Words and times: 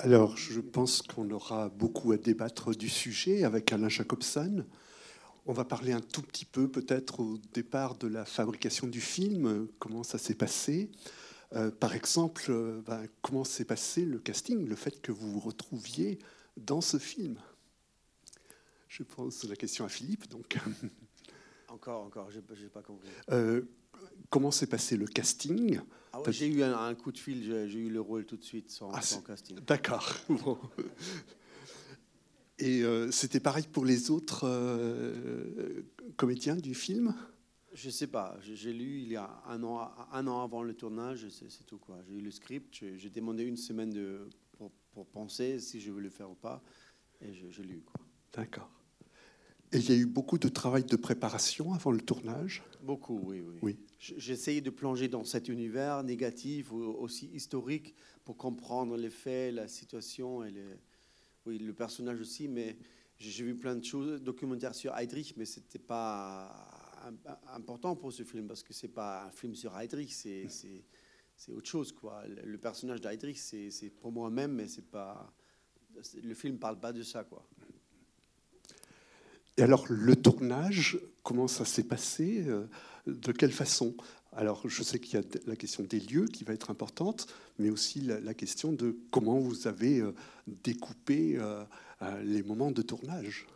Alors, 0.00 0.36
je 0.36 0.60
pense 0.60 1.02
qu'on 1.02 1.28
aura 1.30 1.70
beaucoup 1.70 2.12
à 2.12 2.16
débattre 2.16 2.70
du 2.70 2.88
sujet 2.88 3.42
avec 3.42 3.72
Alain 3.72 3.88
Jacobson. 3.88 4.64
On 5.44 5.52
va 5.52 5.64
parler 5.64 5.90
un 5.90 6.00
tout 6.00 6.22
petit 6.22 6.44
peu 6.44 6.68
peut-être 6.68 7.18
au 7.18 7.38
départ 7.52 7.96
de 7.96 8.06
la 8.06 8.24
fabrication 8.24 8.86
du 8.86 9.00
film, 9.00 9.66
comment 9.80 10.04
ça 10.04 10.16
s'est 10.18 10.36
passé. 10.36 10.88
Euh, 11.54 11.72
par 11.72 11.96
exemple, 11.96 12.44
euh, 12.50 12.80
ben, 12.86 13.06
comment 13.22 13.42
s'est 13.42 13.64
passé 13.64 14.04
le 14.04 14.20
casting, 14.20 14.68
le 14.68 14.76
fait 14.76 15.02
que 15.02 15.10
vous 15.10 15.32
vous 15.32 15.40
retrouviez 15.40 16.20
dans 16.56 16.80
ce 16.80 16.98
film? 16.98 17.36
Je 18.86 19.02
pose 19.02 19.42
la 19.48 19.56
question 19.56 19.84
à 19.84 19.88
Philippe. 19.88 20.28
Donc. 20.28 20.58
Encore, 21.70 22.04
encore, 22.04 22.30
je 22.30 22.38
n'ai 22.38 22.68
pas 22.68 22.82
compris. 22.82 23.08
Euh, 23.30 23.62
comment 24.30 24.50
s'est 24.50 24.66
passé 24.66 24.96
le 24.96 25.06
casting 25.06 25.80
ah 26.12 26.20
J'ai 26.28 26.46
eu 26.46 26.62
un, 26.62 26.94
coup 26.94 27.12
de 27.12 27.18
fil, 27.18 27.42
j'ai 27.68 27.78
eu 27.78 27.90
le 27.90 28.00
rôle 28.00 28.24
tout 28.24 28.36
de 28.36 28.44
suite 28.44 28.70
sans, 28.70 28.90
ah, 28.90 29.02
sans 29.02 29.22
casting. 29.22 29.58
D'accord. 29.60 30.14
Et 32.58 32.82
euh, 32.82 33.10
c'était 33.12 33.40
pareil 33.40 33.66
pour 33.70 33.84
les 33.84 34.10
autres 34.10 34.40
euh, 34.44 35.82
comédiens 36.16 36.56
du 36.56 36.74
film? 36.74 37.14
Je 37.72 37.90
sais 37.90 38.08
pas. 38.08 38.36
J'ai 38.40 38.72
lu 38.72 39.00
il 39.00 39.08
y 39.08 39.16
a 39.16 39.42
un 39.46 39.62
an, 39.62 39.90
un 40.12 40.26
an 40.26 40.42
avant 40.42 40.62
le 40.62 40.74
tournage, 40.74 41.28
c'est 41.28 41.64
tout 41.66 41.78
quoi. 41.78 41.98
J'ai 42.08 42.14
eu 42.14 42.20
le 42.20 42.32
script, 42.32 42.84
j'ai 42.96 43.10
demandé 43.10 43.44
une 43.44 43.56
semaine 43.56 43.90
de, 43.90 44.28
pour, 44.56 44.72
pour, 44.92 45.06
penser 45.06 45.60
si 45.60 45.80
je 45.80 45.92
veux 45.92 46.00
le 46.00 46.10
faire 46.10 46.30
ou 46.30 46.34
pas, 46.34 46.60
et 47.20 47.32
j'ai 47.32 47.62
lu 47.62 47.82
quoi. 47.82 48.00
D'accord. 48.32 48.68
Et 49.70 49.78
il 49.78 49.90
y 49.90 49.92
a 49.92 49.96
eu 49.96 50.06
beaucoup 50.06 50.38
de 50.38 50.48
travail 50.48 50.82
de 50.84 50.96
préparation 50.96 51.74
avant 51.74 51.92
le 51.92 52.00
tournage? 52.00 52.64
Beaucoup, 52.82 53.20
oui. 53.22 53.40
oui. 53.40 53.58
oui. 53.62 53.78
Essayé 54.28 54.60
de 54.60 54.70
plonger 54.70 55.08
dans 55.08 55.24
cet 55.24 55.48
univers 55.48 56.04
négatif, 56.04 56.72
aussi 56.72 57.26
historique, 57.34 57.94
pour 58.24 58.36
comprendre 58.36 58.96
les 58.96 59.10
faits, 59.10 59.54
la 59.54 59.66
situation 59.66 60.44
et 60.44 60.50
les, 60.50 60.66
oui, 61.46 61.58
le 61.58 61.72
personnage 61.72 62.20
aussi. 62.20 62.46
Mais 62.46 62.76
j'ai 63.18 63.44
vu 63.44 63.56
plein 63.56 63.74
de 63.74 63.84
choses, 63.84 64.22
documentaires 64.22 64.74
sur 64.74 64.96
Heydrich, 64.96 65.34
mais 65.36 65.44
c'était 65.44 65.80
pas 65.80 66.48
important 67.52 67.96
pour 67.96 68.12
ce 68.12 68.22
film 68.22 68.46
parce 68.46 68.62
que 68.62 68.72
c'est 68.72 68.88
pas 68.88 69.24
un 69.24 69.30
film 69.30 69.54
sur 69.54 69.76
Heydrich, 69.76 70.12
c'est 70.12 71.52
autre 71.52 71.68
chose 71.68 71.90
quoi. 71.92 72.22
Le 72.26 72.58
personnage 72.58 73.00
d'Heydrich, 73.00 73.38
c'est 73.38 73.90
pour 74.00 74.12
moi-même, 74.12 74.52
mais 74.52 74.68
c'est 74.68 74.88
pas 74.88 75.32
le 76.22 76.34
film 76.34 76.58
parle 76.58 76.78
pas 76.78 76.92
de 76.92 77.02
ça 77.02 77.24
quoi. 77.24 77.44
Et 79.56 79.62
alors, 79.62 79.86
le 79.90 80.14
tournage, 80.14 81.00
comment 81.24 81.48
ça 81.48 81.64
s'est 81.64 81.82
passé? 81.82 82.44
Euh, 82.46 82.68
De 83.08 83.32
quelle 83.32 83.52
façon? 83.52 83.94
Alors, 84.32 84.68
je 84.68 84.82
sais 84.82 84.98
qu'il 84.98 85.18
y 85.18 85.22
a 85.22 85.26
la 85.46 85.56
question 85.56 85.82
des 85.82 86.00
lieux 86.00 86.26
qui 86.26 86.44
va 86.44 86.52
être 86.52 86.70
importante, 86.70 87.26
mais 87.58 87.70
aussi 87.70 88.00
la, 88.00 88.34
question 88.34 88.72
de 88.72 88.96
comment 89.10 89.38
vous 89.38 89.66
avez 89.66 90.00
euh, 90.00 90.14
découpé 90.46 91.36
euh, 91.38 91.64
les 92.22 92.42
moments 92.42 92.70
de 92.70 92.82
tournage. 92.82 93.46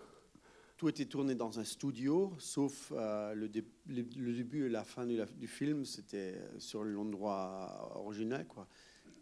Tout 0.79 0.89
était 0.89 1.05
tourné 1.05 1.35
dans 1.35 1.61
un 1.61 1.65
studio, 1.65 2.33
sauf 2.39 2.91
le, 2.91 3.47
début 3.47 4.67
et 4.67 4.69
la 4.69 4.83
fin 4.83 5.07
du, 5.07 5.47
film, 5.47 5.85
c'était 5.85 6.41
sur 6.59 6.83
l'endroit 6.83 7.93
original. 7.95 8.47
Quoi. 8.49 8.67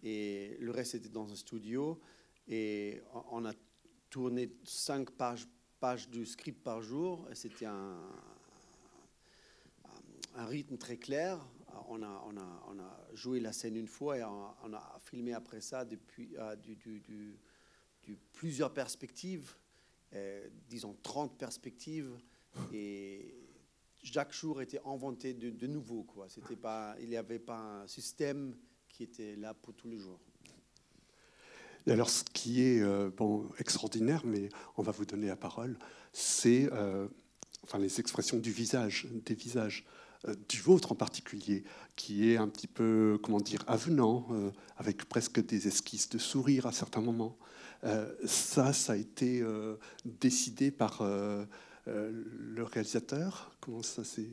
Et 0.02 0.56
le 0.60 0.70
reste 0.70 0.94
était 0.94 1.10
dans 1.10 1.30
un 1.30 1.36
studio. 1.36 2.00
Et 2.48 3.02
on 3.30 3.44
a 3.44 3.52
tourné 4.08 4.50
cinq 4.64 5.10
pages 5.10 5.46
pages 5.80 6.08
du 6.08 6.26
script 6.26 6.62
par 6.62 6.82
jour. 6.82 7.26
C'était 7.32 7.66
un, 7.66 7.98
un, 10.36 10.46
rythme 10.46 10.76
très 10.76 10.96
clair. 10.96 11.38
On 11.88 12.02
a, 12.02 12.16
joué 13.14 13.40
la 13.40 13.52
scène 13.52 13.76
une 13.76 13.88
fois 13.88 14.18
et 14.18 14.24
on, 14.24 14.72
a 14.72 14.98
filmé 15.00 15.34
après 15.34 15.60
ça 15.60 15.84
depuis, 15.84 16.36
euh, 16.38 16.56
plusieurs 18.32 18.72
perspectives, 18.72 19.54
euh, 20.14 20.48
disons 20.68 20.96
30 21.02 21.36
perspectives. 21.36 22.12
Et 22.72 23.34
chaque 24.02 24.32
jour 24.32 24.62
était 24.62 24.80
inventé 24.84 25.34
de, 25.34 25.66
nouveau. 25.66 26.06
Il 27.00 27.08
n'y 27.08 27.16
avait 27.16 27.38
pas 27.38 27.82
un 27.82 27.86
système 27.86 28.54
qui 28.88 29.02
était 29.02 29.36
là 29.36 29.54
pour 29.54 29.74
tous 29.74 29.88
les 29.88 29.98
jours. 29.98 30.20
Alors, 31.86 32.10
ce 32.10 32.22
qui 32.24 32.62
est 32.62 32.80
euh, 32.80 33.10
extraordinaire, 33.58 34.22
mais 34.24 34.48
on 34.76 34.82
va 34.82 34.92
vous 34.92 35.06
donner 35.06 35.26
la 35.28 35.36
parole, 35.36 35.78
c'est 36.12 36.68
enfin, 37.64 37.78
les 37.78 38.00
expressions 38.00 38.38
du 38.38 38.50
visage, 38.50 39.06
des 39.24 39.34
visages, 39.34 39.84
du 40.48 40.60
vôtre 40.60 40.92
en 40.92 40.94
particulier, 40.94 41.64
qui 41.96 42.30
est 42.30 42.36
un 42.36 42.48
petit 42.48 42.66
peu, 42.66 43.18
comment 43.22 43.40
dire, 43.40 43.64
avenant, 43.66 44.28
avec 44.76 45.04
presque 45.06 45.44
des 45.44 45.66
esquisses 45.66 46.08
de 46.08 46.18
sourire 46.18 46.66
à 46.66 46.72
certains 46.72 47.00
moments. 47.00 47.38
ça, 48.26 48.72
ça 48.72 48.92
a 48.92 48.96
été 48.96 49.42
décidé 50.04 50.70
par 50.70 51.02
le 51.86 52.62
réalisateur. 52.62 53.56
Comment 53.60 53.82
ça 53.82 54.04
s'est 54.04 54.30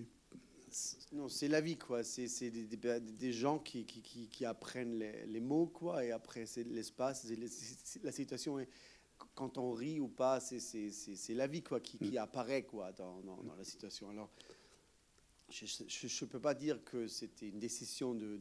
non, 1.14 1.30
c'est 1.30 1.48
la 1.48 1.62
vie, 1.62 1.78
quoi. 1.78 2.04
C'est 2.04 2.50
des, 2.50 2.66
des, 2.66 3.00
des, 3.00 3.32
gens 3.32 3.60
qui, 3.60 3.86
qui, 3.86 4.28
qui, 4.28 4.46
apprennent 4.46 5.00
les, 5.00 5.26
les, 5.26 5.40
mots, 5.40 5.68
quoi. 5.68 6.04
Et 6.04 6.12
après, 6.12 6.46
c'est 6.46 6.64
l'espace, 6.64 7.26
la 8.04 8.12
situation. 8.12 8.60
est 8.60 8.68
quand 9.34 9.58
on 9.58 9.72
rit 9.72 10.00
ou 10.00 10.08
pas, 10.08 10.40
c'est 10.40 11.34
la 11.34 11.48
vie, 11.48 11.64
quoi, 11.64 11.80
qui, 11.80 11.98
qui 11.98 12.18
apparaît, 12.18 12.64
quoi, 12.64 12.92
dans, 12.92 13.22
dans, 13.22 13.56
la 13.56 13.64
situation. 13.64 14.10
Alors, 14.10 14.30
je 15.50 16.26
ne 16.26 16.30
peux 16.30 16.40
pas 16.40 16.54
dire 16.54 16.84
que 16.84 17.08
c'était 17.08 17.48
une 17.48 17.60
décision 17.60 18.14
de, 18.14 18.40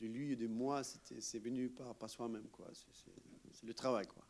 lui 0.00 0.32
et 0.32 0.36
de 0.36 0.46
moi. 0.46 0.82
C'est 0.84 1.38
venu 1.38 1.70
par, 1.70 2.10
soi-même. 2.10 2.46
C'est 3.52 3.66
le 3.66 3.74
travail, 3.74 4.06
quoi. 4.06 4.22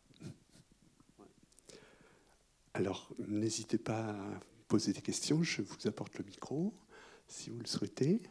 Alors, 2.75 3.11
n'hésitez 3.19 3.79
pas 3.79 4.11
à 4.11 4.41
poser 4.69 4.93
des 4.93 5.01
questions. 5.01 5.43
Je 5.43 5.63
vous 5.63 5.87
apporte 5.87 6.19
le 6.19 6.25
micro 6.25 6.75
si 7.27 7.51
vous 7.51 7.61
le 7.61 7.67
souhaitez. 7.67 8.23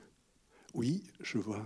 Oui, 0.74 1.04
je 1.20 1.38
vois. 1.38 1.66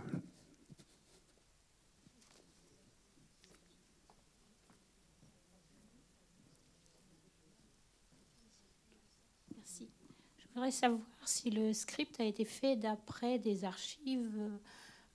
Merci. 9.55 9.89
Je 10.37 10.47
voudrais 10.59 10.71
savoir 10.71 10.99
si 11.23 11.51
le 11.51 11.71
script 11.71 12.19
a 12.19 12.25
été 12.25 12.43
fait 12.43 12.75
d'après 12.75 13.39
des 13.39 13.63
archives 13.63 14.41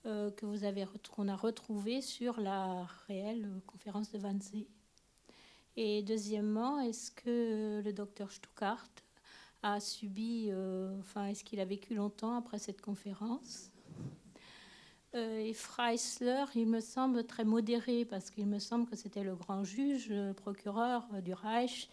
euh, 0.07 0.31
que 0.31 0.47
vous 0.47 0.65
avez 0.65 0.87
qu'on 1.15 1.29
a 1.29 1.37
retrouvées 1.37 2.01
sur 2.01 2.41
la 2.41 2.87
réelle 3.07 3.47
conférence 3.67 4.11
de 4.11 4.19
Wannsee. 4.19 4.67
Et 5.77 6.03
deuxièmement, 6.03 6.81
est-ce 6.81 7.11
que 7.11 7.83
le 7.85 7.93
docteur 7.93 8.33
Stuckart 8.33 8.89
a 9.63 9.81
subi, 9.81 10.49
euh, 10.49 10.99
enfin, 11.01 11.27
est-ce 11.27 11.45
qu'il 11.45 11.61
a 11.61 11.67
vécu 11.67 11.95
longtemps 11.95 12.39
après 12.39 12.59
cette 12.59 12.81
conférence? 12.81 13.71
Euh, 15.15 15.41
Et 15.41 15.53
Freisler, 15.53 16.47
il 16.55 16.69
me 16.69 16.81
semble 16.81 17.25
très 17.25 17.45
modéré, 17.45 18.07
parce 18.07 18.31
qu'il 18.31 18.47
me 18.47 18.61
semble 18.61 18.89
que 18.89 18.97
c'était 18.97 19.25
le 19.25 19.35
grand 19.37 19.63
juge, 19.63 20.11
procureur 20.37 21.07
du 21.21 21.35
Reich. 21.35 21.91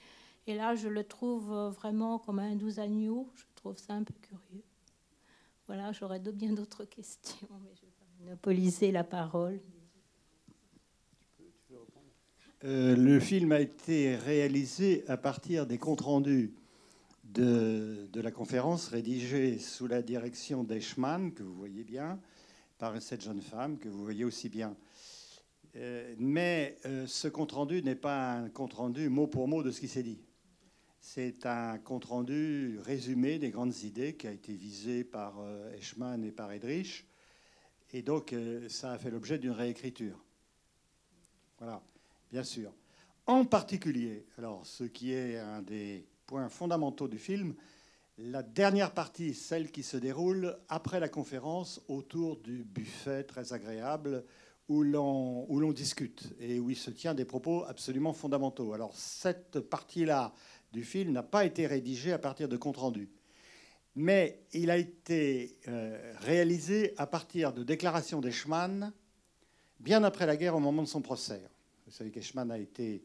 Et 0.47 0.55
là, 0.55 0.75
je 0.75 0.87
le 0.87 1.03
trouve 1.03 1.51
vraiment 1.69 2.19
comme 2.19 2.39
un 2.39 2.55
doux 2.55 2.79
agneau. 2.79 3.31
Je 3.35 3.43
trouve 3.55 3.77
ça 3.77 3.93
un 3.93 4.03
peu 4.03 4.13
curieux. 4.21 4.63
Voilà, 5.67 5.91
j'aurais 5.91 6.19
bien 6.19 6.51
d'autres 6.53 6.83
questions, 6.83 7.47
mais 7.63 7.69
je 7.75 7.81
vais 7.81 7.91
pas 7.97 8.05
monopoliser 8.19 8.91
la 8.91 9.03
parole. 9.03 9.61
Euh, 12.63 12.95
le 12.95 13.19
film 13.19 13.53
a 13.53 13.59
été 13.59 14.15
réalisé 14.15 15.03
à 15.07 15.17
partir 15.17 15.65
des 15.65 15.79
comptes 15.79 16.01
rendus 16.01 16.53
de, 17.23 18.09
la 18.13 18.31
conférence 18.31 18.89
rédigée 18.89 19.57
sous 19.57 19.87
la 19.87 20.01
direction 20.01 20.63
d'Eichmann, 20.63 21.33
que 21.33 21.41
vous 21.41 21.55
voyez 21.55 21.83
bien, 21.83 22.19
par 22.77 23.01
cette 23.01 23.21
jeune 23.21 23.41
femme 23.41 23.79
que 23.79 23.89
vous 23.89 24.03
voyez 24.03 24.25
aussi 24.25 24.49
bien. 24.49 24.75
Euh, 25.75 26.13
mais 26.19 26.77
euh, 26.85 27.07
ce 27.07 27.27
compte-rendu 27.29 27.81
n'est 27.81 27.95
pas 27.95 28.33
un 28.33 28.49
compte-rendu 28.49 29.09
mot 29.09 29.25
pour 29.25 29.47
mot 29.47 29.63
de 29.63 29.71
ce 29.71 29.79
qui 29.79 29.87
s'est 29.87 30.03
dit. 30.03 30.19
C'est 31.03 31.47
un 31.47 31.79
compte-rendu 31.79 32.79
résumé 32.83 33.39
des 33.39 33.49
grandes 33.49 33.75
idées 33.83 34.15
qui 34.15 34.27
a 34.27 34.31
été 34.31 34.53
visé 34.53 35.03
par 35.03 35.39
euh, 35.39 35.73
Eichmann 35.73 36.23
et 36.23 36.31
par 36.31 36.51
Edrich. 36.51 37.07
Et 37.91 38.03
donc, 38.03 38.33
ça 38.69 38.93
a 38.93 38.97
fait 38.97 39.09
l'objet 39.09 39.37
d'une 39.37 39.51
réécriture. 39.51 40.23
Voilà, 41.57 41.81
bien 42.31 42.43
sûr. 42.43 42.71
En 43.25 43.43
particulier, 43.43 44.25
alors, 44.37 44.65
ce 44.65 44.85
qui 44.85 45.11
est 45.11 45.37
un 45.39 45.61
des 45.61 46.07
points 46.25 46.47
fondamentaux 46.47 47.09
du 47.09 47.17
film, 47.17 47.55
la 48.17 48.43
dernière 48.43 48.93
partie, 48.93 49.33
celle 49.33 49.71
qui 49.71 49.83
se 49.83 49.97
déroule 49.97 50.55
après 50.69 50.99
la 50.99 51.09
conférence 51.09 51.81
autour 51.87 52.37
du 52.37 52.63
buffet 52.63 53.23
très 53.23 53.51
agréable 53.51 54.23
où 54.69 54.83
l'on 54.83 55.73
discute 55.73 56.33
et 56.39 56.59
où 56.59 56.69
il 56.69 56.77
se 56.77 56.91
tient 56.91 57.13
des 57.13 57.25
propos 57.25 57.65
absolument 57.65 58.13
fondamentaux. 58.13 58.71
Alors 58.71 58.95
cette 58.95 59.59
partie-là 59.59 60.33
du 60.71 60.83
film 60.83 61.11
n'a 61.11 61.23
pas 61.23 61.45
été 61.45 61.67
rédigée 61.67 62.13
à 62.13 62.19
partir 62.19 62.47
de 62.47 62.57
comptes 62.57 62.77
rendus, 62.77 63.09
mais 63.95 64.43
il 64.53 64.69
a 64.69 64.77
été 64.77 65.57
euh, 65.67 66.13
réalisé 66.19 66.93
à 66.97 67.07
partir 67.07 67.53
de 67.53 67.63
déclarations 67.63 68.21
d'Eichmann 68.21 68.93
bien 69.79 70.03
après 70.03 70.25
la 70.25 70.37
guerre 70.37 70.55
au 70.55 70.59
moment 70.59 70.83
de 70.83 70.87
son 70.87 71.01
procès. 71.01 71.41
Vous 71.85 71.91
savez 71.91 72.11
qu'Eichmann 72.11 72.51
a 72.51 72.57
été 72.57 73.03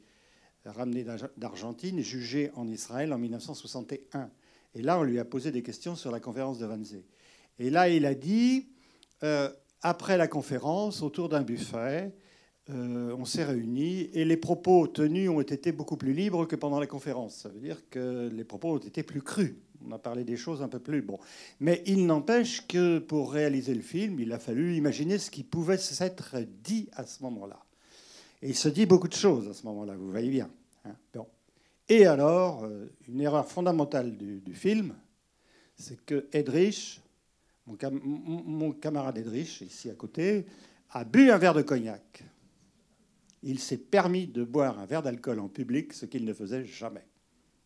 ramené 0.64 1.04
d'Argentine, 1.36 2.00
jugé 2.00 2.50
en 2.54 2.68
Israël 2.68 3.12
en 3.12 3.18
1961. 3.18 4.30
Et 4.74 4.82
là, 4.82 4.98
on 4.98 5.02
lui 5.02 5.18
a 5.18 5.24
posé 5.24 5.50
des 5.50 5.62
questions 5.62 5.96
sur 5.96 6.10
la 6.10 6.20
conférence 6.20 6.58
de 6.58 6.66
Wannsee. 6.66 7.04
Et 7.58 7.70
là, 7.70 7.88
il 7.88 8.04
a 8.04 8.14
dit, 8.14 8.68
euh, 9.22 9.50
après 9.82 10.16
la 10.16 10.28
conférence, 10.28 11.02
autour 11.02 11.28
d'un 11.28 11.42
buffet, 11.42 12.14
euh, 12.68 13.14
on 13.16 13.24
s'est 13.24 13.44
réunis 13.44 14.10
et 14.12 14.24
les 14.24 14.36
propos 14.36 14.88
tenus 14.88 15.30
ont 15.30 15.40
été 15.40 15.70
beaucoup 15.70 15.96
plus 15.96 16.12
libres 16.12 16.46
que 16.46 16.56
pendant 16.56 16.80
la 16.80 16.88
conférence. 16.88 17.36
Ça 17.36 17.48
veut 17.48 17.60
dire 17.60 17.78
que 17.90 18.28
les 18.32 18.42
propos 18.42 18.74
ont 18.74 18.78
été 18.78 19.04
plus 19.04 19.22
crus. 19.22 19.54
On 19.86 19.92
a 19.92 19.98
parlé 19.98 20.24
des 20.24 20.36
choses 20.36 20.62
un 20.62 20.68
peu 20.68 20.80
plus 20.80 21.00
bon. 21.00 21.18
Mais 21.60 21.82
il 21.86 22.06
n'empêche 22.06 22.66
que 22.66 22.98
pour 22.98 23.32
réaliser 23.32 23.72
le 23.72 23.82
film, 23.82 24.18
il 24.18 24.32
a 24.32 24.40
fallu 24.40 24.74
imaginer 24.74 25.18
ce 25.18 25.30
qui 25.30 25.44
pouvait 25.44 25.78
s'être 25.78 26.38
dit 26.64 26.88
à 26.94 27.06
ce 27.06 27.22
moment-là. 27.22 27.60
Et 28.42 28.48
il 28.48 28.56
se 28.56 28.68
dit 28.68 28.84
beaucoup 28.84 29.08
de 29.08 29.14
choses 29.14 29.48
à 29.48 29.54
ce 29.54 29.64
moment-là, 29.66 29.94
vous 29.94 30.10
voyez 30.10 30.30
bien. 30.30 30.50
Hein. 30.84 30.96
bon. 31.14 31.26
Et 31.88 32.04
alors, 32.04 32.64
euh, 32.64 32.86
une 33.06 33.20
erreur 33.20 33.46
fondamentale 33.46 34.16
du, 34.16 34.54
film, 34.54 34.92
c'est 35.76 36.04
que 36.04 36.26
Edrich, 36.32 37.00
mon, 37.66 37.76
mon 38.02 38.72
camarade 38.72 39.18
Edrich, 39.18 39.60
ici 39.60 39.88
à 39.88 39.94
côté, 39.94 40.46
a 40.90 41.04
bu 41.04 41.30
un 41.30 41.38
verre 41.38 41.54
de 41.54 41.62
cognac 41.62 42.24
il 43.42 43.58
s'est 43.58 43.78
permis 43.78 44.26
de 44.26 44.44
boire 44.44 44.78
un 44.78 44.86
verre 44.86 45.02
d'alcool 45.02 45.40
en 45.40 45.48
public, 45.48 45.92
ce 45.92 46.06
qu'il 46.06 46.24
ne 46.24 46.32
faisait 46.32 46.64
jamais, 46.64 47.06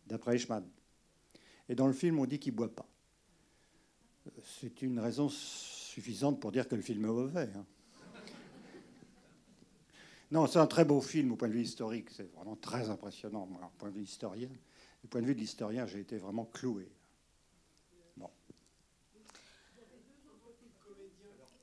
d'après 0.07 0.35
Eichmann. 0.35 0.67
Et 1.69 1.75
dans 1.75 1.87
le 1.87 1.93
film, 1.93 2.19
on 2.19 2.25
dit 2.25 2.39
qu'il 2.39 2.53
ne 2.53 2.57
boit 2.57 2.73
pas. 2.73 2.87
C'est 4.43 4.81
une 4.81 4.99
raison 4.99 5.29
suffisante 5.29 6.39
pour 6.39 6.51
dire 6.51 6.67
que 6.67 6.75
le 6.75 6.81
film 6.81 7.05
est 7.05 7.07
mauvais. 7.07 7.49
Hein. 7.55 7.65
Non, 10.31 10.47
c'est 10.47 10.59
un 10.59 10.67
très 10.67 10.85
beau 10.85 11.01
film 11.01 11.33
au 11.33 11.35
point 11.35 11.49
de 11.49 11.53
vue 11.53 11.61
historique. 11.61 12.09
C'est 12.09 12.31
vraiment 12.33 12.55
très 12.55 12.89
impressionnant, 12.89 13.45
moi, 13.45 13.61
au 13.65 13.77
point 13.77 13.89
de 13.89 13.95
vue 13.95 14.03
historien. 14.03 14.49
Du 15.01 15.07
point 15.09 15.21
de 15.21 15.25
vue 15.25 15.35
de 15.35 15.39
l'historien, 15.39 15.85
j'ai 15.85 15.99
été 15.99 16.17
vraiment 16.17 16.45
cloué. 16.45 16.89
Bon. 18.15 18.29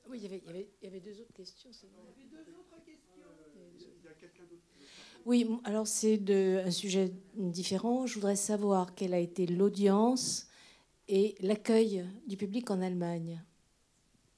Oui, 0.07 0.17
il 0.17 0.23
y, 0.23 0.25
avait, 0.25 0.43
il 0.81 0.85
y 0.85 0.87
avait, 0.87 0.99
deux 0.99 1.19
autres 1.19 1.33
questions. 1.33 1.71
Oui, 5.25 5.47
alors 5.63 5.87
c'est 5.87 6.19
un 6.65 6.71
sujet 6.71 7.11
différent. 7.35 8.07
Je 8.07 8.15
voudrais 8.15 8.35
savoir 8.35 8.95
quelle 8.95 9.13
a 9.13 9.19
été 9.19 9.45
l'audience 9.45 10.47
et 11.07 11.35
l'accueil 11.41 12.05
du 12.25 12.37
public 12.37 12.71
en 12.71 12.81
Allemagne. 12.81 13.43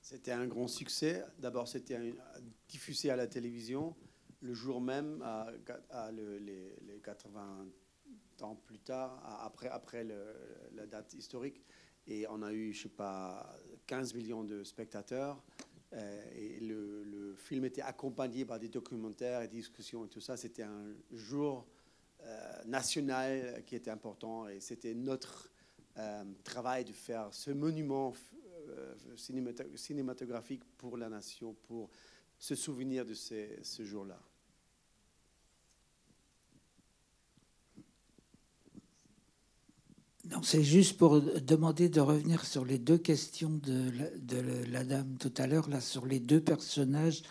C'était 0.01 0.31
un 0.31 0.47
grand 0.47 0.67
succès. 0.67 1.23
D'abord, 1.39 1.67
c'était 1.67 2.13
diffusé 2.67 3.09
à 3.09 3.15
la 3.15 3.27
télévision 3.27 3.95
le 4.41 4.53
jour 4.53 4.81
même, 4.81 5.21
à, 5.21 6.11
les, 6.11 6.99
80 7.03 7.67
ans 8.41 8.55
plus 8.55 8.79
tard, 8.79 9.21
après, 9.43 9.69
après 9.69 10.05
la 10.73 10.85
date 10.87 11.13
historique. 11.13 11.61
Et 12.07 12.27
on 12.27 12.41
a 12.41 12.51
eu, 12.51 12.73
je 12.73 12.83
sais 12.83 12.89
pas, 12.89 13.57
15 13.85 14.15
millions 14.15 14.43
de 14.43 14.63
spectateurs. 14.63 15.41
Euh, 15.93 16.23
et 16.35 16.59
le, 16.59 17.35
film 17.35 17.65
était 17.65 17.81
accompagné 17.81 18.45
par 18.45 18.59
des 18.59 18.69
documentaires 18.69 19.41
et 19.41 19.47
des 19.47 19.57
discussions 19.57 20.05
et 20.05 20.07
tout 20.07 20.21
ça. 20.21 20.37
C'était 20.37 20.63
un 20.63 20.93
jour 21.11 21.65
euh, 22.21 22.63
national 22.65 23.63
qui 23.65 23.75
était 23.75 23.89
important 23.89 24.47
et 24.47 24.59
c'était 24.59 24.93
notre 24.93 25.49
euh, 25.97 26.23
travail 26.43 26.85
de 26.85 26.93
faire 26.93 27.33
ce 27.33 27.51
monument 27.51 28.13
cinématographique 29.75 30.63
pour 30.77 30.97
la 30.97 31.09
nation, 31.09 31.55
pour 31.63 31.89
se 32.37 32.53
souvenir 32.55 33.05
de 33.05 33.13
ce 33.15 33.83
jour-là. 33.83 34.19
C'est 40.43 40.63
juste 40.63 40.97
pour 40.97 41.21
demander 41.21 41.89
de 41.89 41.99
revenir 41.99 42.45
sur 42.45 42.63
les 42.63 42.77
deux 42.77 42.97
questions 42.97 43.49
de 43.49 43.91
la, 44.71 44.83
dame 44.83 45.17
tout 45.19 45.33
à 45.37 45.47
l'heure, 45.47 45.69
là, 45.69 45.81
sur 45.81 46.05
les 46.05 46.19
deux 46.19 46.41
personnages 46.41 47.23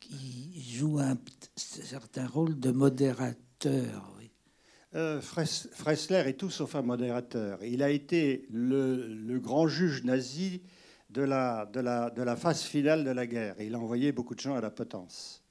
qui 0.00 0.60
jouent 0.76 0.98
un 0.98 1.16
certain 1.56 2.26
rôle 2.26 2.58
de 2.58 2.72
modérateur. 2.72 4.12
Oui. 4.18 4.30
Euh, 4.94 5.20
Fressler 5.20 6.24
est 6.26 6.38
tout 6.38 6.50
sauf 6.50 6.74
un 6.74 6.82
modérateur. 6.82 7.62
Il 7.64 7.82
a 7.82 7.90
été 7.90 8.46
le, 8.50 9.38
grand 9.38 9.68
juge 9.68 10.04
nazi 10.04 10.62
de 11.10 11.22
la, 11.22 11.66
de, 11.66 11.80
la, 11.80 12.10
de 12.10 12.22
la, 12.22 12.36
phase 12.36 12.62
finale 12.62 13.04
de 13.04 13.10
la 13.10 13.26
guerre. 13.26 13.54
Il 13.60 13.74
a 13.74 13.78
envoyé 13.78 14.12
beaucoup 14.12 14.34
de 14.34 14.40
gens 14.40 14.56
à 14.56 14.60
la 14.60 14.70
potence. 14.70 15.44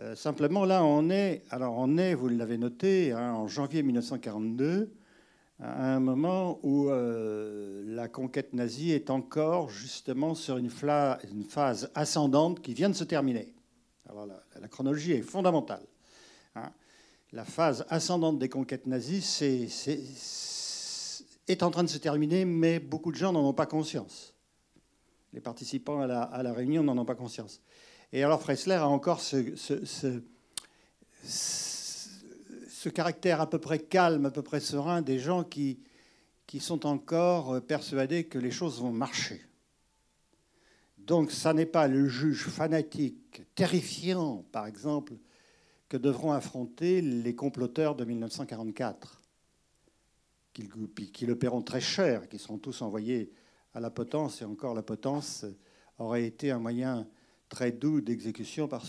Euh, 0.00 0.16
simplement, 0.16 0.64
là, 0.64 0.84
on 0.84 1.08
est, 1.10 1.42
alors 1.50 1.74
on 1.76 1.98
est, 1.98 2.14
vous 2.14 2.28
l'avez 2.28 2.58
noté, 2.58 3.12
hein, 3.12 3.32
en 3.32 3.46
janvier 3.46 3.82
1942 3.82 4.92
à 5.60 5.94
un 5.94 6.00
moment 6.00 6.58
où 6.62 6.88
euh, 6.88 7.82
la 7.86 8.08
conquête 8.08 8.54
nazie 8.54 8.92
est 8.92 9.10
encore 9.10 9.68
justement 9.68 10.34
sur 10.34 10.56
une, 10.56 10.70
phase 10.70 11.90
ascendante 11.94 12.60
qui 12.60 12.72
vient 12.72 12.88
de 12.88 12.94
se 12.94 13.04
terminer. 13.04 13.52
Alors 14.08 14.26
la, 14.26 14.68
chronologie 14.68 15.12
est 15.12 15.22
fondamentale. 15.22 15.82
Hein. 16.54 16.70
La 17.32 17.44
phase 17.44 17.84
ascendante 17.90 18.38
des 18.38 18.48
conquêtes 18.48 18.86
nazies 18.86 19.24
est 21.46 21.62
en 21.62 21.70
train 21.70 21.84
de 21.84 21.88
se 21.88 21.98
terminer, 21.98 22.44
mais 22.44 22.80
beaucoup 22.80 23.12
de 23.12 23.16
gens 23.16 23.32
n'en 23.32 23.46
ont 23.46 23.54
pas 23.54 23.66
conscience. 23.66 24.34
Les 25.32 25.40
participants 25.40 26.00
à 26.00 26.06
la, 26.06 26.22
à 26.22 26.42
la 26.42 26.52
réunion 26.52 26.82
n'en 26.82 26.96
ont 26.96 27.04
pas 27.04 27.14
conscience. 27.14 27.60
Et 28.12 28.24
alors 28.24 28.40
Fressler 28.40 28.74
a 28.74 28.88
encore 28.88 29.20
ce 29.20 30.20
ce 32.80 32.88
caractère 32.88 33.42
à 33.42 33.50
peu 33.50 33.58
près 33.58 33.78
calme, 33.78 34.24
à 34.24 34.30
peu 34.30 34.40
près 34.40 34.58
serein 34.58 35.02
des 35.02 35.18
gens 35.18 35.44
qui, 35.44 35.80
qui 36.46 36.60
sont 36.60 36.86
encore 36.86 37.56
euh, 37.56 37.60
persuadés 37.60 38.24
que 38.24 38.38
les 38.38 38.50
choses 38.50 38.80
vont 38.80 38.90
marcher. 38.90 39.44
Donc 40.96 41.30
ça 41.30 41.52
n'est 41.52 41.66
pas 41.66 41.88
le 41.88 42.08
juge 42.08 42.48
fanatique, 42.48 43.42
terrifiant, 43.54 44.46
par 44.50 44.66
exemple, 44.66 45.12
que 45.90 45.98
devront 45.98 46.32
affronter 46.32 47.02
les 47.02 47.34
comploteurs 47.34 47.96
de 47.96 48.06
1944, 48.06 49.20
qui, 50.54 51.26
le 51.26 51.36
paieront 51.36 51.60
très 51.60 51.82
cher, 51.82 52.30
qui 52.30 52.38
seront 52.38 52.56
tous 52.56 52.80
envoyés 52.80 53.30
à 53.74 53.80
la 53.80 53.90
potence, 53.90 54.40
et 54.40 54.46
encore 54.46 54.72
la 54.72 54.82
potence 54.82 55.44
aurait 55.98 56.24
été 56.24 56.50
un 56.50 56.58
moyen 56.58 57.06
très 57.50 57.72
doux 57.72 58.00
d'exécution 58.00 58.68
par, 58.68 58.84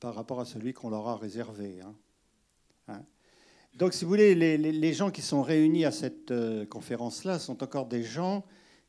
par, 0.00 0.16
rapport 0.16 0.40
à 0.40 0.44
celui 0.44 0.72
qu'on 0.72 0.90
leur 0.90 1.06
a 1.06 1.16
réservé. 1.16 1.80
Hein. 1.80 1.94
Hein. 2.88 3.04
Donc, 3.76 3.92
si 3.92 4.06
vous 4.06 4.10
voulez, 4.10 4.34
les, 4.34 4.92
gens 4.94 5.10
qui 5.10 5.20
sont 5.20 5.42
réunis 5.42 5.84
à 5.84 5.90
cette 5.90 6.30
euh, 6.30 6.64
conférence-là 6.64 7.38
sont 7.38 7.62
encore 7.62 7.84
des 7.84 8.02
gens 8.02 8.42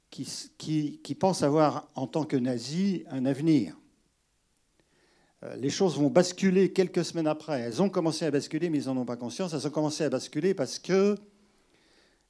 qui, 0.09 1.17
pensent 1.19 1.43
avoir, 1.43 1.89
en 1.93 2.07
tant 2.07 2.23
que 2.23 2.37
nazis, 2.37 3.01
un 3.09 3.25
avenir. 3.25 3.75
Euh, 5.43 5.57
les 5.57 5.69
choses 5.69 5.97
vont 5.97 6.09
basculer 6.09 6.71
quelques 6.71 7.03
semaines 7.03 7.27
après. 7.27 7.59
Elles 7.59 7.81
ont 7.81 7.89
commencé 7.89 8.23
à 8.23 8.31
basculer, 8.31 8.69
mais 8.69 8.77
ils 8.77 8.85
n'en 8.85 8.95
ont 8.95 9.05
pas 9.05 9.17
conscience. 9.17 9.53
Elles 9.53 9.67
ont 9.67 9.71
commencé 9.71 10.05
à 10.05 10.09
basculer 10.09 10.53
parce 10.53 10.79
que 10.79 11.17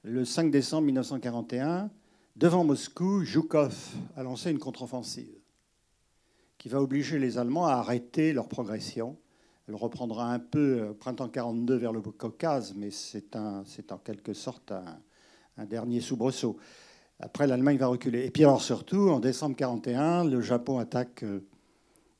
le 0.01 0.25
5 0.25 0.49
décembre 0.49 0.85
1941, 0.87 1.91
devant 2.35 2.63
Moscou, 2.63 3.23
Zhukov 3.23 3.77
a 4.15 4.23
lancé 4.23 4.49
une 4.49 4.57
contre-offensive 4.57 5.37
qui 6.57 6.69
va 6.69 6.81
obliger 6.81 7.19
les 7.19 7.37
Allemands 7.37 7.67
à 7.67 7.73
arrêter 7.73 8.33
leur 8.33 8.47
progression 8.47 9.15
elle 9.67 9.75
reprendra 9.75 10.31
un 10.31 10.39
peu 10.39 10.79
euh, 10.79 10.93
printemps 10.93 11.27
42 11.27 11.75
vers 11.75 11.91
le 11.91 12.01
Caucase, 12.01 12.73
mais 12.75 12.89
c'est 12.89 13.35
en 13.35 13.97
quelque 14.03 14.33
sorte 14.33 14.71
un, 14.71 15.65
dernier 15.65 15.99
soubresaut. 15.99 16.57
Après, 17.19 17.47
l'Allemagne 17.47 17.77
va 17.77 17.87
reculer. 17.87 18.25
Et 18.25 18.31
puis 18.31 18.43
alors 18.43 18.61
surtout, 18.61 19.09
en 19.09 19.19
décembre 19.19 19.55
41, 19.55 20.25
le 20.25 20.39
Japon 20.41 20.79
attaque 20.79 21.23
euh, 21.23 21.39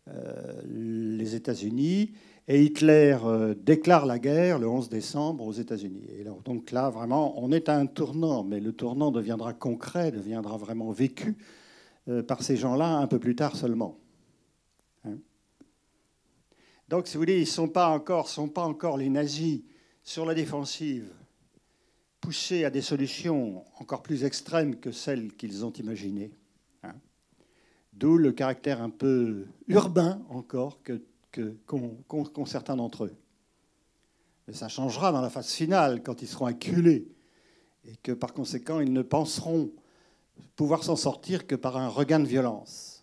euh, 0.10 0.62
les 0.66 1.36
États-Unis 1.36 2.12
et 2.50 2.64
Hitler 2.64 3.18
déclare 3.62 4.06
la 4.06 4.20
guerre 4.20 4.58
le 4.58 4.70
11 4.70 4.88
décembre 4.88 5.46
aux 5.46 5.52
États-Unis. 5.52 6.06
Et 6.18 6.24
donc 6.24 6.72
là, 6.72 6.90
vraiment, 6.90 7.44
on 7.44 7.52
est 7.52 7.68
à 7.68 7.76
un 7.76 7.88
tournant, 7.88 8.46
mais 8.46 8.62
le 8.62 8.72
tournant 8.72 9.12
deviendra 9.12 9.52
concret, 9.52 10.12
deviendra 10.12 10.56
vraiment 10.56 10.92
vécu 10.92 11.36
par 12.26 12.44
ces 12.44 12.56
gens-là 12.56 13.00
un 13.00 13.08
peu 13.08 13.20
plus 13.20 13.36
tard 13.36 13.58
seulement. 13.58 13.98
Donc, 16.88 17.08
si 17.08 17.16
vous 17.16 17.22
voulez, 17.22 17.38
ils 17.38 17.42
ne 17.42 17.46
sont, 17.46 17.68
pas 17.68 17.90
encore, 17.90 18.98
les 18.98 19.10
nazis 19.10 19.62
sur 20.04 20.26
la 20.26 20.34
défensive, 20.34 21.12
poussés 22.22 22.64
à 22.64 22.70
des 22.70 22.82
solutions 22.82 23.66
encore 23.80 24.02
plus 24.02 24.24
extrêmes 24.24 24.78
que 24.78 24.92
celles 24.92 25.34
qu'ils 25.36 25.66
ont 25.66 25.72
imaginées. 25.72 26.32
Hein. 26.84 26.96
D'où 27.92 28.18
le 28.18 28.32
caractère 28.32 28.82
un 28.82 28.90
peu 28.90 29.48
urbain 29.68 30.22
encore 30.30 30.80
qu'ont 30.84 31.98
que, 32.34 32.46
certains 32.46 32.78
d'entre 32.78 33.06
eux. 33.06 33.16
Mais 34.48 34.54
ça 34.54 34.70
changera 34.70 35.12
dans 35.12 35.22
la 35.22 35.30
phase 35.30 35.52
finale, 35.52 36.02
quand 36.02 36.22
ils 36.22 36.28
seront 36.28 36.46
acculés, 36.46 37.12
et 37.84 37.98
que 37.98 38.14
par 38.14 38.34
conséquent, 38.34 38.80
ils 38.80 38.94
ne 38.94 39.02
penseront 39.02 39.72
pouvoir 40.56 40.84
s'en 40.84 40.96
sortir 40.96 41.48
que 41.48 41.56
par 41.56 41.76
un 41.76 41.90
regain 41.90 42.20
de 42.20 42.28
violence. 42.28 42.97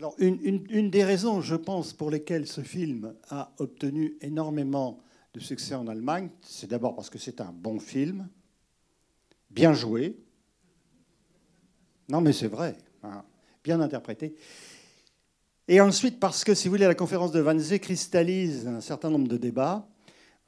Alors, 0.00 0.14
une, 0.16 0.88
des 0.88 1.04
raisons, 1.04 1.42
je 1.42 1.54
pense, 1.54 1.92
pour 1.92 2.10
lesquelles 2.10 2.46
ce 2.46 2.62
film 2.62 3.12
a 3.28 3.52
obtenu 3.58 4.16
énormément 4.22 4.98
de 5.34 5.40
succès 5.40 5.74
en 5.74 5.88
Allemagne, 5.88 6.30
c'est 6.40 6.70
d'abord 6.70 6.94
parce 6.94 7.10
que 7.10 7.18
c'est 7.18 7.42
un 7.42 7.52
bon 7.52 7.78
film, 7.78 8.26
bien 9.50 9.74
joué. 9.74 10.16
Non, 12.08 12.22
mais 12.22 12.32
c'est 12.32 12.46
vrai, 12.48 12.78
hein, 13.02 13.22
bien 13.62 13.82
interprété. 13.82 14.34
Et 15.68 15.82
ensuite, 15.82 16.18
parce 16.18 16.44
que, 16.44 16.54
si 16.54 16.68
vous 16.68 16.76
voulez, 16.76 16.86
la 16.86 16.94
conférence 16.94 17.30
de 17.30 17.42
Wannsee 17.42 17.78
cristallise 17.78 18.66
un 18.68 18.80
certain 18.80 19.10
nombre 19.10 19.28
de 19.28 19.36
débats, 19.36 19.86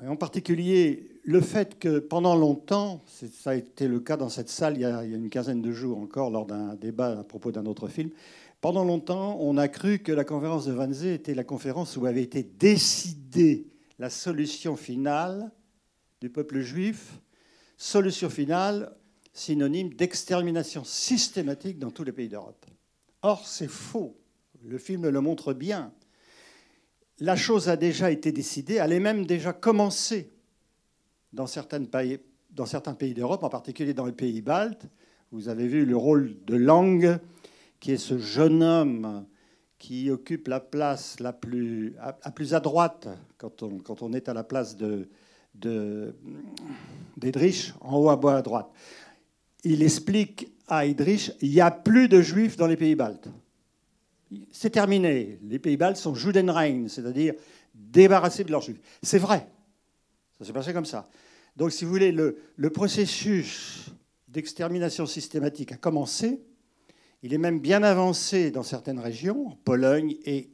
en 0.03 0.17
particulier 0.17 1.21
le 1.25 1.43
fait 1.43 1.79
que 1.79 1.99
pendant 1.99 2.37
longtemps, 2.37 3.03
ça 3.07 3.51
a 3.51 3.55
été 3.55 3.87
le 3.87 4.01
cas 4.01 4.17
dans 4.17 4.31
cette 4.31 4.49
salle 4.49 4.77
il 4.77 4.81
y 4.81 4.85
a, 4.87 5.05
une 5.05 5.29
quinzaine 5.29 5.61
de 5.61 5.73
jours 5.73 5.99
encore, 5.99 6.31
lors 6.31 6.47
d'un 6.47 6.75
débat 6.75 7.21
à 7.21 7.23
propos 7.23 7.53
d'un 7.53 7.67
autre 7.67 7.89
film, 7.89 8.09
pendant 8.63 8.85
longtemps, 8.85 9.37
on 9.41 9.59
a 9.59 9.67
cru 9.67 9.99
que 9.99 10.13
la 10.13 10.25
conférence 10.25 10.67
de 10.67 10.73
Wannsee 10.73 11.09
était 11.09 11.35
la 11.35 11.43
conférence 11.43 11.97
où 11.97 12.07
avait 12.07 12.23
été 12.23 12.45
décidée 12.45 13.67
la 13.99 14.09
solution 14.09 14.77
finale 14.77 15.51
du 16.21 16.31
peuple 16.31 16.61
juif, 16.61 17.21
solution 17.77 18.31
finale 18.31 18.95
synonyme 19.33 19.93
d'extermination 19.95 20.85
systématique 20.85 21.81
dans 21.81 21.91
tous 21.91 22.05
les 22.05 22.13
pays 22.13 22.29
d'Europe. 22.29 22.65
Or, 23.23 23.47
c'est 23.49 23.69
faux. 23.69 24.17
Le 24.65 24.79
film 24.79 25.09
le 25.09 25.21
montre 25.21 25.55
bien. 25.55 25.93
La 27.19 27.35
chose 27.35 27.69
a 27.69 27.77
déjà 27.77 28.13
été 28.13 28.31
décidée, 28.31 28.75
elle 28.75 28.93
est 28.93 29.01
même 29.01 29.27
déjà 29.27 29.53
commencée 29.53 30.31
dans, 31.33 31.47
pays, 31.91 32.21
dans 32.51 32.67
certains 32.67 32.95
pays 32.95 33.15
d'Europe, 33.15 33.43
en 33.43 33.49
particulier 33.49 33.93
dans 33.93 34.07
les 34.07 34.13
pays 34.13 34.41
baltes. 34.41 34.87
Vous 35.33 35.49
avez 35.49 35.67
vu 35.67 35.85
le 35.85 35.97
rôle 35.97 36.37
de 36.45 36.55
Lang, 36.55 37.19
qui 37.83 37.91
est 37.91 37.99
ce 37.99 38.17
jeune 38.17 38.63
homme 38.63 39.27
qui 39.77 40.09
occupe 40.09 40.47
la 40.47 40.61
place 40.61 41.19
la 41.19 41.33
plus 41.33 41.97
à, 41.99 42.31
plus 42.31 42.55
à 42.55 42.61
droite 42.61 43.09
quand 43.39 43.65
on, 43.65 43.79
quand 43.79 44.03
on 44.03 44.13
est 44.13 44.29
à 44.29 44.35
la 44.35 44.45
place 44.45 44.77
de, 44.77 45.09
d'Edrich, 47.17 47.75
en 47.81 47.99
haut 47.99 48.09
à 48.09 48.17
bas 48.17 48.37
à 48.37 48.43
droite. 48.43 48.71
Il 49.65 49.83
explique 49.83 50.53
à 50.69 50.87
Edrich 50.87 51.33
il 51.41 51.51
n'y 51.51 51.61
a 51.61 51.73
plus 51.73 52.09
de 52.09 52.23
juifs 52.23 52.57
dans 52.57 52.69
les 52.69 52.77
pays 52.77 52.95
baltes. 52.95 53.29
C'est 54.53 54.71
terminé. 54.71 55.41
Les 55.43 55.59
pays 55.59 55.77
baltes 55.77 55.97
sont 55.97 56.15
Judenrein, 56.15 56.87
c'est-à-dire 56.87 57.35
débarrassés 57.75 58.45
de 58.45 58.53
leurs 58.53 58.63
juifs. 58.63 58.81
C'est 59.03 59.19
vrai. 59.19 59.49
Ça 60.39 60.45
s'est 60.45 60.53
passé 60.53 60.73
comme 60.73 60.87
ça. 60.87 61.09
Donc, 61.57 61.73
si 61.73 61.85
vous 61.85 61.91
voulez, 61.91 62.13
le, 62.13 62.39
le 62.55 62.71
processus 62.71 63.91
d'extermination 64.29 65.05
systématique 65.05 65.73
a 65.73 65.77
commencé. 65.77 66.45
Il 67.23 67.33
est 67.33 67.39
même 67.39 67.61
bien 67.61 67.83
avancé 67.83 68.51
dans 68.51 68.63
certaines 68.63 68.99
régions, 68.99 69.49
en 69.49 69.57
Pologne 69.65 70.17
et 70.25 70.51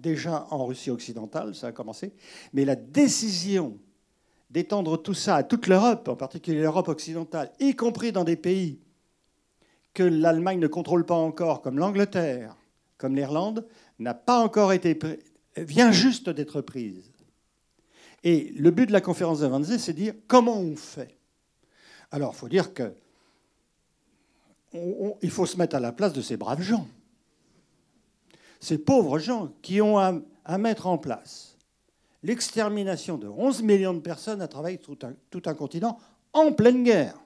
déjà 0.00 0.46
en 0.50 0.66
Russie 0.66 0.90
occidentale, 0.90 1.54
ça 1.54 1.68
a 1.68 1.72
commencé. 1.72 2.12
Mais 2.52 2.64
la 2.64 2.76
décision 2.76 3.78
d'étendre 4.50 5.00
tout 5.00 5.14
ça 5.14 5.36
à 5.36 5.42
toute 5.42 5.68
l'Europe, 5.68 6.08
en 6.08 6.16
particulier 6.16 6.60
l'Europe 6.60 6.88
occidentale, 6.88 7.52
y 7.60 7.74
compris 7.76 8.12
dans 8.12 8.24
des 8.24 8.36
pays 8.36 8.80
que 9.94 10.02
l'Allemagne 10.02 10.58
ne 10.58 10.66
contrôle 10.66 11.06
pas 11.06 11.14
encore, 11.14 11.62
comme 11.62 11.78
l'Angleterre, 11.78 12.56
comme 12.98 13.14
l'Irlande, 13.14 13.66
n'a 13.98 14.14
pas 14.14 14.40
encore 14.40 14.72
été 14.72 14.98
vient 15.56 15.92
juste 15.92 16.28
d'être 16.30 16.60
prise. 16.60 17.10
Et 18.22 18.52
le 18.56 18.70
but 18.70 18.86
de 18.86 18.92
la 18.92 19.00
conférence 19.00 19.40
de 19.40 19.46
Wannsee, 19.46 19.78
c'est 19.78 19.92
de 19.92 19.98
dire 19.98 20.14
comment 20.26 20.58
on 20.58 20.76
fait. 20.76 21.16
Alors, 22.10 22.32
il 22.34 22.38
faut 22.38 22.48
dire 22.48 22.74
que 22.74 22.94
il 24.72 25.30
faut 25.30 25.46
se 25.46 25.56
mettre 25.56 25.76
à 25.76 25.80
la 25.80 25.92
place 25.92 26.12
de 26.12 26.22
ces 26.22 26.36
braves 26.36 26.62
gens, 26.62 26.86
ces 28.60 28.78
pauvres 28.78 29.18
gens 29.18 29.52
qui 29.62 29.80
ont 29.80 29.98
à, 29.98 30.58
mettre 30.58 30.86
en 30.86 30.98
place 30.98 31.56
l'extermination 32.22 33.16
de 33.16 33.28
11 33.28 33.62
millions 33.62 33.94
de 33.94 34.00
personnes 34.00 34.42
à 34.42 34.48
travers 34.48 34.78
tout 34.80 34.98
un, 35.02 35.14
tout 35.30 35.42
un 35.46 35.54
continent 35.54 35.98
en 36.32 36.52
pleine 36.52 36.82
guerre. 36.82 37.18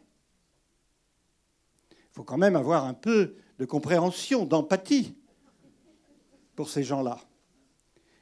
Il 1.91 2.13
faut 2.13 2.23
quand 2.23 2.39
même 2.39 2.55
avoir 2.55 2.85
un 2.85 2.95
peu 2.95 3.35
de 3.59 3.65
compréhension, 3.65 4.45
d'empathie 4.45 5.17
pour 6.55 6.69
ces 6.69 6.85
gens-là. 6.85 7.19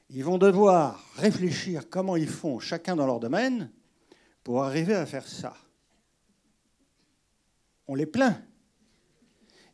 Ils 0.09 0.25
vont 0.25 0.39
devoir 0.39 1.05
réfléchir 1.17 1.89
comment 1.89 2.17
ils 2.17 2.29
font, 2.29 2.59
chacun 2.59 2.97
dans 2.97 3.07
leur 3.07 3.21
domaine, 3.21 3.71
pour 4.45 4.63
arriver 4.63 4.95
à 4.95 5.07
faire 5.07 5.27
ça. 5.27 5.55
On 7.87 7.95
les 7.95 8.07
plaint. 8.07 8.43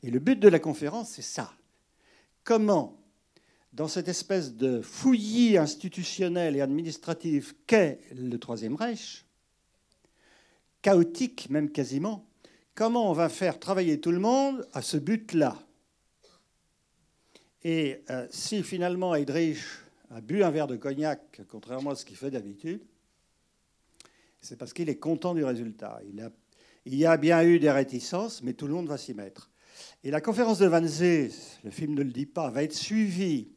Et 0.02 0.10
le 0.10 0.18
but 0.18 0.38
de 0.38 0.48
la 0.48 0.58
conférence, 0.58 1.10
c'est 1.10 1.22
ça. 1.22 1.52
Comment, 2.44 3.00
dans 3.72 3.88
cette 3.88 4.08
espèce 4.08 4.54
de 4.54 4.80
fouillis 4.80 5.56
institutionnel 5.58 6.56
et 6.56 6.60
administratif 6.60 7.54
qu'est 7.66 8.00
le 8.14 8.38
Troisième 8.38 8.76
Reich, 8.76 9.24
chaotique 10.82 11.50
même 11.50 11.70
quasiment, 11.70 12.26
comment 12.74 13.10
on 13.10 13.12
va 13.12 13.28
faire 13.28 13.58
travailler 13.58 14.00
tout 14.00 14.12
le 14.12 14.20
monde 14.20 14.66
à 14.72 14.82
ce 14.82 14.96
but-là? 14.96 15.58
Et 17.64 18.02
euh, 18.10 18.26
si 18.30 18.62
finalement 18.62 19.14
Heydrich 19.14 19.58
a 20.10 20.20
bu 20.20 20.44
un 20.44 20.50
verre 20.50 20.68
de 20.68 20.76
cognac, 20.76 21.40
contrairement 21.48 21.90
à 21.90 21.96
ce 21.96 22.04
qu'il 22.04 22.16
fait 22.16 22.30
d'habitude, 22.30 22.80
c'est 24.40 24.56
parce 24.56 24.72
qu'il 24.72 24.88
est 24.88 24.98
content 24.98 25.34
du 25.34 25.44
résultat. 25.44 26.00
Il, 26.08 26.30
il 26.86 26.94
y 26.94 27.04
a 27.04 27.16
bien 27.16 27.42
eu 27.42 27.58
des 27.58 27.70
réticences, 27.70 28.42
mais 28.42 28.52
tout 28.52 28.68
le 28.68 28.74
monde 28.74 28.86
va 28.86 28.96
s'y 28.96 29.12
mettre. 29.12 29.50
Et 30.04 30.10
la 30.10 30.20
conférence 30.20 30.58
de 30.58 30.68
Wannsee, 30.68 31.30
le 31.64 31.70
film 31.70 31.94
ne 31.94 32.02
le 32.02 32.12
dit 32.12 32.26
pas, 32.26 32.50
va 32.50 32.62
être 32.62 32.74
suivie 32.74 33.48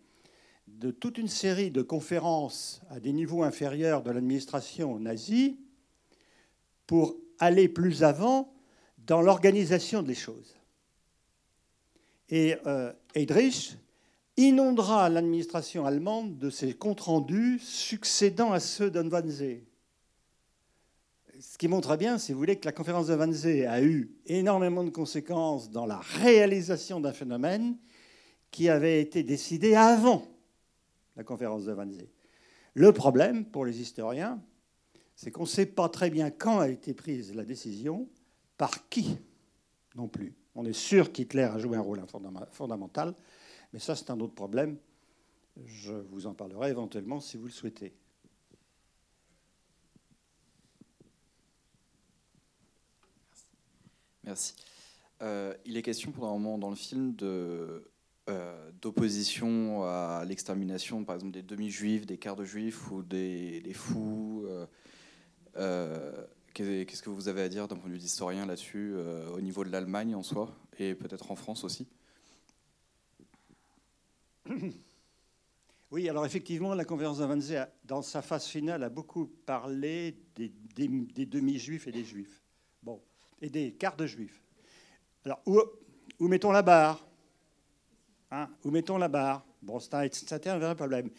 de 0.68 0.92
toute 0.92 1.18
une 1.18 1.28
série 1.28 1.72
de 1.72 1.82
conférences 1.82 2.82
à 2.90 3.00
des 3.00 3.14
niveaux 3.14 3.44
inférieurs 3.44 4.02
de 4.04 4.12
l'administration 4.12 5.00
nazie 5.00 5.60
pour 6.88 7.16
aller 7.40 7.70
plus 7.70 8.04
avant 8.04 8.54
dans 8.98 9.22
l'organisation 9.22 10.04
des 10.04 10.16
choses. 10.16 10.56
Et 12.30 12.56
euh, 12.66 12.94
Heydrich 13.14 13.78
inondera 14.38 15.10
l'administration 15.10 15.86
allemande 15.86 16.38
de 16.38 16.50
ses 16.50 16.74
comptes 16.74 17.02
rendus 17.02 17.60
succédant 17.60 18.52
à 18.52 18.60
ceux 18.60 18.90
Wannsee 18.92 19.64
ce 21.42 21.58
qui 21.58 21.68
montre 21.68 21.98
bien, 21.98 22.20
si 22.20 22.34
vous 22.34 22.40
voulez, 22.40 22.60
que 22.60 22.66
la 22.66 22.72
conférence 22.72 23.08
de 23.08 23.16
Wannsee 23.16 23.66
a 23.66 23.82
eu 23.82 24.12
énormément 24.28 24.84
de 24.84 24.92
conséquences 24.92 25.72
dans 25.72 25.88
la 25.88 25.98
réalisation 25.98 27.00
d'un 27.00 27.14
phénomène 27.14 27.78
qui 28.52 28.70
avait 28.70 29.02
été 29.02 29.24
décidé 29.24 29.74
avant 29.74 30.28
la 31.16 31.24
conférence 31.24 31.66
de 31.66 31.74
Wannsee. 31.74 32.10
Le 32.76 32.94
problème 32.94 33.46
pour 33.46 33.66
les 33.66 33.82
historiens, 33.82 34.40
c'est 35.16 35.32
qu'on 35.32 35.44
ne 35.44 35.48
sait 35.48 35.66
pas 35.66 35.90
très 35.90 36.12
bien 36.12 36.30
quand 36.30 36.60
a 36.60 36.70
été 36.70 36.94
prise 36.94 37.34
la 37.34 37.44
décision, 37.44 38.08
par 38.58 38.88
qui 38.90 39.18
non 39.96 40.08
plus. 40.08 40.36
On 40.54 40.66
est 40.66 40.74
sûr 40.74 41.12
qu'Hitler 41.12 41.44
a 41.44 41.58
joué 41.58 41.76
un 41.76 41.82
rôle 41.82 42.04
fondamental, 42.52 43.16
mais 43.74 43.80
ça 43.80 43.96
c'est 43.96 44.12
un 44.12 44.20
autre 44.20 44.36
problème. 44.36 44.78
Je 45.66 45.94
vous 45.94 46.28
en 46.28 46.34
parlerai 46.34 46.70
éventuellement 46.70 47.20
si 47.20 47.38
vous 47.38 47.46
le 47.46 47.52
souhaitez. 47.52 47.94
Merci. 54.24 54.56
Euh, 55.22 55.54
il 55.66 55.78
est 55.78 55.82
question 55.82 56.12
pendant 56.12 56.36
un 56.36 56.40
moment 56.40 56.58
dans 56.58 56.70
le 56.70 56.76
film 56.76 57.16
euh, 57.22 57.80
d'opposition 58.82 59.84
à 59.84 60.24
l'extermination, 60.26 61.04
par 61.04 61.16
exemple, 61.16 61.34
des 61.34 61.44
demi-juifs, 61.44 62.06
des 62.06 62.18
quarts 62.18 62.36
de 62.36 62.46
juifs 62.46 62.92
ou 62.92 63.04
des, 63.04 63.62
fous. 63.74 64.48
Euh, 65.58 66.26
qu'est-ce 66.54 67.02
que 67.02 67.10
vous 67.10 67.28
avez 67.28 67.42
à 67.42 67.50
dire 67.50 67.68
d'un 67.68 67.76
point 67.76 67.88
de 67.88 67.94
vue 67.94 68.00
d'historien 68.00 68.46
là-dessus, 68.46 68.96
au 69.34 69.42
niveau 69.42 69.64
de 69.64 69.70
l'Allemagne 69.70 70.16
en 70.16 70.24
soi, 70.24 70.56
et 70.78 70.96
peut-être 70.96 71.32
en 71.32 71.36
France 71.36 71.64
aussi? 71.64 71.88
Oui, 75.92 76.08
alors 76.08 76.26
effectivement, 76.26 76.74
la 76.74 76.86
conférence 76.86 77.20
Wannsee, 77.20 77.68
dans 77.84 78.02
sa 78.02 78.22
phase 78.22 78.46
finale, 78.46 78.82
a 78.82 78.90
beaucoup 78.90 79.26
parlé 79.26 80.16
des, 80.36 80.48
des 80.78 81.26
demi-juifs 81.26 81.86
et 81.86 81.92
des 81.92 82.06
juifs. 82.06 82.42
Bon, 82.82 83.02
et 83.42 83.50
des 83.50 83.72
quarts 83.72 83.96
de 83.96 84.06
juifs. 84.06 84.42
Alors, 85.26 85.42
où, 85.46 86.28
mettons 86.28 86.52
la 86.52 86.62
barre 86.62 87.06
Où 88.64 88.72
mettons 88.72 88.98
la 88.98 89.08
barre 89.08 89.46
Bon, 89.62 89.80
c'était 89.80 90.50
un 90.50 90.58
vrai 90.58 90.76
problème. 90.76 91.12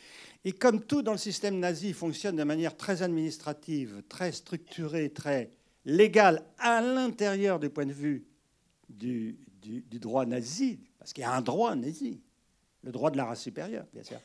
Et 0.44 0.50
comme 0.50 0.84
tout 0.84 1.02
dans 1.02 1.12
le 1.12 1.18
système 1.18 1.60
nazi 1.60 1.92
fonctionne 1.92 2.34
de 2.34 2.42
manière 2.42 2.76
très 2.76 3.02
administrative, 3.02 4.02
très 4.08 4.32
structurée, 4.32 5.10
très 5.10 5.50
légale 5.84 6.42
à 6.58 6.80
l'intérieur 6.80 7.60
du 7.60 7.70
point 7.70 7.86
de 7.86 7.92
vue 7.92 8.26
du, 8.88 9.38
droit 9.92 10.26
nazi, 10.26 10.80
parce 10.98 11.12
qu'il 11.12 11.22
y 11.22 11.24
a 11.24 11.32
un 11.32 11.40
droit 11.40 11.76
nazi, 11.76 12.20
le 12.82 12.90
droit 12.90 13.12
de 13.12 13.16
la 13.16 13.26
race 13.26 13.40
supérieure, 13.40 13.86
bien 13.92 14.02
sûr, 14.02 14.20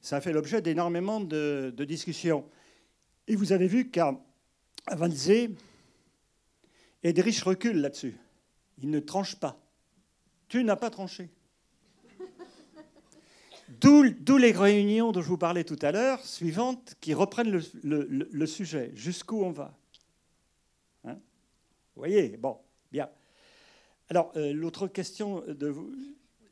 ça 0.00 0.16
a 0.18 0.20
fait 0.20 0.32
l'objet 0.32 0.62
d'énormément 0.62 1.20
de, 1.20 1.74
de, 1.76 1.84
discussions. 1.84 2.44
Et 3.26 3.34
vous 3.34 3.52
avez 3.52 3.66
vu 3.66 3.90
qu'à 3.90 4.16
Wannsee, 4.96 5.56
et 7.04 7.12
des 7.12 7.22
riches 7.22 7.42
reculent 7.44 7.80
là-dessus. 7.80 8.16
Il 8.78 8.90
ne 8.90 8.98
tranche 8.98 9.36
pas. 9.36 9.60
Tu 10.48 10.64
n'as 10.64 10.76
pas 10.76 10.90
tranché. 10.90 11.30
D'où 13.80 14.36
les 14.36 14.52
réunions 14.52 15.12
dont 15.12 15.22
je 15.22 15.28
vous 15.28 15.38
parlais 15.38 15.64
tout 15.64 15.78
à 15.82 15.90
l'heure, 15.92 16.24
suivantes, 16.24 16.94
qui 17.00 17.14
reprennent 17.14 17.50
le, 17.50 17.62
le- 17.82 18.28
le 18.30 18.46
sujet. 18.46 18.90
Jusqu'où 18.94 19.42
on 19.42 19.50
va? 19.50 19.76
Hein? 21.04 21.14
Vous 21.14 22.00
voyez? 22.00 22.36
Bon, 22.36 22.58
bien. 22.92 23.08
Alors, 24.10 24.32
euh, 24.36 24.52
l'autre 24.52 24.86
question 24.86 25.42
de 25.46 25.66
vous. 25.68 25.92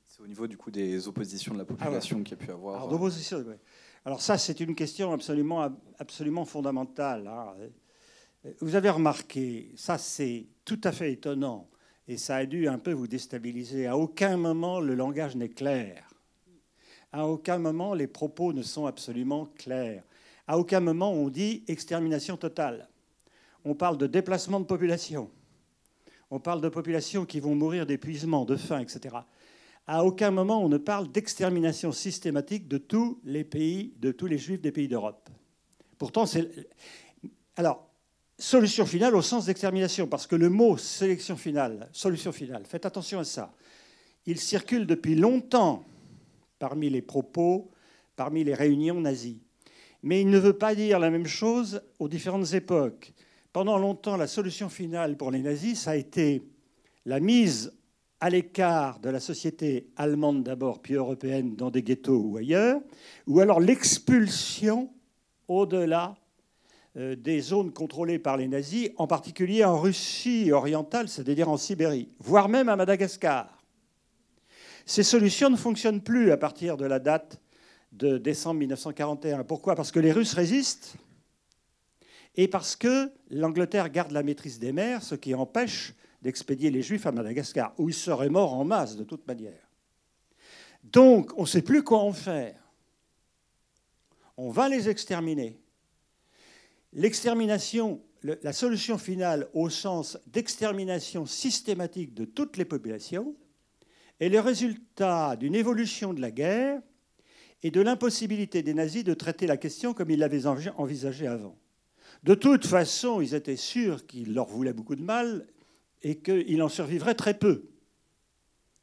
C'est 0.06 0.22
au 0.22 0.26
niveau 0.26 0.46
du 0.46 0.56
coup 0.56 0.70
des 0.70 1.06
oppositions 1.08 1.52
de 1.54 1.58
la 1.58 1.64
population 1.64 2.22
qu'il 2.22 2.38
y 2.38 2.42
a 2.42 2.44
pu 2.44 2.50
avoir. 2.50 2.76
Alors, 2.76 2.88
d'opposition, 2.88 3.38
ouais. 3.38 3.58
Alors 4.04 4.20
ça, 4.20 4.36
c'est 4.36 4.58
une 4.60 4.74
question 4.74 5.12
absolument, 5.12 5.70
absolument 5.98 6.44
fondamentale. 6.44 7.26
hein. 7.28 7.54
Vous 8.60 8.74
avez 8.74 8.90
remarqué, 8.90 9.70
ça 9.76 9.98
c'est 9.98 10.46
tout 10.64 10.80
à 10.82 10.90
fait 10.90 11.12
étonnant, 11.12 11.68
et 12.08 12.16
ça 12.16 12.36
a 12.36 12.46
dû 12.46 12.66
un 12.66 12.78
peu 12.78 12.92
vous 12.92 13.06
déstabiliser. 13.06 13.86
À 13.86 13.96
aucun 13.96 14.36
moment 14.36 14.80
le 14.80 14.96
langage 14.96 15.36
n'est 15.36 15.48
clair. 15.48 16.08
À 17.12 17.28
aucun 17.28 17.58
moment 17.58 17.94
les 17.94 18.08
propos 18.08 18.52
ne 18.52 18.62
sont 18.62 18.86
absolument 18.86 19.46
clairs. 19.56 20.02
À 20.48 20.58
aucun 20.58 20.80
moment 20.80 21.12
on 21.12 21.28
dit 21.28 21.62
extermination 21.68 22.36
totale. 22.36 22.88
On 23.64 23.76
parle 23.76 23.96
de 23.96 24.08
déplacement 24.08 24.58
de 24.58 24.64
population. 24.64 25.30
On 26.30 26.40
parle 26.40 26.60
de 26.62 26.68
populations 26.68 27.24
qui 27.24 27.38
vont 27.38 27.54
mourir 27.54 27.86
d'épuisement, 27.86 28.44
de 28.44 28.56
faim, 28.56 28.80
etc. 28.80 29.18
À 29.86 30.04
aucun 30.04 30.32
moment 30.32 30.64
on 30.64 30.68
ne 30.68 30.78
parle 30.78 31.12
d'extermination 31.12 31.92
systématique 31.92 32.66
de 32.66 32.78
tous 32.78 33.20
les 33.22 33.44
pays, 33.44 33.94
de 34.00 34.10
tous 34.10 34.26
les 34.26 34.38
juifs 34.38 34.60
des 34.60 34.72
pays 34.72 34.88
d'Europe. 34.88 35.30
Pourtant, 35.96 36.26
c'est. 36.26 36.50
Alors, 37.54 37.91
solution 38.42 38.84
finale 38.84 39.14
au 39.14 39.22
sens 39.22 39.46
d'extermination, 39.46 40.08
parce 40.08 40.26
que 40.26 40.34
le 40.34 40.48
mot 40.48 40.76
sélection 40.76 41.36
finale, 41.36 41.88
solution 41.92 42.32
finale, 42.32 42.64
faites 42.66 42.84
attention 42.84 43.20
à 43.20 43.24
ça. 43.24 43.52
Il 44.26 44.38
circule 44.38 44.86
depuis 44.86 45.14
longtemps 45.14 45.84
parmi 46.58 46.90
les 46.90 47.02
propos, 47.02 47.70
parmi 48.16 48.42
les 48.42 48.54
réunions 48.54 49.00
nazies. 49.00 49.40
Mais 50.02 50.20
il 50.20 50.28
ne 50.28 50.38
veut 50.38 50.58
pas 50.58 50.74
dire 50.74 50.98
la 50.98 51.10
même 51.10 51.26
chose 51.26 51.82
aux 52.00 52.08
différentes 52.08 52.52
époques. 52.52 53.12
Pendant 53.52 53.78
longtemps, 53.78 54.16
la 54.16 54.26
solution 54.26 54.68
finale 54.68 55.16
pour 55.16 55.30
les 55.30 55.40
nazis, 55.40 55.80
ça 55.80 55.92
a 55.92 55.96
été 55.96 56.42
la 57.04 57.20
mise 57.20 57.72
à 58.18 58.28
l'écart 58.28 58.98
de 58.98 59.10
la 59.10 59.20
société 59.20 59.88
allemande 59.96 60.42
d'abord, 60.42 60.82
puis 60.82 60.94
européenne, 60.94 61.54
dans 61.54 61.70
des 61.70 61.82
ghettos 61.82 62.20
ou 62.20 62.36
ailleurs, 62.38 62.80
ou 63.28 63.38
alors 63.38 63.60
l'expulsion 63.60 64.92
au-delà 65.46 66.16
des 66.94 67.40
zones 67.40 67.72
contrôlées 67.72 68.18
par 68.18 68.36
les 68.36 68.48
nazis, 68.48 68.90
en 68.96 69.06
particulier 69.06 69.64
en 69.64 69.80
Russie 69.80 70.52
orientale, 70.52 71.08
c'est-à-dire 71.08 71.48
en 71.48 71.56
Sibérie, 71.56 72.10
voire 72.18 72.48
même 72.48 72.68
à 72.68 72.76
Madagascar. 72.76 73.62
Ces 74.84 75.02
solutions 75.02 75.48
ne 75.48 75.56
fonctionnent 75.56 76.02
plus 76.02 76.32
à 76.32 76.36
partir 76.36 76.76
de 76.76 76.84
la 76.84 76.98
date 76.98 77.40
de 77.92 78.18
décembre 78.18 78.60
1941. 78.60 79.44
Pourquoi? 79.44 79.74
Parce 79.74 79.92
que 79.92 80.00
les 80.00 80.12
Russes 80.12 80.34
résistent 80.34 80.96
et 82.34 82.48
parce 82.48 82.76
que 82.76 83.12
l'Angleterre 83.30 83.90
garde 83.90 84.12
la 84.12 84.22
maîtrise 84.22 84.58
des 84.58 84.72
mers, 84.72 85.02
ce 85.02 85.14
qui 85.14 85.34
empêche 85.34 85.94
d'expédier 86.22 86.70
les 86.70 86.82
Juifs 86.82 87.06
à 87.06 87.12
Madagascar, 87.12 87.74
où 87.78 87.88
ils 87.88 87.94
seraient 87.94 88.30
morts 88.30 88.54
en 88.54 88.64
masse 88.64 88.96
de 88.96 89.04
toute 89.04 89.26
manière. 89.26 89.68
Donc, 90.82 91.32
on 91.36 91.42
ne 91.42 91.46
sait 91.46 91.62
plus 91.62 91.82
quoi 91.82 91.98
en 91.98 92.12
faire. 92.12 92.58
On 94.36 94.50
va 94.50 94.68
les 94.68 94.88
exterminer. 94.88 95.61
L'extermination, 96.92 98.02
la 98.22 98.52
solution 98.52 98.98
finale 98.98 99.48
au 99.54 99.70
sens 99.70 100.18
d'extermination 100.26 101.24
systématique 101.24 102.12
de 102.14 102.24
toutes 102.24 102.56
les 102.56 102.64
populations, 102.64 103.34
est 104.20 104.28
le 104.28 104.40
résultat 104.40 105.36
d'une 105.36 105.54
évolution 105.54 106.12
de 106.12 106.20
la 106.20 106.30
guerre 106.30 106.80
et 107.62 107.70
de 107.70 107.80
l'impossibilité 107.80 108.62
des 108.62 108.74
nazis 108.74 109.04
de 109.04 109.14
traiter 109.14 109.46
la 109.46 109.56
question 109.56 109.94
comme 109.94 110.10
ils 110.10 110.18
l'avaient 110.18 110.46
envisagé 110.46 111.26
avant. 111.26 111.56
De 112.22 112.34
toute 112.34 112.66
façon, 112.66 113.20
ils 113.20 113.34
étaient 113.34 113.56
sûrs 113.56 114.06
qu'ils 114.06 114.34
leur 114.34 114.46
voulaient 114.46 114.72
beaucoup 114.72 114.94
de 114.94 115.02
mal 115.02 115.46
et 116.02 116.18
qu'il 116.18 116.62
en 116.62 116.68
survivrait 116.68 117.14
très 117.14 117.38
peu. 117.38 117.70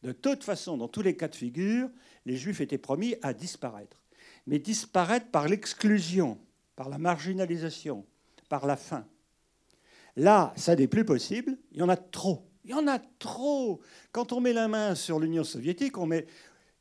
De 0.03 0.11
toute 0.11 0.43
façon, 0.43 0.77
dans 0.77 0.87
tous 0.87 1.01
les 1.01 1.15
cas 1.15 1.27
de 1.27 1.35
figure, 1.35 1.89
les 2.25 2.37
Juifs 2.37 2.61
étaient 2.61 2.77
promis 2.77 3.15
à 3.21 3.33
disparaître. 3.33 4.01
Mais 4.47 4.59
disparaître 4.59 5.27
par 5.27 5.47
l'exclusion, 5.47 6.39
par 6.79 6.87
la 6.87 6.97
marginalisation, 6.97 8.05
par 8.47 8.65
la 8.65 8.77
faim. 8.77 9.05
Là, 10.15 10.53
ça 10.55 10.77
n'est 10.77 10.87
plus 10.87 11.03
possible, 11.03 11.57
il 11.73 11.79
y 11.79 11.81
en 11.81 11.89
a 11.89 11.97
trop. 11.97 12.49
Il 12.63 12.71
y 12.71 12.73
en 12.73 12.87
a 12.87 12.99
trop. 12.99 13.81
Quand 14.13 14.31
on 14.31 14.39
met 14.39 14.53
la 14.53 14.69
main 14.69 14.95
sur 14.95 15.19
l'Union 15.19 15.43
soviétique, 15.43 15.97
on 15.97 16.05
met, 16.05 16.25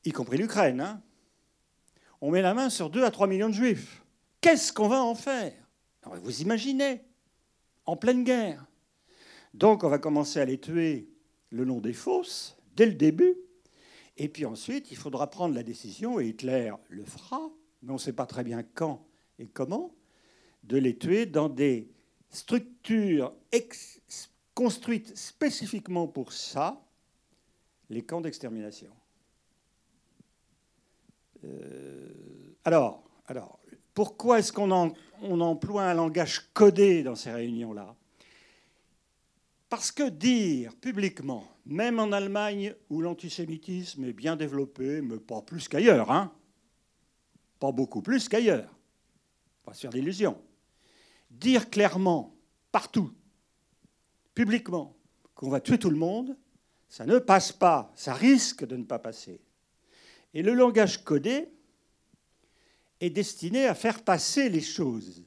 y 0.04 0.12
compris 0.12 0.38
l'Ukraine, 0.38 0.80
hein, 0.80 1.02
on 2.20 2.30
met 2.30 2.42
la 2.42 2.54
main 2.54 2.70
sur 2.70 2.90
2 2.90 3.02
à 3.02 3.11
3 3.11 3.26
millions 3.26 3.48
de 3.48 3.54
juifs. 3.54 4.04
Qu'est-ce 4.40 4.72
qu'on 4.72 4.87
va 4.87 5.02
en 5.02 5.16
faire? 5.16 5.52
Vous 6.22 6.42
imaginez, 6.42 7.02
en 7.84 7.96
pleine 7.96 8.22
guerre. 8.22 8.66
Donc 9.52 9.82
on 9.82 9.88
va 9.88 9.98
commencer 9.98 10.38
à 10.38 10.44
les 10.44 10.61
tuer 10.61 11.11
le 11.50 11.64
long 11.64 11.80
des 11.80 11.92
fosses, 11.92 12.56
dès 12.76 12.87
le 12.87 12.94
début. 12.94 13.34
Et 14.16 14.28
puis 14.28 14.44
ensuite, 14.44 14.92
il 14.92 14.96
faudra 14.96 15.28
prendre 15.28 15.56
la 15.56 15.64
décision, 15.64 16.20
et 16.20 16.28
Hitler 16.28 16.70
le 16.88 17.04
fera, 17.04 17.50
mais 17.82 17.90
on 17.90 17.94
ne 17.94 17.98
sait 17.98 18.12
pas 18.12 18.26
très 18.26 18.44
bien 18.44 18.62
quand 18.62 19.07
et 19.38 19.46
comment, 19.46 19.94
de 20.64 20.77
les 20.77 20.96
tuer 20.96 21.27
dans 21.27 21.48
des 21.48 21.88
structures 22.31 23.33
construites 24.55 25.16
spécifiquement 25.16 26.09
pour 26.09 26.33
ça, 26.33 26.85
les 27.90 28.03
camps 28.03 28.20
d'extermination. 28.20 28.90
Euh, 31.44 32.09
alors, 32.64 33.09
alors, 33.27 33.61
pourquoi 33.94 34.40
est-ce 34.40 34.53
qu'on 34.53 34.70
on 34.70 35.40
emploie 35.40 35.85
un 35.85 35.94
langage 35.94 36.51
codé 36.53 37.03
dans 37.03 37.14
ces 37.14 37.33
réunions-là? 37.33 37.94
Parce 39.68 39.92
que 39.92 40.09
dire 40.09 40.74
publiquement, 40.77 41.44
même 41.66 41.98
en 41.98 42.12
Allemagne 42.12 42.74
où 42.88 43.01
l'antisémitisme 43.01 44.05
est 44.05 44.12
bien 44.12 44.35
développé, 44.35 45.03
mais 45.03 45.18
pas 45.18 45.42
plus 45.42 45.68
qu'ailleurs, 45.68 46.11
hein, 46.11 46.33
pas 47.61 47.72
beaucoup 47.72 48.01
plus 48.01 48.29
qu'ailleurs, 48.29 48.77
pas 49.68 49.74
se 49.74 49.81
faire 49.83 49.90
d'illusions, 49.90 50.40
dire 51.31 51.68
clairement, 51.68 52.35
partout, 52.72 53.12
publiquement, 54.35 54.96
qu'on 55.35 55.50
va 55.50 55.61
tuer 55.61 55.78
tout 55.78 55.90
le 55.90 55.96
monde, 55.96 56.37
ça 56.88 57.04
ne 57.04 57.18
passe 57.18 57.52
pas, 57.52 57.92
ça 57.94 58.14
risque 58.14 58.64
de 58.64 58.76
ne 58.76 58.85
pas 58.85 58.98
passer. 58.98 59.42
Et 60.33 60.42
le 60.42 60.54
langage 60.54 61.04
codé 61.04 61.48
est 63.00 63.11
destiné 63.11 63.66
à 63.66 63.74
faire 63.74 64.02
passer 64.02 64.48
les 64.48 64.62
choses. 64.62 65.22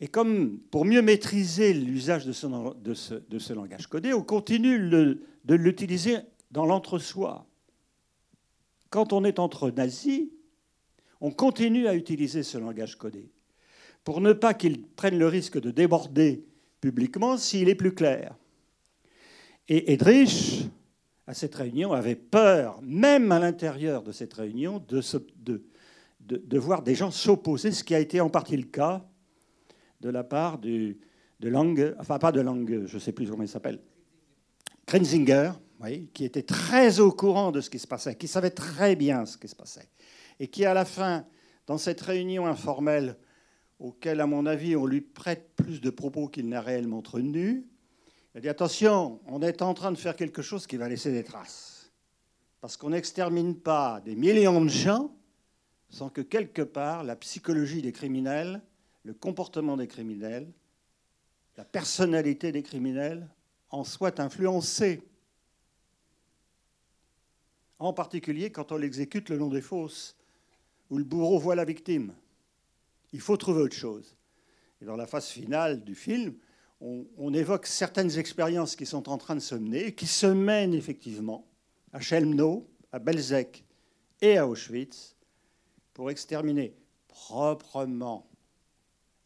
Et 0.00 0.08
comme 0.08 0.58
pour 0.70 0.84
mieux 0.84 1.00
maîtriser 1.00 1.72
l'usage 1.72 2.26
de, 2.26 2.32
ce, 2.32 3.52
langage 3.54 3.86
codé, 3.86 4.12
on 4.12 4.22
continue 4.22 4.78
de 4.90 5.54
l'utiliser 5.54 6.18
dans 6.50 6.66
l'entre-soi. 6.66 7.46
Quand 8.90 9.14
on 9.14 9.24
est 9.24 9.38
entre 9.38 9.70
nazis, 9.70 10.28
on 11.22 11.30
continue 11.30 11.86
à 11.86 11.94
utiliser 11.94 12.42
ce 12.42 12.58
langage 12.58 12.98
codé 12.98 13.30
pour 14.04 14.20
ne 14.20 14.32
pas 14.32 14.54
qu'il 14.54 14.82
prenne 14.82 15.18
le 15.18 15.28
risque 15.28 15.60
de 15.60 15.70
déborder 15.70 16.44
publiquement 16.80 17.36
s'il 17.36 17.68
est 17.68 17.74
plus 17.74 17.94
clair. 17.94 18.34
Et 19.68 19.92
Edrich, 19.92 20.64
à 21.26 21.34
cette 21.34 21.54
réunion, 21.54 21.92
avait 21.92 22.16
peur, 22.16 22.80
même 22.82 23.30
à 23.30 23.38
l'intérieur 23.38 24.02
de 24.02 24.12
cette 24.12 24.34
réunion, 24.34 24.84
de, 24.88 26.58
voir 26.58 26.82
des 26.82 26.94
gens 26.94 27.10
s'opposer, 27.10 27.70
ce 27.70 27.84
qui 27.84 27.94
a 27.94 28.00
été 28.00 28.20
en 28.20 28.28
partie 28.28 28.56
le 28.56 28.64
cas 28.64 29.06
de 30.00 30.10
la 30.10 30.24
part 30.24 30.58
de 30.58 30.96
Lange, 31.40 31.94
enfin 31.98 32.18
pas 32.18 32.32
de 32.32 32.40
Lange, 32.40 32.86
je 32.86 32.94
ne 32.94 33.00
sais 33.00 33.12
plus 33.12 33.30
comment 33.30 33.44
il 33.44 33.48
s'appelle, 33.48 33.80
Krenzinger, 34.84 35.52
qui 36.12 36.24
était 36.24 36.42
très 36.42 37.00
au 37.00 37.12
courant 37.12 37.52
de 37.52 37.60
ce 37.60 37.70
qui 37.70 37.78
se 37.78 37.86
passait, 37.86 38.16
qui 38.16 38.28
savait 38.28 38.50
très 38.50 38.96
bien 38.96 39.26
ce 39.26 39.36
qui 39.36 39.48
se 39.48 39.56
passait, 39.56 39.88
et 40.38 40.48
qui 40.48 40.64
à 40.64 40.74
la 40.74 40.84
fin, 40.84 41.24
dans 41.66 41.78
cette 41.78 42.00
réunion 42.00 42.46
informelle, 42.46 43.16
auquel, 43.82 44.20
à 44.20 44.26
mon 44.26 44.46
avis, 44.46 44.76
on 44.76 44.86
lui 44.86 45.00
prête 45.00 45.56
plus 45.56 45.80
de 45.80 45.90
propos 45.90 46.28
qu'il 46.28 46.48
n'a 46.48 46.60
réellement 46.60 47.02
tenus, 47.02 47.64
il 48.32 48.38
a 48.38 48.40
dit 48.40 48.48
attention, 48.48 49.20
on 49.26 49.42
est 49.42 49.60
en 49.60 49.74
train 49.74 49.90
de 49.90 49.98
faire 49.98 50.14
quelque 50.14 50.40
chose 50.40 50.68
qui 50.68 50.76
va 50.76 50.88
laisser 50.88 51.10
des 51.10 51.24
traces. 51.24 51.90
Parce 52.60 52.76
qu'on 52.76 52.90
n'extermine 52.90 53.56
pas 53.56 54.00
des 54.00 54.14
millions 54.14 54.64
de 54.64 54.70
gens 54.70 55.12
sans 55.90 56.08
que 56.08 56.20
quelque 56.20 56.62
part 56.62 57.02
la 57.02 57.16
psychologie 57.16 57.82
des 57.82 57.92
criminels, 57.92 58.62
le 59.02 59.14
comportement 59.14 59.76
des 59.76 59.88
criminels, 59.88 60.50
la 61.56 61.64
personnalité 61.64 62.52
des 62.52 62.62
criminels 62.62 63.28
en 63.68 63.82
soit 63.82 64.20
influencée. 64.20 65.02
En 67.80 67.92
particulier 67.92 68.52
quand 68.52 68.70
on 68.70 68.76
l'exécute 68.76 69.28
le 69.28 69.36
long 69.36 69.48
des 69.48 69.60
fosses, 69.60 70.16
où 70.88 70.98
le 70.98 71.04
bourreau 71.04 71.38
voit 71.40 71.56
la 71.56 71.64
victime. 71.64 72.14
Il 73.12 73.20
faut 73.20 73.36
trouver 73.36 73.62
autre 73.62 73.76
chose. 73.76 74.16
Et 74.80 74.84
dans 74.84 74.96
la 74.96 75.06
phase 75.06 75.28
finale 75.28 75.84
du 75.84 75.94
film, 75.94 76.34
on, 76.80 77.32
évoque 77.32 77.66
certaines 77.66 78.18
expériences 78.18 78.74
qui 78.74 78.86
sont 78.86 79.08
en 79.08 79.16
train 79.16 79.36
de 79.36 79.40
se 79.40 79.54
mener, 79.54 79.94
qui 79.94 80.06
se 80.06 80.26
mènent 80.26 80.74
effectivement 80.74 81.46
à 81.92 82.00
Chelmno, 82.00 82.68
à 82.90 82.98
Belzec 82.98 83.64
et 84.20 84.36
à 84.36 84.48
Auschwitz. 84.48 85.14
pour 85.94 86.10
exterminer 86.10 86.74
proprement, 87.06 88.26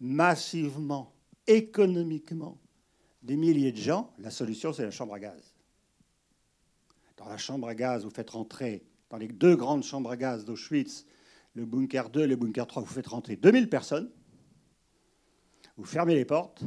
massivement, 0.00 1.14
économiquement 1.46 2.58
des 3.22 3.36
milliers 3.36 3.72
de 3.72 3.78
gens, 3.78 4.12
la 4.18 4.30
solution, 4.30 4.72
c'est 4.72 4.84
la 4.84 4.90
chambre 4.90 5.14
à 5.14 5.20
gaz. 5.20 5.54
Dans 7.16 7.28
la 7.28 7.38
chambre 7.38 7.68
à 7.68 7.74
gaz, 7.74 8.04
vous 8.04 8.10
faites 8.10 8.30
rentrer, 8.30 8.84
dans 9.08 9.16
les 9.16 9.28
deux 9.28 9.56
grandes 9.56 9.84
chambres 9.84 10.10
à 10.10 10.16
gaz 10.16 10.44
d'Auschwitz, 10.44 11.06
le 11.56 11.64
bunker 11.64 12.10
2 12.10 12.24
et 12.24 12.26
le 12.26 12.36
bunker 12.36 12.66
3, 12.66 12.82
vous 12.82 12.88
faites 12.88 13.06
rentrer 13.06 13.34
2000 13.34 13.70
personnes, 13.70 14.10
vous 15.78 15.84
fermez 15.84 16.14
les 16.14 16.26
portes, 16.26 16.62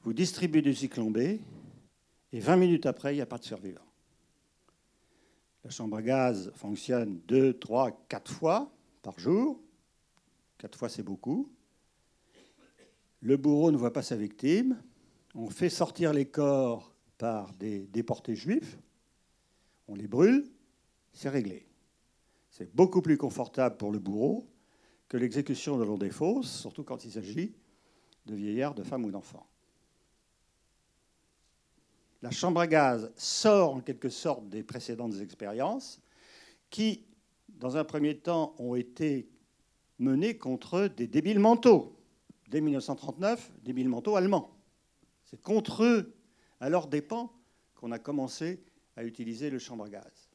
vous 0.00 0.14
distribuez 0.14 0.62
du 0.62 0.74
cyclone 0.74 1.16
et 1.16 2.40
20 2.40 2.56
minutes 2.56 2.86
après, 2.86 3.12
il 3.12 3.16
n'y 3.16 3.22
a 3.22 3.26
pas 3.26 3.38
de 3.38 3.44
survivants. 3.44 3.80
La 5.64 5.70
chambre 5.70 5.98
à 5.98 6.02
gaz 6.02 6.50
fonctionne 6.54 7.20
2, 7.28 7.58
3, 7.58 8.06
4 8.08 8.32
fois 8.32 8.72
par 9.02 9.18
jour. 9.18 9.60
4 10.58 10.78
fois, 10.78 10.88
c'est 10.88 11.02
beaucoup. 11.02 11.50
Le 13.20 13.36
bourreau 13.36 13.70
ne 13.70 13.76
voit 13.76 13.92
pas 13.92 14.02
sa 14.02 14.16
victime. 14.16 14.80
On 15.34 15.50
fait 15.50 15.68
sortir 15.68 16.12
les 16.12 16.26
corps 16.26 16.94
par 17.18 17.52
des 17.54 17.86
déportés 17.88 18.36
juifs. 18.36 18.78
On 19.88 19.94
les 19.94 20.06
brûle. 20.06 20.48
C'est 21.12 21.28
réglé. 21.28 21.65
C'est 22.56 22.74
beaucoup 22.74 23.02
plus 23.02 23.18
confortable 23.18 23.76
pour 23.76 23.92
le 23.92 23.98
bourreau 23.98 24.48
que 25.08 25.18
l'exécution 25.18 25.76
de 25.76 25.98
des 25.98 26.08
fosses, 26.08 26.60
surtout 26.60 26.84
quand 26.84 27.04
il 27.04 27.12
s'agit 27.12 27.54
de 28.24 28.34
vieillards, 28.34 28.74
de 28.74 28.82
femmes 28.82 29.04
ou 29.04 29.10
d'enfants. 29.10 29.46
La 32.22 32.30
chambre 32.30 32.60
à 32.60 32.66
gaz 32.66 33.12
sort 33.14 33.74
en 33.74 33.80
quelque 33.82 34.08
sorte 34.08 34.48
des 34.48 34.62
précédentes 34.62 35.20
expériences 35.20 36.00
qui, 36.70 37.04
dans 37.50 37.76
un 37.76 37.84
premier 37.84 38.16
temps, 38.16 38.54
ont 38.58 38.74
été 38.74 39.28
menées 39.98 40.38
contre 40.38 40.88
des 40.88 41.06
débiles 41.06 41.40
mentaux. 41.40 41.94
Dès 42.48 42.62
1939, 42.62 43.52
débiles 43.64 43.90
mentaux 43.90 44.16
allemands. 44.16 44.56
C'est 45.24 45.42
contre 45.42 45.84
eux, 45.84 46.14
à 46.60 46.70
leurs 46.70 46.86
dépens, 46.86 47.30
qu'on 47.74 47.92
a 47.92 47.98
commencé 47.98 48.64
à 48.96 49.04
utiliser 49.04 49.50
le 49.50 49.58
chambre 49.58 49.84
à 49.84 49.90
gaz. 49.90 50.25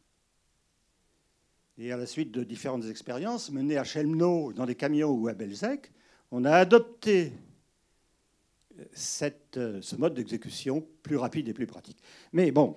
Et 1.78 1.92
à 1.92 1.98
la 1.98 2.06
suite 2.06 2.32
de 2.32 2.44
différentes 2.44 2.86
expériences 2.86 3.52
menées 3.52 3.78
à 3.78 3.84
Chelmno, 3.84 4.54
dans 4.54 4.66
des 4.66 4.76
camions 4.76 5.12
ou 5.12 5.28
à 5.28 5.34
Belzec, 5.34 5.92
on 6.32 6.46
a 6.46 6.52
adopté 6.52 7.34
cette, 8.94 9.58
euh, 9.58 9.82
ce 9.82 9.96
mode 9.96 10.14
d'exécution 10.14 10.86
plus 11.04 11.18
rapide 11.18 11.48
et 11.48 11.54
plus 11.54 11.68
pratique. 11.68 11.98
Mais 12.34 12.52
bon. 12.52 12.76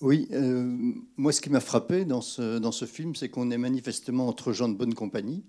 Oui, 0.00 0.28
euh, 0.32 0.94
moi 1.16 1.30
ce 1.30 1.42
qui 1.42 1.50
m'a 1.50 1.60
frappé 1.60 2.06
dans 2.06 2.22
ce 2.22 2.84
film, 2.86 3.14
c'est 3.14 3.28
qu'on 3.28 3.50
est 3.50 3.58
manifestement 3.58 4.28
entre 4.28 4.52
gens 4.52 4.68
de 4.68 4.74
bonne 4.74 4.94
compagnie. 4.94 5.44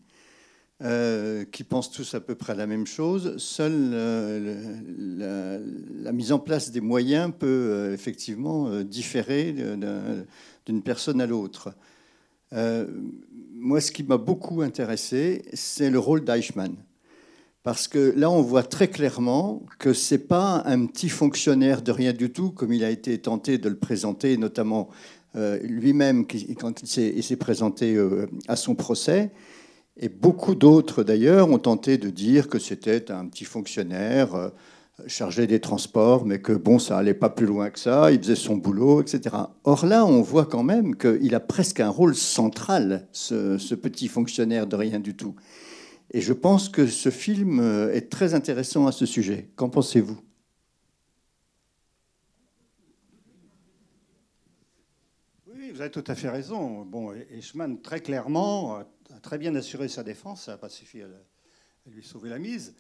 Euh, 0.84 1.46
qui 1.46 1.64
pensent 1.64 1.92
tous 1.92 2.16
à 2.16 2.20
peu 2.20 2.34
près 2.34 2.56
la 2.56 2.66
même 2.66 2.88
chose. 2.88 3.36
Seule 3.38 3.92
euh, 3.94 5.60
la, 6.02 6.12
mise 6.12 6.32
en 6.32 6.40
place 6.40 6.72
des 6.72 6.82
moyens 6.82 7.32
peut 7.38 7.46
euh, 7.46 7.94
effectivement 7.94 8.82
différer 8.82 9.54
d'une 10.66 10.82
personne 10.82 11.22
à 11.22 11.28
l'autre. 11.28 11.76
moi, 13.54 13.80
ce 13.80 13.92
qui 13.92 14.02
m'a 14.02 14.18
beaucoup 14.18 14.64
intéressé, 14.64 15.44
c'est 15.54 15.92
le 15.92 16.00
rôle 16.00 16.24
d'Eichmann. 16.26 16.76
Parce 17.62 17.88
que 17.88 18.16
là, 18.18 18.32
on 18.32 18.42
voit 18.42 18.64
très 18.64 18.88
clairement 18.88 19.62
que 19.78 19.94
ce 19.94 20.16
n'est 20.16 20.20
pas 20.22 20.64
un 20.66 20.88
petit 20.88 21.10
fonctionnaire 21.10 21.84
de 21.84 21.92
rien 21.92 22.12
du 22.12 22.32
tout, 22.32 22.50
comme 22.50 22.74
il 22.74 22.84
a 22.84 22.90
été 22.90 23.20
tenté 23.20 23.60
de 23.60 23.70
le 23.70 23.78
présenter, 23.78 24.36
notamment 24.36 24.90
lui-même 25.36 26.26
quand 26.60 26.82
il 26.82 27.24
s'est 27.24 27.36
présenté 27.36 28.04
à 28.48 28.56
son 28.56 28.74
procès. 28.74 29.32
Et 29.98 30.10
beaucoup 30.10 30.56
d'autres, 30.56 31.04
d'ailleurs, 31.04 31.50
ont 31.50 31.60
tenté 31.60 31.98
de 31.98 32.10
dire 32.10 32.48
que 32.48 32.60
c'était 32.60 33.12
un 33.12 33.28
petit 33.28 33.44
fonctionnaire 33.44 34.36
euh, 34.36 34.50
chargé 35.08 35.48
des 35.48 35.60
transports, 35.60 36.26
mais 36.26 36.40
que 36.40 36.54
bon, 36.54 36.80
ça 36.80 36.98
allait 36.98 37.14
pas 37.14 37.30
plus 37.30 37.46
loin 37.46 37.70
que 37.70 37.80
ça, 37.80 38.12
il 38.12 38.20
faisait 38.20 38.36
son 38.36 38.56
boulot, 38.56 39.02
etc. 39.02 39.36
Or 39.64 39.86
là, 39.86 40.06
on 40.06 40.22
voit 40.22 40.46
quand 40.46 40.64
même 40.64 40.96
qu'il 40.96 41.36
a 41.36 41.40
presque 41.40 41.80
un 41.82 41.90
rôle 41.90 42.16
central, 42.16 43.08
ce, 43.12 43.76
petit 43.76 44.08
fonctionnaire 44.08 44.66
de 44.66 44.76
rien 44.76 45.00
du 45.00 45.16
tout. 45.16 45.36
Et 46.12 46.22
je 46.22 46.34
pense 46.34 46.70
que 46.70 46.88
ce 46.88 47.10
film 47.10 47.60
euh, 47.60 47.94
est 47.94 48.10
très 48.10 48.34
intéressant 48.34 48.88
à 48.88 48.92
ce 48.92 49.06
sujet. 49.06 49.50
Qu'en 49.56 49.70
pensez-vous? 49.70 50.20
Oui, 55.48 55.72
vous 55.74 55.82
avez 55.82 55.92
tout 55.92 56.04
à 56.08 56.16
fait 56.16 56.30
raison. 56.30 56.86
Bon, 56.86 57.14
Eichmann, 57.32 57.82
très 57.82 58.02
clairement, 58.02 58.84
a 59.16 59.20
très 59.20 59.38
bien 59.38 59.56
assuré 59.56 59.88
sa 59.88 60.04
défense, 60.04 60.46
ça 60.46 60.54
n'a 60.54 60.58
pas 60.58 60.70
suffi 60.70 61.02
à, 61.02 61.08
lui 61.88 62.04
sauver 62.04 62.30
la 62.30 62.40
mise. 62.40 62.76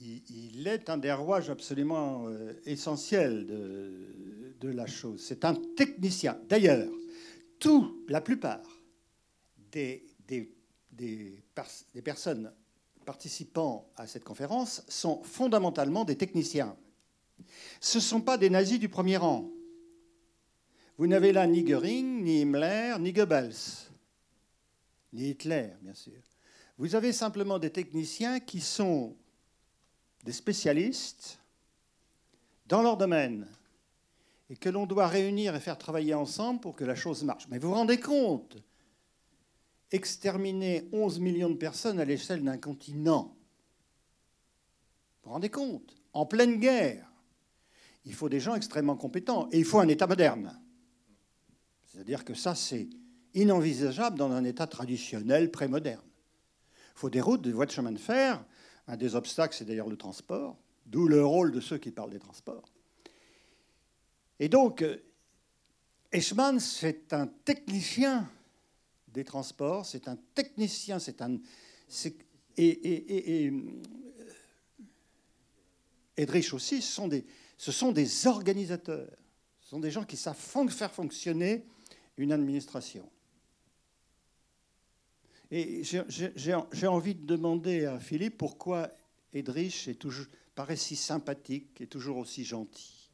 Il, 0.00 0.66
est 0.66 0.88
un 0.88 0.96
des 0.96 1.12
rouages 1.12 1.50
absolument 1.50 2.26
euh, 2.26 2.54
essentiels 2.64 3.46
de, 3.46 4.68
la 4.68 4.86
chose. 4.86 5.22
C'est 5.22 5.44
un 5.44 5.54
technicien. 5.76 6.40
D'ailleurs, 6.48 6.88
tout, 7.58 8.04
la 8.08 8.20
plupart 8.20 8.62
des 9.70 10.06
personnes 12.02 12.52
participant 13.04 13.90
à 13.96 14.06
cette 14.06 14.24
conférence 14.24 14.84
sont 14.88 15.22
fondamentalement 15.22 16.04
des 16.04 16.16
techniciens. 16.16 16.76
Ce 17.80 17.98
ne 17.98 18.02
sont 18.02 18.20
pas 18.20 18.38
des 18.38 18.50
nazis 18.50 18.78
du 18.78 18.88
premier 18.88 19.16
rang. 19.16 19.50
Vous 20.98 21.06
n'avez 21.06 21.32
là 21.32 21.46
ni 21.46 21.64
Göring, 21.64 22.22
ni 22.22 22.42
Himmler, 22.42 22.96
ni 23.00 23.12
Goebbels 23.12 23.91
ni 25.12 25.30
Hitler, 25.30 25.70
bien 25.82 25.94
sûr. 25.94 26.20
Vous 26.78 26.94
avez 26.94 27.12
simplement 27.12 27.58
des 27.58 27.70
techniciens 27.70 28.40
qui 28.40 28.60
sont 28.60 29.16
des 30.24 30.32
spécialistes 30.32 31.38
dans 32.66 32.82
leur 32.82 32.96
domaine 32.96 33.46
et 34.48 34.56
que 34.56 34.68
l'on 34.68 34.86
doit 34.86 35.08
réunir 35.08 35.54
et 35.54 35.60
faire 35.60 35.78
travailler 35.78 36.14
ensemble 36.14 36.60
pour 36.60 36.74
que 36.74 36.84
la 36.84 36.94
chose 36.94 37.24
marche. 37.24 37.46
Mais 37.48 37.58
vous 37.58 37.68
vous 37.68 37.74
rendez 37.74 38.00
compte 38.00 38.56
Exterminer 39.90 40.88
11 40.92 41.20
millions 41.20 41.50
de 41.50 41.56
personnes 41.56 42.00
à 42.00 42.06
l'échelle 42.06 42.42
d'un 42.42 42.56
continent. 42.56 43.36
Vous 45.22 45.28
vous 45.28 45.32
rendez 45.32 45.50
compte 45.50 45.94
En 46.14 46.24
pleine 46.24 46.58
guerre. 46.58 47.06
Il 48.06 48.14
faut 48.14 48.30
des 48.30 48.40
gens 48.40 48.54
extrêmement 48.54 48.96
compétents 48.96 49.48
et 49.52 49.58
il 49.58 49.64
faut 49.66 49.80
un 49.80 49.88
État 49.88 50.06
moderne. 50.06 50.58
C'est-à-dire 51.84 52.24
que 52.24 52.32
ça, 52.32 52.54
c'est 52.54 52.88
inenvisageable 53.34 54.18
dans 54.18 54.30
un 54.30 54.44
État 54.44 54.66
traditionnel 54.66 55.50
prémoderne. 55.50 56.02
Il 56.94 56.98
faut 56.98 57.10
des 57.10 57.20
routes, 57.20 57.42
des 57.42 57.52
voies 57.52 57.66
de 57.66 57.70
chemin 57.70 57.92
de 57.92 57.98
fer. 57.98 58.44
Un 58.86 58.96
des 58.96 59.14
obstacles, 59.14 59.54
c'est 59.54 59.64
d'ailleurs 59.64 59.88
le 59.88 59.96
transport, 59.96 60.56
d'où 60.86 61.08
le 61.08 61.24
rôle 61.24 61.52
de 61.52 61.60
ceux 61.60 61.78
qui 61.78 61.90
parlent 61.90 62.10
des 62.10 62.18
transports. 62.18 62.64
Et 64.38 64.48
donc, 64.48 64.84
Eichmann, 66.10 66.58
c'est 66.60 67.12
un 67.12 67.26
technicien 67.26 68.28
des 69.08 69.24
transports, 69.24 69.86
c'est 69.86 70.08
un 70.08 70.16
technicien, 70.34 70.98
c'est 70.98 71.22
un. 71.22 71.38
Et, 72.56 72.66
et, 72.66 73.46
et, 73.46 73.52
Edrich 76.16 76.52
aussi, 76.52 76.82
ce 76.82 76.92
sont, 76.92 77.08
des, 77.08 77.24
ce 77.56 77.72
sont 77.72 77.92
des 77.92 78.26
organisateurs, 78.26 79.08
ce 79.60 79.70
sont 79.70 79.80
des 79.80 79.90
gens 79.90 80.04
qui 80.04 80.16
savent 80.16 80.36
faire 80.68 80.92
fonctionner 80.92 81.64
une 82.16 82.32
administration. 82.32 83.08
Et 85.54 85.82
j'ai 85.84 86.86
envie 86.86 87.14
de 87.14 87.26
demander 87.26 87.84
à 87.84 88.00
Philippe 88.00 88.38
pourquoi 88.38 88.88
Edrich 89.34 89.86
est 89.86 90.00
toujours, 90.00 90.24
paraît 90.54 90.76
si 90.76 90.96
sympathique 90.96 91.78
et 91.82 91.86
toujours 91.86 92.16
aussi 92.16 92.42
gentil. 92.42 93.10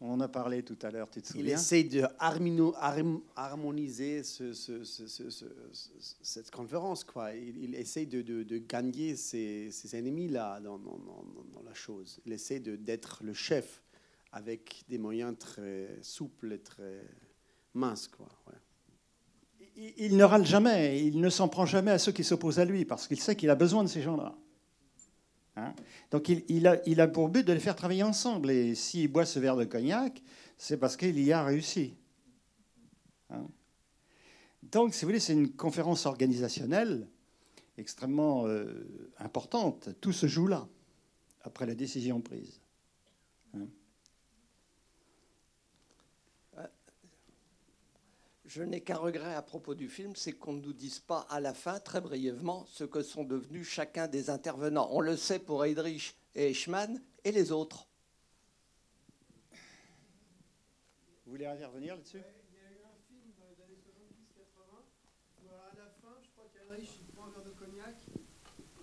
On 0.00 0.14
en 0.14 0.20
a 0.20 0.28
parlé 0.28 0.62
tout 0.62 0.78
à 0.80 0.90
l'heure, 0.90 1.10
tu 1.10 1.20
te 1.20 1.28
souviens 1.28 1.44
Il 1.44 1.50
essaie 1.50 1.84
de 1.84 2.06
harmoniser 3.36 4.22
cette 6.22 6.50
conférence. 6.50 7.04
Quoi. 7.04 7.34
Il, 7.34 7.62
il 7.62 7.74
essaie 7.74 8.06
de, 8.06 8.22
de, 8.22 8.58
gagner 8.58 9.14
ses, 9.14 9.70
ses 9.70 9.94
ennemis-là 9.94 10.60
dans, 10.60 10.78
dans, 10.78 10.96
dans, 10.96 11.62
la 11.62 11.74
chose. 11.74 12.20
Il 12.24 12.32
essaie 12.32 12.58
d'être 12.58 13.22
le 13.22 13.34
chef 13.34 13.82
avec 14.32 14.82
des 14.88 14.96
moyens 14.96 15.36
très 15.38 15.98
souples 16.00 16.54
et 16.54 16.58
très 16.58 17.04
minces. 17.74 18.08
Quoi. 18.08 18.28
Ouais 18.46 18.58
il 19.96 20.16
ne 20.16 20.24
râle 20.24 20.46
jamais, 20.46 21.02
il 21.04 21.20
ne 21.20 21.30
s'en 21.30 21.48
prend 21.48 21.66
jamais 21.66 21.90
à 21.90 21.98
ceux 21.98 22.12
qui 22.12 22.24
s'opposent 22.24 22.58
à 22.58 22.64
lui, 22.64 22.84
parce 22.84 23.06
qu'il 23.06 23.20
sait 23.20 23.36
qu'il 23.36 23.50
a 23.50 23.54
besoin 23.54 23.82
de 23.82 23.88
ces 23.88 24.02
gens-là. 24.02 24.34
Hein? 25.56 25.74
Donc 26.10 26.28
il, 26.28 26.66
a, 26.66 27.08
pour 27.08 27.28
but 27.28 27.46
de 27.46 27.52
les 27.52 27.60
faire 27.60 27.76
travailler 27.76 28.02
ensemble. 28.02 28.50
Et 28.50 28.74
s'il 28.74 29.08
boit 29.08 29.24
ce 29.24 29.38
verre 29.38 29.56
de 29.56 29.64
cognac, 29.64 30.22
c'est 30.56 30.76
parce 30.76 30.96
qu'il 30.96 31.18
y 31.20 31.32
a 31.32 31.44
réussi. 31.44 31.94
Hein? 33.30 33.46
Donc, 34.62 34.94
si 34.94 35.04
vous 35.04 35.08
voulez, 35.08 35.20
c'est 35.20 35.32
une 35.32 35.50
conférence 35.50 36.06
organisationnelle 36.06 37.08
extrêmement 37.76 38.46
euh, 38.46 38.86
importante. 39.18 39.88
Tout 40.00 40.12
se 40.12 40.26
joue 40.26 40.46
là, 40.46 40.68
après 41.42 41.66
la 41.66 41.74
décision 41.74 42.20
prise. 42.20 42.60
Hein? 43.54 43.66
Je 48.54 48.62
n'ai 48.62 48.82
qu'un 48.82 48.98
regret 48.98 49.34
à 49.34 49.40
propos 49.40 49.74
du 49.74 49.88
film, 49.88 50.14
c'est 50.14 50.32
qu'on 50.32 50.52
ne 50.52 50.60
nous 50.60 50.74
dise 50.74 50.98
pas 50.98 51.20
à 51.30 51.40
la 51.40 51.54
fin, 51.54 51.80
très 51.80 52.02
brièvement, 52.02 52.66
ce 52.66 52.84
que 52.84 53.02
sont 53.02 53.24
devenus 53.24 53.66
chacun 53.66 54.08
des 54.08 54.28
intervenants. 54.28 54.88
On 54.90 55.00
le 55.00 55.16
sait 55.16 55.38
pour 55.38 55.64
Heydrich 55.64 56.14
et 56.34 56.50
Eichmann 56.50 57.00
et 57.24 57.32
les 57.32 57.50
autres. 57.50 57.88
Vous 61.24 61.30
voulez 61.30 61.46
intervenir 61.46 61.96
là-dessus? 61.96 62.20
Il 62.50 62.56
y 62.56 62.60
a 62.60 62.68
eu 62.68 62.84
un 62.84 62.98
film 63.08 63.32
dans 63.38 63.46
les 63.46 63.62
années 63.62 63.80
70-80 63.80 65.44
où 65.44 65.48
à 65.48 65.72
la 65.74 65.88
fin, 66.02 66.14
je 66.22 66.28
crois 66.36 66.44
qu'Heinrich 66.52 66.90
prend 67.16 67.28
un 67.28 67.30
verre 67.30 67.44
de 67.44 67.52
cognac 67.52 67.96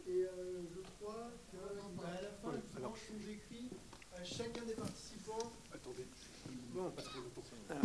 et 0.07 0.23
euh, 0.23 0.63
je 0.73 0.81
crois 0.99 1.29
qu'à 1.51 1.57
la 2.23 2.31
fin, 2.41 2.59
justement, 2.59 2.95
ils 3.21 3.29
écrit 3.29 3.69
à 4.17 4.23
chacun 4.23 4.65
des 4.65 4.73
participants. 4.73 5.51
Attendez. 5.71 6.07
Bon. 6.73 6.91
Alors, 7.69 7.83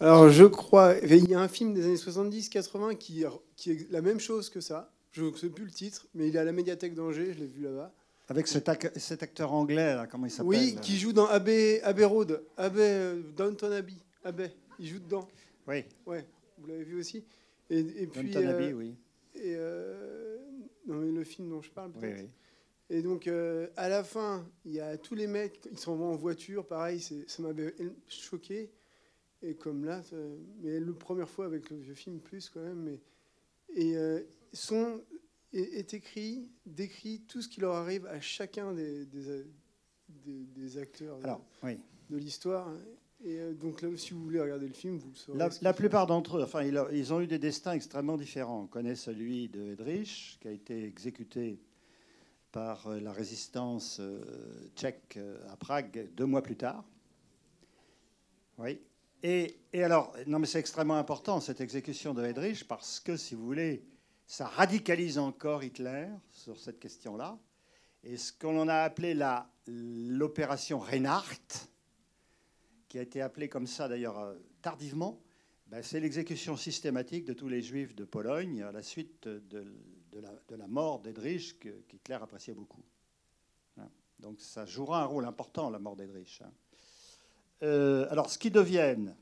je 0.00 0.44
crois, 0.44 0.94
il 1.02 1.28
y 1.28 1.34
a 1.34 1.40
un 1.40 1.48
film 1.48 1.74
des 1.74 1.84
années 1.84 1.94
70-80 1.96 2.96
qui, 2.96 3.24
qui 3.56 3.70
est 3.72 3.90
la 3.90 4.00
même 4.02 4.20
chose 4.20 4.50
que 4.50 4.60
ça. 4.60 4.92
Je 5.12 5.24
ne 5.24 5.34
sais 5.34 5.48
plus 5.48 5.64
le 5.64 5.70
titre, 5.70 6.06
mais 6.14 6.28
il 6.28 6.36
est 6.36 6.38
à 6.38 6.44
la 6.44 6.52
médiathèque 6.52 6.94
d'Angers, 6.94 7.32
je 7.34 7.40
l'ai 7.40 7.46
vu 7.46 7.62
là-bas. 7.62 7.92
Avec 8.28 8.46
cet, 8.46 8.68
ac- 8.68 8.96
cet 8.98 9.22
acteur 9.22 9.52
anglais, 9.54 9.94
là, 9.94 10.06
comment 10.06 10.26
il 10.26 10.30
s'appelle? 10.30 10.48
Oui, 10.48 10.76
qui 10.82 10.98
joue 10.98 11.12
dans 11.14 11.26
Abbey, 11.26 11.80
Abbey 11.82 12.04
Road, 12.04 12.42
Abbey, 12.58 12.80
euh, 12.82 13.22
Downton 13.36 13.72
Abbey, 13.72 13.94
Abbey. 14.22 14.52
Il 14.78 14.86
joue 14.86 14.98
dedans. 14.98 15.26
Oui, 15.66 15.84
Ouais, 16.06 16.26
vous 16.58 16.66
l'avez 16.68 16.84
vu 16.84 16.98
aussi. 17.00 17.24
Et, 17.70 17.78
et 17.80 18.06
puis, 18.06 18.30
Downton 18.30 18.46
euh, 18.46 18.54
Abbey, 18.54 18.72
oui. 18.74 18.94
et 19.34 19.54
euh, 19.56 20.36
non, 20.86 20.96
mais 20.96 21.10
le 21.10 21.24
film 21.24 21.48
dont 21.48 21.62
je 21.62 21.70
parle 21.70 21.90
peut-être. 21.92 22.20
oui. 22.20 22.28
Et 22.90 23.02
donc 23.02 23.26
à 23.28 23.68
à 23.82 23.88
la 23.90 24.02
fin, 24.02 24.46
il 24.64 24.72
y 24.72 24.80
a 24.80 24.96
tous 24.96 25.14
les 25.14 25.26
mecs, 25.26 25.60
ils 25.70 25.78
s'en 25.78 25.94
vont 25.94 26.12
en 26.12 26.16
voiture, 26.16 26.66
pareil, 26.66 27.00
ça 27.00 27.42
m'avait 27.42 27.74
choqué. 28.08 28.70
Et 29.42 29.54
comme 29.54 29.84
là, 29.84 30.02
mais 30.62 30.80
la 30.80 30.92
première 30.92 31.28
fois 31.28 31.46
avec 31.46 31.70
le 31.70 31.76
vieux 31.78 31.94
film 31.94 32.20
plus 32.20 32.48
quand 32.50 32.60
même. 32.60 32.82
Mais, 32.82 33.00
et 33.74 33.96
euh, 33.96 34.20
sont, 34.52 35.00
est, 35.52 35.60
est 35.78 35.94
écrit, 35.94 36.48
décrit 36.66 37.20
tout 37.28 37.40
ce 37.40 37.48
qui 37.48 37.60
leur 37.60 37.74
arrive 37.76 38.06
à 38.06 38.20
chacun 38.20 38.72
des, 38.74 39.04
des, 39.06 39.44
des- 40.08 40.44
des 40.46 40.78
acteurs 40.78 41.18
de- 41.18 41.24
Alors, 41.24 41.44
oui. 41.62 41.78
de 42.10 42.16
l'histoire. 42.16 42.68
Et 43.24 43.38
euh, 43.38 43.52
donc 43.52 43.82
là, 43.82 43.88
si 43.96 44.12
vous 44.12 44.22
voulez 44.22 44.40
regarder 44.40 44.66
le 44.66 44.72
film, 44.74 44.96
vous 44.98 45.10
le 45.10 45.14
saurez. 45.16 45.38
La, 45.60 45.72
plupart 45.72 46.06
d'entre 46.06 46.38
eux, 46.38 46.42
enfin, 46.42 46.62
ils, 46.62 47.12
ont 47.12 47.20
eu 47.20 47.26
des 47.26 47.38
destins 47.38 47.72
extrêmement 47.72 48.16
différents. 48.16 48.62
On 48.62 48.66
connaît 48.66 48.94
celui 48.96 49.48
de 49.48 49.72
Hedrich, 49.72 50.38
qui 50.40 50.48
a 50.48 50.52
été 50.52 50.84
exécuté 50.84 51.60
par 52.50 52.86
euh, 52.88 52.98
la 53.00 53.12
résistance 53.12 53.98
euh, 54.00 54.20
tchèque 54.74 55.14
euh, 55.16 55.38
à 55.50 55.56
Prague 55.56 56.08
deux 56.16 56.26
mois 56.26 56.42
plus 56.42 56.56
tard. 56.56 56.84
Oui. 58.58 58.80
Et, 59.22 59.58
alors, 59.74 60.14
non, 60.26 60.38
mais 60.38 60.46
c'est 60.46 60.60
extrêmement 60.60 60.96
important 60.96 61.40
cette 61.40 61.60
exécution 61.60 62.14
de 62.14 62.24
Hedrich 62.24 62.66
parce 62.66 63.00
que, 63.00 63.16
si 63.16 63.34
vous 63.34 63.44
voulez, 63.44 63.84
ça 64.26 64.46
radicalise 64.46 65.18
encore 65.18 65.64
Hitler 65.64 66.08
sur 66.30 66.58
cette 66.58 66.78
question-là. 66.78 67.38
Et 68.04 68.16
ce 68.16 68.32
qu'on 68.32 68.68
a 68.68 68.76
appelé 68.76 69.18
l'opération 69.66 70.78
Reinhardt, 70.78 71.68
qui 72.88 72.98
a 72.98 73.02
été 73.02 73.20
appelée 73.20 73.48
comme 73.48 73.66
ça 73.66 73.88
d'ailleurs 73.88 74.18
euh, 74.18 74.34
tardivement, 74.62 75.20
ben, 75.66 75.82
c'est 75.82 76.00
l'exécution 76.00 76.56
systématique 76.56 77.24
de 77.24 77.32
tous 77.34 77.48
les 77.48 77.60
juifs 77.60 77.94
de 77.94 78.04
Pologne 78.04 78.62
à 78.62 78.72
la 78.72 78.82
suite 78.82 79.28
de, 79.28 79.66
la, 80.12 80.30
de 80.48 80.54
la 80.54 80.66
mort 80.68 81.00
d'Edrich, 81.00 81.58
qu'Hitler 81.58 82.14
appréciait 82.14 82.54
beaucoup. 82.54 82.82
Hein. 83.76 83.90
Donc 84.20 84.40
ça 84.40 84.64
jouera 84.64 85.02
un 85.02 85.06
rôle 85.06 85.26
important, 85.26 85.68
la 85.68 85.78
mort 85.78 85.96
d'Edrich. 85.96 86.42
Euh, 87.62 88.06
alors, 88.10 88.30
ce 88.30 88.38
qu'ils 88.38 88.52
deviennent, 88.52 89.14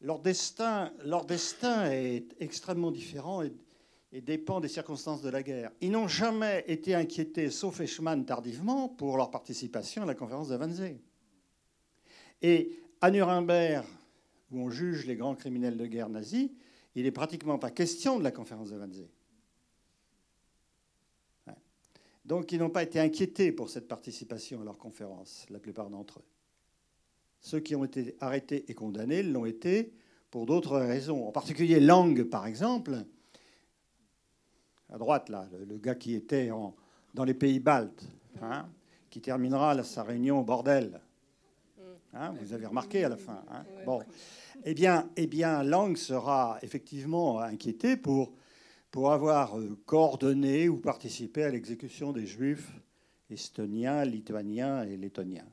leur 0.00 0.20
destin, 0.20 0.92
leur 1.04 1.24
destin 1.24 1.90
est 1.90 2.34
extrêmement 2.40 2.90
différent 2.90 3.42
et, 3.42 3.52
dépend 4.22 4.60
des 4.60 4.68
circonstances 4.68 5.20
de 5.20 5.28
la 5.28 5.42
guerre. 5.42 5.70
Ils 5.82 5.90
n'ont 5.90 6.08
jamais 6.08 6.64
été 6.66 6.94
inquiétés, 6.94 7.50
sauf 7.50 7.80
Eichmann 7.80 8.24
tardivement, 8.24 8.88
pour 8.88 9.18
leur 9.18 9.30
participation 9.30 10.02
à 10.02 10.06
la 10.06 10.14
conférence 10.14 10.48
de 10.48 10.56
Wannsee. 10.56 10.98
Et 12.40 12.80
à 13.02 13.10
Nuremberg, 13.10 13.84
où 14.50 14.60
on 14.60 14.70
juge 14.70 15.04
les 15.04 15.16
grands 15.16 15.34
criminels 15.34 15.76
de 15.76 15.84
guerre 15.84 16.08
nazis, 16.08 16.48
il 16.94 17.04
n'est 17.04 17.10
pratiquement 17.10 17.58
pas 17.58 17.70
question 17.70 18.18
de 18.18 18.24
la 18.24 18.30
conférence. 18.30 18.70
Ouais. 21.46 21.54
Donc 22.24 22.50
ils 22.50 22.58
n'ont 22.58 22.70
pas 22.70 22.84
été 22.84 22.98
inquiétés 22.98 23.52
pour 23.52 23.68
cette 23.68 23.88
participation 23.88 24.62
à 24.62 24.64
leur 24.64 24.78
conférence, 24.78 25.44
la 25.50 25.58
plupart 25.58 25.90
d'entre 25.90 26.20
eux. 26.20 26.37
Ceux 27.40 27.60
qui 27.60 27.74
ont 27.76 27.84
été 27.84 28.16
arrêtés 28.20 28.64
et 28.68 28.74
condamnés 28.74 29.22
l'ont 29.22 29.44
été 29.46 29.92
pour 30.30 30.46
d'autres 30.46 30.78
raisons. 30.78 31.26
En 31.26 31.32
particulier 31.32 31.80
Lang, 31.80 32.22
par 32.24 32.46
exemple, 32.46 33.04
à 34.90 34.98
droite, 34.98 35.28
là, 35.28 35.48
le, 35.66 35.78
gars 35.78 35.94
qui 35.94 36.14
était 36.14 36.50
en- 36.50 36.74
dans 37.14 37.24
les 37.24 37.34
pays 37.34 37.60
baltes, 37.60 38.04
hein, 38.42 38.68
qui 39.10 39.20
terminera 39.20 39.74
là, 39.74 39.84
sa 39.84 40.02
réunion 40.02 40.40
au 40.40 40.44
bordel. 40.44 41.00
Hein, 42.14 42.34
vous 42.40 42.52
avez 42.54 42.66
remarqué 42.66 43.04
à 43.04 43.10
la 43.10 43.16
fin. 43.16 43.42
hein. 43.50 43.64
Bon. 43.84 44.00
Eh 44.64 44.74
bien, 44.74 45.08
eh 45.16 45.26
bien, 45.26 45.62
Lang 45.62 45.94
sera 45.96 46.58
effectivement 46.62 47.38
inquiété 47.40 47.96
pour, 47.96 48.32
pour 48.90 49.12
avoir 49.12 49.58
euh, 49.58 49.78
coordonné 49.86 50.68
ou 50.68 50.78
participé 50.78 51.44
à 51.44 51.50
l'exécution 51.50 52.12
des 52.12 52.26
Juifs 52.26 52.72
estoniens, 53.30 54.04
lituaniens 54.04 54.84
et 54.84 54.96
lettoniens. 54.96 55.46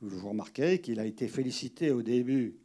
Vous 0.00 0.28
remarquez 0.28 0.80
qu'il 0.80 0.98
a 1.00 1.04
été 1.04 1.28
félicité 1.28 1.90
au 1.90 2.02
début 2.02 2.56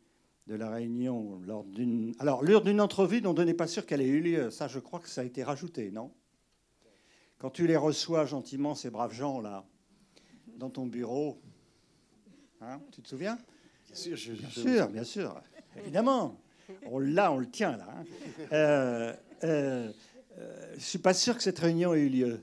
de 0.48 0.56
la 0.56 0.70
réunion 0.70 1.42
lors 1.46 1.64
d'une. 1.66 2.14
Alors, 2.20 2.44
lors 2.44 2.62
d'une 2.64 2.80
entrevue 2.80 3.20
dont 3.22 3.36
on 3.38 3.44
n'est 3.44 3.54
pas 3.54 3.68
sûr 3.68 3.86
qu'elle 3.86 4.02
ait 4.02 4.08
eu 4.08 4.22
lieu. 4.22 4.52
Ça, 4.52 4.68
je 4.68 4.80
crois 4.80 5.00
que 5.00 5.10
ça 5.10 5.22
a 5.22 5.24
été 5.24 5.44
rajouté, 5.44 5.92
non? 5.92 6.12
Quand 7.38 7.50
tu 7.50 7.68
les 7.68 7.76
reçois 7.76 8.26
gentiment, 8.26 8.74
ces 8.76 8.90
braves 8.90 9.14
gens-là, 9.14 9.66
dans 10.58 10.70
ton 10.70 10.86
bureau, 10.86 11.42
hein, 12.62 12.80
tu 12.92 13.02
te 13.02 13.08
souviens? 13.10 13.38
Bien 13.88 13.96
sûr, 13.96 14.16
je- 14.16 14.32
Bien 14.34 14.50
sûr, 14.50 14.88
bien 14.90 15.04
sûr, 15.04 15.42
évidemment. 15.78 16.40
On 16.86 17.00
l'a, 17.00 17.32
on 17.34 17.38
le 17.38 17.50
tient 17.50 17.76
là. 17.78 17.88
hein. 17.98 18.04
Euh, 18.54 19.14
euh, 19.44 19.92
euh, 20.38 20.74
je 20.78 20.84
suis 20.84 20.98
pas 21.00 21.14
sûr 21.14 21.36
que 21.36 21.44
cette 21.44 21.60
réunion 21.60 21.94
ait 21.94 22.00
eu 22.02 22.10
lieu. 22.10 22.40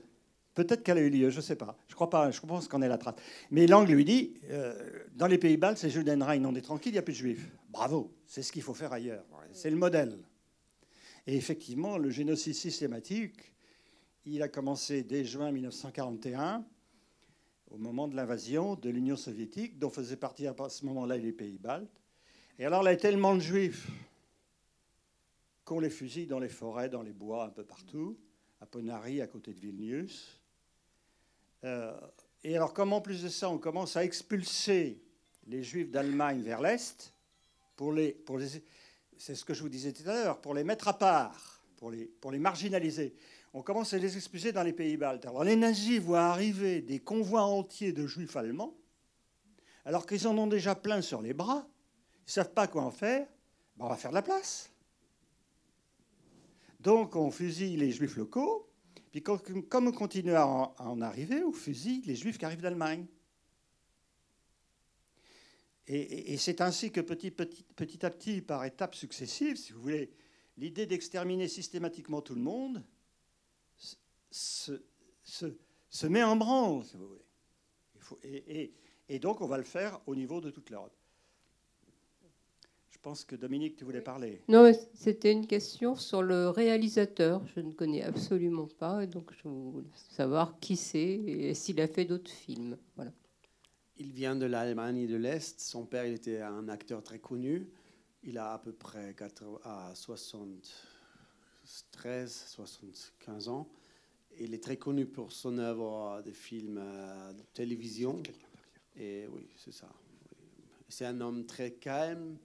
Peut-être 0.53 0.83
qu'elle 0.83 0.99
a 0.99 1.01
eu 1.01 1.09
lieu, 1.09 1.29
je 1.29 1.37
ne 1.37 1.41
sais 1.41 1.55
pas. 1.55 1.75
Je 1.87 1.95
crois 1.95 2.09
pas. 2.09 2.29
Je 2.29 2.39
pense 2.41 2.67
qu'on 2.67 2.81
est 2.81 2.87
la 2.87 2.97
trace. 2.97 3.15
Mais 3.49 3.65
Lang 3.65 3.87
lui 3.87 4.05
dit 4.05 4.35
euh, 4.51 4.73
dans 5.15 5.27
les 5.27 5.37
pays 5.37 5.57
baltes, 5.57 5.79
c'est 5.79 5.89
Judenrein, 5.89 6.43
on 6.45 6.55
est 6.55 6.61
tranquille, 6.61 6.91
il 6.91 6.95
n'y 6.95 6.99
a 6.99 7.03
plus 7.03 7.13
de 7.13 7.17
juifs. 7.17 7.49
Bravo, 7.69 8.13
c'est 8.27 8.43
ce 8.43 8.51
qu'il 8.51 8.61
faut 8.61 8.73
faire 8.73 8.93
ailleurs. 8.93 9.25
C'est 9.51 9.71
le 9.71 9.77
modèle. 9.77 10.17
Et 11.25 11.35
effectivement, 11.35 11.97
le 11.97 12.09
génocide 12.09 12.53
systématique, 12.53 13.53
il 14.25 14.41
a 14.41 14.47
commencé 14.47 15.03
dès 15.03 15.25
juin 15.25 15.51
1941, 15.51 16.63
au 17.71 17.77
moment 17.77 18.07
de 18.07 18.15
l'invasion 18.15 18.75
de 18.75 18.89
l'Union 18.89 19.15
soviétique, 19.15 19.79
dont 19.79 19.89
faisaient 19.89 20.17
partie 20.17 20.45
à 20.45 20.55
ce 20.69 20.85
moment-là 20.85 21.17
les 21.17 21.31
pays 21.31 21.57
baltes. 21.57 22.01
Et 22.59 22.65
alors, 22.65 22.83
il 22.83 22.85
y 22.85 22.89
a 22.89 22.95
tellement 22.95 23.35
de 23.35 23.39
juifs 23.39 23.89
qu'on 25.65 25.79
les 25.79 25.89
fusille 25.89 26.27
dans 26.27 26.39
les 26.39 26.49
forêts, 26.49 26.89
dans 26.89 27.01
les 27.01 27.13
bois, 27.13 27.45
un 27.45 27.49
peu 27.49 27.63
partout, 27.63 28.17
à 28.61 28.65
Ponary, 28.65 29.21
à 29.21 29.27
côté 29.27 29.53
de 29.53 29.59
Vilnius. 29.59 30.42
Euh, 31.63 31.93
et 32.43 32.55
alors, 32.55 32.73
comme 32.73 32.93
en 32.93 33.01
plus 33.01 33.23
de 33.23 33.29
ça, 33.29 33.49
on 33.49 33.57
commence 33.57 33.95
à 33.95 34.03
expulser 34.03 35.01
les 35.47 35.63
juifs 35.63 35.91
d'Allemagne 35.91 36.41
vers 36.41 36.61
l'Est, 36.61 37.13
pour 37.75 37.91
les, 37.91 38.11
pour 38.11 38.37
les, 38.37 38.47
c'est 39.17 39.35
ce 39.35 39.45
que 39.45 39.53
je 39.53 39.61
vous 39.61 39.69
disais 39.69 39.93
tout 39.93 40.07
à 40.07 40.13
l'heure, 40.13 40.41
pour 40.41 40.53
les 40.53 40.63
mettre 40.63 40.87
à 40.87 40.97
part, 40.97 41.63
pour 41.77 41.91
les, 41.91 42.05
pour 42.05 42.31
les 42.31 42.39
marginaliser. 42.39 43.15
On 43.53 43.61
commence 43.61 43.93
à 43.93 43.97
les 43.97 44.15
expulser 44.15 44.51
dans 44.51 44.63
les 44.63 44.73
pays 44.73 44.97
baltes. 44.97 45.25
Alors 45.25 45.43
les 45.43 45.55
nazis 45.55 45.99
voient 45.99 46.25
arriver 46.25 46.81
des 46.81 46.99
convois 46.99 47.43
entiers 47.43 47.93
de 47.93 48.07
juifs 48.07 48.35
allemands, 48.35 48.75
alors 49.85 50.05
qu'ils 50.05 50.27
en 50.27 50.37
ont 50.37 50.47
déjà 50.47 50.75
plein 50.75 51.01
sur 51.01 51.21
les 51.21 51.33
bras, 51.33 51.67
ils 52.19 52.29
ne 52.29 52.31
savent 52.31 52.53
pas 52.53 52.67
quoi 52.67 52.83
en 52.83 52.91
faire, 52.91 53.27
ben, 53.75 53.85
on 53.85 53.89
va 53.89 53.97
faire 53.97 54.11
de 54.11 54.15
la 54.15 54.21
place. 54.21 54.69
Donc 56.79 57.15
on 57.15 57.31
fusille 57.31 57.77
les 57.77 57.91
juifs 57.91 58.17
locaux, 58.17 58.69
puis 59.13 59.21
comme 59.21 59.87
on 59.87 59.91
continue 59.91 60.33
à 60.33 60.47
en, 60.47 61.01
arriver, 61.01 61.43
on 61.43 61.53
fusille 61.53 62.01
les 62.01 62.15
juifs 62.15 62.39
qui 62.39 62.45
arrivent 62.45 62.63
d'Allemagne. 62.63 63.05
Et, 65.85 66.35
c'est 66.37 66.61
ainsi 66.61 66.91
que 66.91 66.99
petit, 66.99 67.31
à 68.05 68.09
petit, 68.09 68.41
par 68.41 68.65
étapes 68.65 68.95
successives, 68.95 69.57
si 69.57 69.71
vous 69.71 69.81
voulez, 69.81 70.11
l'idée 70.57 70.87
d'exterminer 70.87 71.47
systématiquement 71.47 72.23
tout 72.23 72.33
le 72.33 72.41
monde 72.41 72.83
se, 74.31 74.81
met 76.07 76.23
en 76.23 76.35
branle, 76.35 76.83
si 76.83 76.97
vous 76.97 77.07
voulez. 77.07 77.25
Et- 78.23 78.73
et 79.09 79.19
donc 79.19 79.41
on 79.41 79.47
va 79.47 79.57
le 79.59 79.63
faire 79.63 80.01
au 80.07 80.15
niveau 80.15 80.41
de 80.41 80.49
toute 80.49 80.71
l'Europe. 80.71 80.97
Je 83.03 83.09
pense 83.09 83.25
que 83.25 83.35
Dominique, 83.35 83.75
tu 83.75 83.83
voulais 83.83 83.99
parler. 83.99 84.39
Non, 84.47 84.71
c'était 84.93 85.33
une 85.33 85.45
question 85.45 85.97
sur 85.97 86.21
le 86.21 86.47
réalisateur. 86.47 87.41
Je 87.53 87.59
ne 87.59 87.73
connais 87.73 88.01
absolument 88.01 88.69
pas, 88.79 89.03
et 89.03 89.07
donc 89.07 89.33
je 89.33 89.49
voulais 89.49 89.89
savoir 90.11 90.57
qui 90.61 90.77
c'est 90.77 91.15
et 91.15 91.53
s'il 91.53 91.81
a 91.81 91.87
fait 91.89 92.05
d'autres 92.05 92.31
films. 92.31 92.77
Voilà. 92.95 93.11
Il 93.97 94.13
vient 94.13 94.37
de 94.37 94.45
l'Allemagne 94.45 95.05
de 95.05 95.17
l'Est. 95.17 95.59
Son 95.59 95.85
père, 95.85 96.05
il 96.05 96.13
était 96.13 96.39
un 96.39 96.69
acteur 96.69 97.03
très 97.03 97.19
connu. 97.19 97.67
Il 98.23 98.37
a 98.37 98.53
à 98.53 98.59
peu 98.59 98.71
près 98.71 99.13
80 99.15 99.59
à 99.65 99.91
73, 99.95 102.45
75 102.47 103.49
ans. 103.49 103.67
Il 104.39 104.53
est 104.53 104.63
très 104.63 104.77
connu 104.77 105.05
pour 105.05 105.33
son 105.33 105.57
œuvre 105.57 106.21
de 106.25 106.31
films 106.31 106.79
euh, 106.81 107.33
de 107.33 107.43
télévision. 107.53 108.23
Et 108.95 109.27
oui, 109.27 109.49
c'est 109.57 109.73
ça. 109.73 109.89
C'est 110.87 111.05
un 111.05 111.19
homme 111.19 111.45
très 111.45 111.71
calme, 111.71 112.37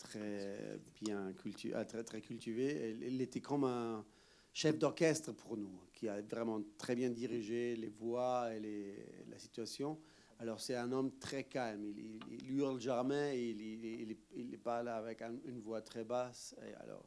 très 0.00 0.80
bien 1.00 1.32
très 1.34 2.20
cultivé. 2.20 2.96
Il 3.02 3.20
était 3.20 3.40
comme 3.40 3.64
un 3.64 4.04
chef 4.52 4.78
d'orchestre 4.78 5.32
pour 5.32 5.56
nous, 5.56 5.80
qui 5.94 6.08
a 6.08 6.20
vraiment 6.22 6.60
très 6.78 6.94
bien 6.94 7.10
dirigé 7.10 7.76
les 7.76 7.88
voix 7.88 8.52
et 8.54 8.96
la 9.28 9.38
situation. 9.38 9.98
Alors 10.38 10.58
c'est 10.58 10.74
un 10.74 10.90
homme 10.92 11.12
très 11.18 11.44
calme, 11.44 11.84
il, 11.84 11.98
il, 11.98 12.20
il 12.30 12.50
hurle 12.56 12.80
jamais, 12.80 13.50
il, 13.50 13.60
il, 13.60 14.16
il, 14.34 14.58
parle 14.58 14.88
avec 14.88 15.20
un- 15.20 15.38
une 15.44 15.60
voix 15.60 15.82
très 15.82 16.02
basse. 16.02 16.56
Alors 16.78 17.04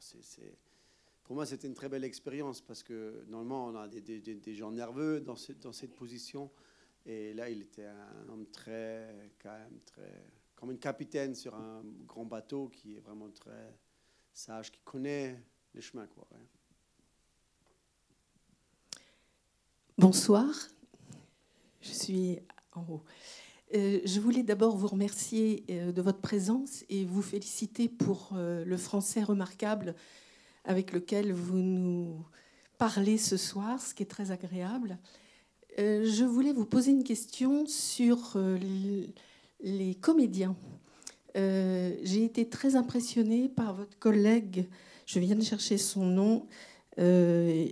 pour 1.24 1.36
moi 1.36 1.48
c'était 1.48 1.68
une 1.68 1.74
très 1.74 1.90
belle 1.90 2.04
expérience 2.04 2.62
parce 2.62 2.84
que 2.84 3.26
normalement 3.28 3.66
on 3.66 3.76
a 3.76 3.88
des, 3.88 4.54
gens 4.54 4.72
nerveux 4.72 5.20
dans 5.20 5.36
cette 5.36 5.96
position. 5.96 6.52
Et 7.08 7.34
là 7.34 7.50
il 7.50 7.62
était 7.64 7.86
un 7.86 8.30
homme 8.30 8.46
très 8.52 9.32
calme, 9.40 9.80
très, 9.84 10.24
comme 10.63 10.71
un 10.71 10.78
capitaine 10.78 11.36
sur 11.36 11.54
un 11.56 11.84
grand 12.08 12.23
bateau 12.23 12.69
qui 12.69 12.95
est 12.95 13.02
vraiment 13.02 13.30
très 13.32 13.78
sage, 14.32 14.71
qui 14.71 14.80
connaît 14.86 15.38
les 15.73 15.82
chemins. 15.82 16.08
Bonsoir, 19.97 20.47
je 21.82 21.91
suis 21.91 22.39
en 22.71 22.86
haut. 22.89 23.04
Euh, 23.76 23.99
je 24.06 24.21
voulais 24.21 24.41
d'abord 24.41 24.78
vous 24.78 24.88
remercier 24.88 25.65
euh, 25.69 25.91
de 25.91 26.02
votre 26.02 26.21
présence 26.21 26.86
et 26.88 27.04
vous 27.04 27.21
féliciter 27.21 27.89
pour 27.89 28.30
euh, 28.32 28.63
le 28.63 28.78
français 28.78 29.21
remarquable 29.21 29.93
avec 30.63 30.93
lequel 30.93 31.34
vous 31.34 31.58
nous 31.58 32.26
parlez 32.78 33.17
ce 33.17 33.36
soir, 33.36 33.82
ce 33.82 33.93
qui 33.93 34.04
est 34.04 34.10
très 34.10 34.32
agréable. 34.32 34.97
Je 35.78 36.23
voulais 36.23 36.54
vous 36.54 36.65
poser 36.65 36.91
une 36.91 37.04
question 37.04 37.65
sur 37.65 38.38
les 39.63 39.95
comédiens. 39.95 40.56
Euh, 41.36 41.95
J'ai 42.04 42.23
été 42.26 42.47
très 42.47 42.76
impressionnée 42.76 43.49
par 43.49 43.73
votre 43.73 43.97
collègue, 43.97 44.67
je 45.08 45.19
viens 45.19 45.36
de 45.36 45.41
chercher 45.43 45.78
son 45.78 46.06
nom, 46.06 46.47
euh, 46.99 47.67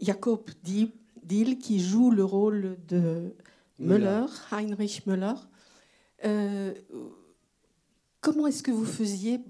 Jakob 0.00 0.48
Die- 0.62 0.92
Dill, 1.22 1.58
qui 1.58 1.80
joue 1.80 2.10
le 2.10 2.24
rôle 2.24 2.76
de 2.88 3.34
Müller, 3.78 4.26
Heinrich 4.50 5.06
Müller. 5.06 5.34
Euh, 6.24 6.72
comment 8.20 8.46
est-ce 8.46 8.62
que 8.62 8.70
vous 8.70 8.84
faisiez 8.86 9.40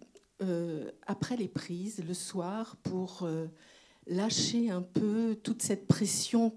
euh, 0.43 0.91
après 1.07 1.37
les 1.37 1.49
prises, 1.49 2.03
le 2.07 2.15
soir, 2.15 2.77
pour 2.83 3.29
lâcher 4.07 4.71
un 4.71 4.83
peu 4.83 5.37
toute 5.43 5.63
cette 5.63 5.87
pression 5.87 6.53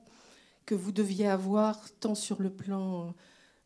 que 0.66 0.76
vous 0.76 0.92
deviez 0.92 1.28
avoir, 1.28 1.88
tant 2.00 2.16
sur 2.16 2.42
le 2.42 2.50
plan 2.50 3.14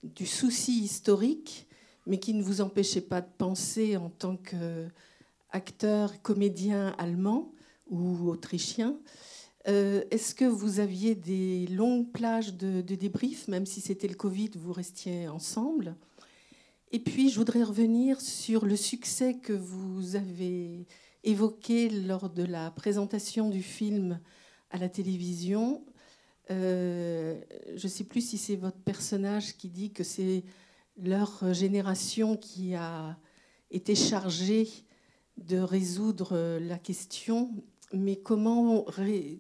du 0.04 0.26
souci 0.26 0.84
historique, 0.84 1.68
mais 2.06 2.20
qui 2.20 2.34
ne 2.34 2.44
vous 2.44 2.62
empêchait 2.62 3.02
pas 3.02 3.22
de 3.22 3.30
penser 3.38 3.98
en 3.98 4.10
tant 4.10 4.38
qu'acteur, 4.38 6.22
comédien 6.22 6.96
allemand 6.98 7.52
ou 7.90 8.30
autrichien 8.30 8.98
euh, 9.68 10.04
Est-ce 10.10 10.34
que 10.34 10.46
vous 10.46 10.80
aviez 10.80 11.14
des 11.14 11.68
longues 11.68 12.12
plages 12.12 12.56
de, 12.56 12.82
de 12.82 12.96
débrief, 12.96 13.48
même 13.48 13.66
si 13.66 13.82
c'était 13.82 14.08
le 14.08 14.16
Covid, 14.16 14.52
vous 14.56 14.74
restiez 14.74 15.28
ensemble? 15.28 15.96
Et 16.92 17.00
puis, 17.00 17.30
je 17.30 17.38
voudrais 17.38 17.64
revenir 17.64 18.20
sur 18.20 18.66
le 18.66 18.76
succès 18.76 19.36
que 19.36 19.54
vous 19.54 20.16
avez 20.16 20.88
évoqué 21.24 21.90
lors 21.90 22.30
de 22.30 22.44
la 22.44 22.72
présentation 22.72 23.50
du 23.50 23.64
film 23.64 24.20
à 24.72 24.78
la 24.78 24.90
télévision. 24.90 25.84
Euh, 26.50 27.40
je 27.76 27.86
ne 27.86 27.92
sais 27.92 28.04
plus 28.04 28.22
si 28.22 28.38
c'est 28.38 28.56
votre 28.56 28.80
personnage 28.80 29.56
qui 29.58 29.70
dit 29.70 29.92
que 29.92 30.04
c'est 30.04 30.44
leur 30.98 31.54
génération 31.54 32.36
qui 32.36 32.76
a 32.76 33.18
été 33.70 33.96
chargée 33.96 34.68
de 35.38 35.60
résoudre 35.60 36.60
la 36.60 36.78
question 36.78 37.52
mais 37.94 38.16
comment, 38.16 38.86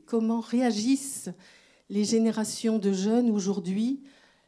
comment 0.05 0.39
réagissent 0.39 1.29
les 1.89 2.03
générations 2.03 2.79
de 2.79 2.91
jeunes 2.91 3.29
aujourd'hui 3.29 4.01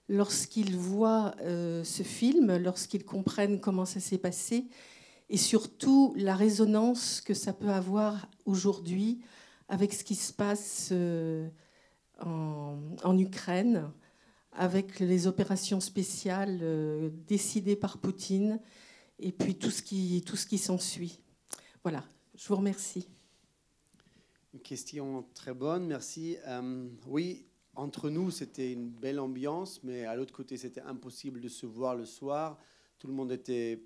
lorsqu'ils 0.10 0.76
voient 0.76 1.36
euh, 1.42 1.84
ce 1.84 2.04
film, 2.04 2.58
lorsqu'ils 2.58 3.06
comprennent 3.06 3.60
comment 3.60 3.86
ça 3.86 4.00
s'est 4.00 4.18
passé, 4.18 4.66
et 5.30 5.38
surtout 5.38 6.14
la 6.18 6.36
résonance 6.36 7.22
que 7.22 7.34
ça 7.34 7.54
peut 7.54 7.70
avoir 7.70 8.28
aujourd'hui 8.46 9.22
avec 9.70 9.94
ce 9.94 10.04
qui 10.04 10.16
se 10.16 10.34
passe 10.34 10.90
euh, 10.92 11.48
en, 12.22 13.18
Ukraine, 13.18 13.92
avec 14.52 15.00
les 15.00 15.28
opérations 15.28 15.80
spéciales 15.80 16.60
euh, 16.62 17.10
décidées 17.28 17.76
par 17.76 17.98
Poutine, 17.98 18.60
et 19.20 19.32
puis 19.32 19.56
tout 19.56 19.72
ce 19.72 19.82
qui, 19.82 20.58
s'ensuit. 20.58 21.20
Voilà, 21.84 22.04
je 22.36 22.48
vous 22.48 22.56
remercie. 22.56 23.08
Une 24.54 24.62
question 24.62 25.26
très 25.34 25.54
bonne, 25.54 25.88
merci. 25.88 26.38
Euh, 26.46 26.88
oui, 27.08 27.46
entre 27.76 28.10
nous, 28.10 28.30
c'était 28.32 28.72
une 28.72 28.90
belle 28.90 29.20
ambiance, 29.20 29.82
mais 29.84 30.06
à 30.06 30.16
l'autre 30.16 30.34
côté, 30.34 30.58
c'était 30.58 30.82
impossible 30.82 31.42
de 31.42 31.50
se 31.50 31.66
voir 31.66 31.96
le 31.96 32.06
soir. 32.06 32.60
Tout 33.00 33.08
le 33.08 33.14
monde 33.14 33.32
était 33.32 33.82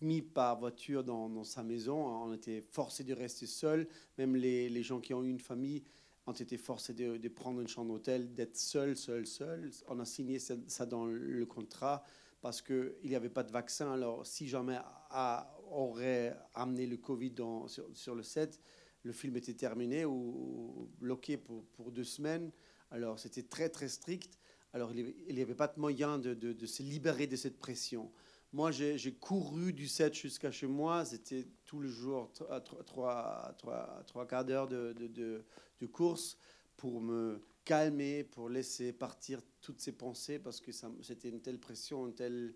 mis 0.00 0.22
par 0.22 0.58
voiture 0.58 1.02
dans, 1.02 1.28
dans 1.28 1.44
sa 1.44 1.62
maison. 1.62 2.06
On 2.06 2.32
était 2.32 2.64
forcé 2.70 3.02
de 3.02 3.12
rester 3.12 3.46
seul. 3.46 3.88
Même 4.18 4.36
les, 4.36 4.68
les 4.68 4.82
gens 4.82 5.00
qui 5.00 5.14
ont 5.14 5.24
eu 5.24 5.30
une 5.30 5.40
famille 5.40 5.82
ont 6.26 6.32
été 6.32 6.56
forcés 6.56 6.94
de, 6.94 7.28
prendre 7.28 7.60
une 7.60 7.68
chambre 7.68 7.92
d'hôtel, 7.92 8.32
d'être 8.34 8.56
seul, 8.56 8.96
seul, 8.96 9.26
seul. 9.26 9.70
On 9.88 9.98
a 9.98 10.04
signé 10.04 10.38
ça, 10.38 10.86
dans 10.86 11.06
le 11.06 11.44
contrat 11.46 12.04
parce 12.40 12.60
qu'il 12.60 12.94
n'y 13.04 13.14
avait 13.14 13.28
pas 13.28 13.42
de 13.42 13.52
vaccin. 13.52 13.92
Alors, 13.92 14.26
si 14.26 14.48
jamais 14.48 14.78
a, 15.10 15.56
aurait 15.70 16.36
amené 16.54 16.86
le 16.86 16.96
Covid 16.96 17.34
sur, 17.94 18.14
le 18.14 18.22
set, 18.22 18.60
le 19.02 19.12
film 19.12 19.36
était 19.36 19.54
terminé 19.54 20.04
ou, 20.04 20.88
bloqué 21.00 21.36
pour, 21.36 21.90
deux 21.90 22.04
semaines. 22.04 22.50
Alors, 22.90 23.18
c'était 23.18 23.42
très, 23.42 23.68
très 23.68 23.88
strict. 23.88 24.38
Alors, 24.72 24.92
il 24.92 25.34
n'y 25.34 25.42
avait 25.42 25.54
pas 25.54 25.68
de 25.68 25.78
moyen 25.78 26.18
de 26.18 26.66
se 26.66 26.82
libérer 26.82 27.26
de 27.26 27.36
cette 27.36 27.58
pression. 27.58 28.10
Moi, 28.52 28.70
j'ai 28.70 29.14
couru 29.14 29.72
du 29.72 29.88
set 29.88 30.12
jusqu'à 30.14 30.50
chez 30.50 30.66
moi. 30.66 31.04
C'était 31.06 31.46
tout 31.64 31.80
le 31.80 31.88
jour, 31.88 32.30
trois, 32.84 33.54
quarts 34.28 34.44
d'heure 34.44 34.68
de, 34.68 34.92
de, 34.92 35.06
de- 35.80 35.86
course 35.86 36.36
pour 36.76 37.00
me 37.00 37.40
calmer, 37.64 38.24
pour 38.24 38.48
laisser 38.50 38.92
partir 38.92 39.40
toutes 39.60 39.80
ces 39.80 39.92
pensées 39.92 40.38
parce 40.38 40.60
que 40.60 40.70
c'était 41.02 41.28
une 41.30 41.40
telle 41.40 41.58
pression, 41.58 42.06
une 42.06 42.14
telle. 42.14 42.54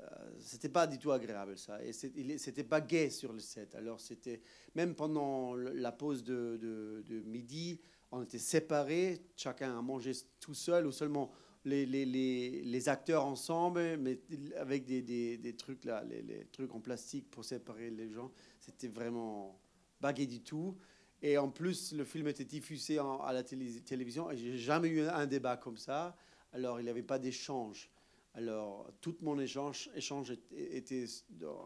euh, 0.00 0.06
c'était 0.38 0.68
pas 0.70 0.86
du 0.86 0.98
tout 0.98 1.12
agréable 1.12 1.58
ça. 1.58 1.84
Et 1.84 1.92
c'était 1.92 2.64
pas 2.64 2.80
gai 2.80 3.10
sur 3.10 3.32
le 3.34 3.40
set. 3.40 3.74
Alors 3.74 4.00
c'était. 4.00 4.40
Même 4.74 4.94
pendant 4.94 5.54
la 5.54 5.92
pause 5.92 6.24
de 6.24 7.02
midi, 7.26 7.78
on 8.10 8.22
était 8.22 8.38
séparés. 8.38 9.20
Chacun 9.36 9.78
a 9.78 9.82
mangé 9.82 10.12
tout 10.40 10.54
seul 10.54 10.86
ou 10.86 10.92
seulement 10.92 11.30
les, 11.64 11.86
les, 11.86 12.04
les, 12.06 12.62
les 12.62 12.88
acteurs 12.88 13.24
ensemble, 13.24 13.96
mais 13.98 14.20
avec 14.56 14.84
des, 14.84 15.02
des, 15.02 15.36
des 15.38 15.56
trucs 15.56 15.84
là, 15.84 16.04
les, 16.04 16.46
trucs 16.52 16.74
en 16.74 16.80
plastique 16.80 17.30
pour 17.30 17.44
séparer 17.44 17.90
les 17.90 18.08
gens. 18.08 18.30
C'était 18.58 18.88
vraiment 18.88 19.60
gai 20.02 20.26
du 20.26 20.40
tout. 20.42 20.76
Et 21.22 21.36
en 21.36 21.50
plus, 21.50 21.92
le 21.92 22.04
film 22.04 22.28
était 22.28 22.44
diffusé 22.46 22.98
en- 22.98 23.20
à 23.20 23.32
la 23.32 23.42
télé- 23.42 23.82
télévision 23.82 24.30
et 24.30 24.36
j'ai 24.36 24.56
jamais 24.56 24.88
eu 24.88 25.02
un 25.02 25.26
débat 25.26 25.56
comme 25.56 25.76
ça. 25.76 26.16
Alors, 26.52 26.80
il 26.80 26.84
n'y 26.84 26.90
avait 26.90 27.02
pas 27.02 27.18
d'échange. 27.18 27.90
Alors, 28.34 28.90
tout 29.00 29.16
mon 29.20 29.38
échange, 29.38 29.90
échange 29.94 30.32
était 30.56 31.04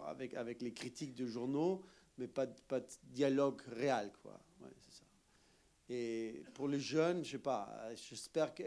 avec, 0.07 0.35
avec 0.35 0.61
les 0.63 0.73
critiques 0.73 1.15
de 1.15 1.27
journaux, 1.27 1.83
mais 2.19 2.27
pas, 2.27 2.47
pas 2.47 2.81
de 2.81 2.87
dialogue 3.05 3.61
réel, 3.69 4.11
quoi. 4.23 4.41
Et 5.89 6.43
pour 6.55 6.67
les 6.69 6.81
jeunes, 6.81 7.25
je 7.25 7.33
sais 7.33 7.39
pas, 7.39 7.91
j'espère 7.95 8.55
que 8.55 8.63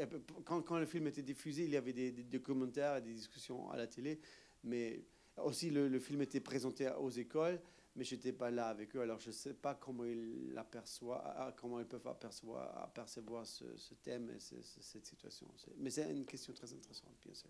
quand, 0.45 0.61
quand 0.61 0.77
le 0.77 0.85
film 0.85 1.07
était 1.07 1.23
diffusé, 1.23 1.63
il 1.63 1.71
y 1.71 1.77
avait 1.77 1.93
des, 1.93 2.39
commentaires 2.41 2.97
et 2.97 3.01
des 3.01 3.13
discussions 3.13 3.69
à 3.71 3.77
la 3.77 3.87
télé, 3.87 4.19
mais 4.63 5.03
aussi 5.37 5.71
le, 5.71 5.87
le 5.87 5.99
film 5.99 6.21
était 6.21 6.39
présenté 6.39 6.87
aux 6.99 7.09
écoles, 7.09 7.59
mais 7.95 8.03
j'étais 8.03 8.31
pas 8.33 8.51
là 8.51 8.67
avec 8.67 8.95
eux, 8.95 9.01
alors 9.01 9.19
je 9.19 9.31
sais 9.31 9.55
pas 9.55 9.73
comment 9.73 10.05
ils 10.05 10.53
l'aperçoivent, 10.53 11.21
ah, 11.25 11.51
comment 11.57 11.79
ils 11.79 11.87
peuvent 11.87 12.07
apercevoir, 12.07 12.83
apercevoir 12.83 13.47
ce, 13.47 13.65
ce 13.75 13.95
thème 13.95 14.29
et 14.35 14.39
ce- 14.39 14.61
ce- 14.61 14.81
cette 14.81 15.07
situation. 15.07 15.47
Mais 15.79 15.89
c'est 15.89 16.11
une 16.11 16.25
question 16.25 16.53
très 16.53 16.71
intéressante, 16.71 17.15
bien 17.25 17.33
sûr. 17.33 17.49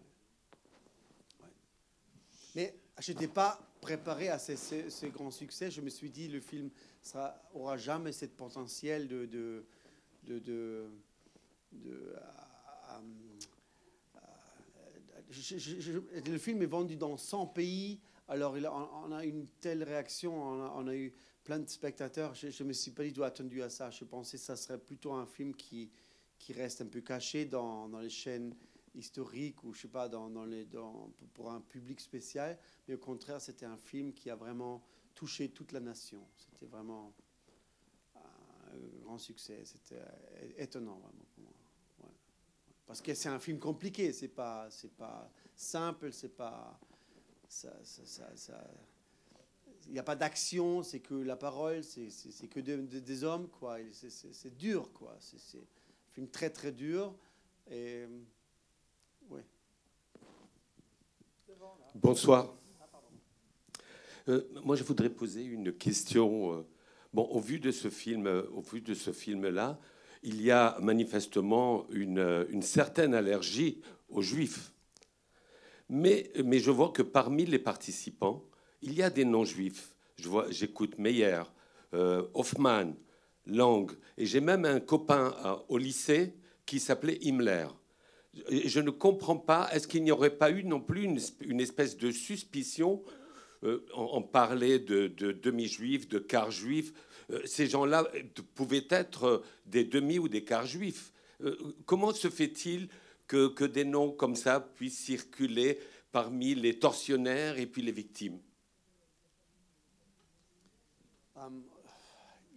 Ouais. 0.00 0.02
Ouais. 1.44 1.52
Mais 2.56 2.74
je 2.98 3.12
n'étais 3.12 3.28
pas 3.28 3.60
préparé 3.82 4.30
à 4.30 4.38
ce, 4.38 4.56
ce- 4.56 4.88
ce 4.88 5.04
grand 5.06 5.30
succès. 5.30 5.70
Je 5.70 5.82
me 5.82 5.90
suis 5.90 6.08
dit, 6.08 6.26
le 6.26 6.40
film 6.40 6.70
sera, 7.02 7.38
aura 7.52 7.76
jamais 7.76 8.12
ce 8.12 8.24
potentiel 8.24 9.06
de. 9.08 9.62
le 16.26 16.38
film 16.38 16.62
est 16.62 16.66
vendu 16.66 16.96
dans 16.96 17.18
100 17.18 17.46
pays. 17.48 18.00
Alors, 18.26 18.56
il 18.56 18.64
a- 18.64 18.72
on, 18.74 19.12
a 19.12 19.22
une 19.26 19.46
telle 19.60 19.82
réaction. 19.84 20.34
On 20.42 20.88
a, 20.88 20.96
eu 20.96 21.12
plein 21.44 21.58
de 21.58 21.68
spectateurs. 21.68 22.34
Je 22.34 22.46
ne 22.62 22.68
me 22.68 22.72
suis 22.72 22.90
pas 22.90 23.04
du 23.04 23.12
tout 23.12 23.22
attendu 23.22 23.60
à 23.62 23.68
ça. 23.68 23.90
Je 23.90 24.04
pensais 24.04 24.38
que 24.38 24.42
ça 24.42 24.56
serait 24.56 24.78
plutôt 24.78 25.12
un 25.12 25.26
film 25.26 25.54
qui, 25.54 25.90
reste 26.54 26.80
un 26.80 26.86
peu 26.86 27.02
caché 27.02 27.44
dans 27.44 27.86
les 28.00 28.08
chaînes 28.08 28.54
historiques 28.96 29.62
ou 29.64 29.72
je 29.74 29.82
sais 29.82 29.88
pas 29.88 30.08
dans, 30.08 30.28
dans 30.30 30.44
les 30.44 30.64
dans, 30.64 31.10
pour- 31.34 31.50
un 31.50 31.60
public 31.60 32.00
spécial 32.00 32.58
mais 32.88 32.94
au 32.94 32.98
contraire 32.98 33.40
c'était 33.40 33.66
un 33.66 33.76
film 33.76 34.12
qui 34.12 34.30
a 34.30 34.36
vraiment 34.36 34.82
touché 35.14 35.48
toute 35.50 35.72
la 35.72 35.80
nation. 35.80 36.22
C'était 36.36 36.66
vraiment 36.66 37.12
un 38.14 38.98
grand 39.04 39.18
succès. 39.18 39.60
C'était 39.64 39.96
euh, 40.00 40.52
étonnant 40.58 40.98
vraiment 40.98 41.24
pour 41.34 41.44
moi. 41.44 41.52
Parce 42.86 43.00
que 43.00 43.14
c'est 43.14 43.28
un 43.28 43.40
film 43.40 43.58
compliqué. 43.58 44.12
C'est 44.12 44.28
pas 44.28 44.68
c'est 44.70 44.92
pas 44.94 45.30
simple. 45.54 46.12
C'est 46.12 46.36
pas 46.36 46.78
ça, 47.48 47.72
ça- 47.84 48.36
ça- 48.36 48.70
il 49.86 49.92
n'y 49.92 49.98
a 50.00 50.02
pas 50.02 50.16
d'action, 50.16 50.82
c'est 50.82 50.98
que 51.00 51.14
la 51.14 51.36
parole, 51.36 51.84
c'est 51.84 52.08
que 52.48 52.58
de- 52.60 52.86
de- 52.86 52.98
des 52.98 53.24
hommes, 53.24 53.48
quoi. 53.48 53.78
C'est- 53.92 54.56
dur, 54.56 54.92
quoi. 54.92 55.16
C'est 55.20 55.38
c'est 55.38 55.58
un 55.58 56.12
film 56.12 56.28
très, 56.28 56.50
très 56.50 56.72
dur. 56.72 57.16
Et, 57.70 58.06
Bonsoir. 61.94 62.54
Euh, 64.28 64.42
moi, 64.64 64.76
je 64.76 64.84
voudrais 64.84 65.08
poser 65.08 65.42
une 65.42 65.72
question. 65.72 66.52
euh, 66.52 66.62
au 67.14 67.40
vu 67.40 67.58
de 67.58 67.70
ce 67.70 67.88
film, 67.88 68.26
euh, 68.26 68.42
au 68.52 68.60
vu 68.60 68.82
de 68.82 68.92
ce 68.92 69.12
film-là, 69.12 69.80
il 70.22 70.42
y 70.42 70.50
a 70.50 70.76
manifestement 70.82 71.86
une, 71.90 72.60
certaine 72.60 73.14
allergie 73.14 73.80
aux 74.10 74.20
Juifs. 74.20 74.72
Mais, 75.88 76.30
je 76.36 76.70
vois 76.70 76.90
que 76.90 77.02
parmi 77.02 77.46
les 77.46 77.58
participants, 77.58 78.44
il 78.82 78.92
y 78.92 79.02
a 79.02 79.08
des 79.08 79.24
non-juifs. 79.24 79.94
J'écoute 80.50 80.98
Meyer, 80.98 81.42
Hoffman, 81.92 82.92
Lang, 83.46 83.90
et 84.18 84.26
j'ai 84.26 84.40
même 84.40 84.64
un 84.64 84.80
copain 84.80 85.34
au 85.68 85.78
lycée 85.78 86.34
qui 86.66 86.80
s'appelait 86.80 87.18
Himmler. 87.22 87.68
Je 88.50 88.80
ne 88.80 88.90
comprends 88.90 89.36
pas, 89.38 89.68
est-ce 89.72 89.88
qu'il 89.88 90.02
n'y 90.02 90.12
aurait 90.12 90.36
pas 90.36 90.50
eu 90.50 90.62
non 90.64 90.80
plus 90.80 91.04
une, 91.04 91.20
une 91.40 91.60
espèce 91.60 91.96
de 91.96 92.10
suspicion 92.10 93.02
euh, 93.64 93.86
on, 93.94 94.18
on 94.18 94.22
parlait 94.22 94.78
de, 94.78 95.08
de 95.08 95.32
demi-juifs, 95.32 96.08
de 96.08 96.18
quart 96.18 96.50
juifs. 96.50 96.92
Euh, 97.30 97.40
ces 97.46 97.66
gens-là 97.66 98.06
euh, 98.14 98.22
pouvaient 98.54 98.86
être 98.90 99.24
euh, 99.24 99.42
des 99.64 99.84
demi 99.84 100.18
ou 100.18 100.28
des 100.28 100.44
quarts 100.44 100.66
juifs. 100.66 101.12
Euh, 101.42 101.56
comment 101.86 102.12
se 102.12 102.28
fait-il 102.28 102.88
que, 103.26 103.48
que 103.48 103.64
des 103.64 103.84
noms 103.84 104.12
comme 104.12 104.36
ça 104.36 104.60
puissent 104.60 104.98
circuler 104.98 105.78
parmi 106.12 106.54
les 106.54 106.78
tortionnaires 106.78 107.58
et 107.58 107.66
puis 107.66 107.82
les 107.82 107.92
victimes? 107.92 108.38
Euh, 111.38 111.48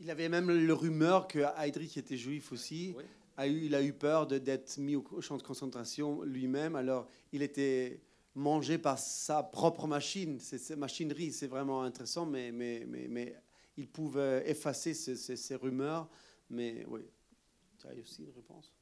il 0.01 0.09
avait 0.11 0.29
même 0.29 0.49
le 0.49 0.73
rumeur 0.73 1.27
que 1.27 1.39
Heydrich 1.57 1.97
était 1.97 2.17
juif 2.17 2.51
aussi. 2.51 2.95
Il 3.47 3.73
a 3.75 3.81
eu 3.81 3.93
peur 3.93 4.27
d'être 4.27 4.77
mis 4.77 4.95
au 4.95 5.21
champ 5.21 5.37
de 5.37 5.43
concentration 5.43 6.23
lui-même. 6.23 6.75
Alors, 6.75 7.07
il 7.31 7.41
était 7.41 8.01
mangé 8.35 8.77
par 8.77 8.99
sa 8.99 9.43
propre 9.43 9.87
machine. 9.87 10.39
Cette 10.39 10.77
machinerie, 10.77 11.31
c'est 11.31 11.47
vraiment 11.47 11.83
intéressant, 11.83 12.25
mais, 12.25 12.51
il 13.77 13.87
pouvait 13.87 14.49
effacer 14.49 14.93
ces, 14.93 15.55
rumeurs. 15.55 16.09
Mais 16.49 16.85
oui, 16.87 17.01
tu 17.77 17.87
as 17.87 17.93
aussi 17.93 18.23
une 18.23 18.31
réponse 18.31 18.73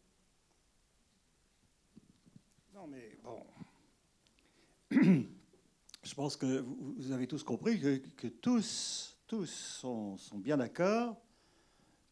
Non, 2.73 2.87
mais 2.87 3.17
bon. 3.23 3.43
Je 6.03 6.15
pense 6.15 6.37
que 6.37 6.63
vous 6.97 7.11
avez 7.11 7.27
tous 7.27 7.43
compris 7.43 7.79
que, 7.79 8.27
tous, 8.27 9.17
tous 9.27 9.45
sont 9.45 10.17
bien 10.35 10.57
d'accord 10.57 11.21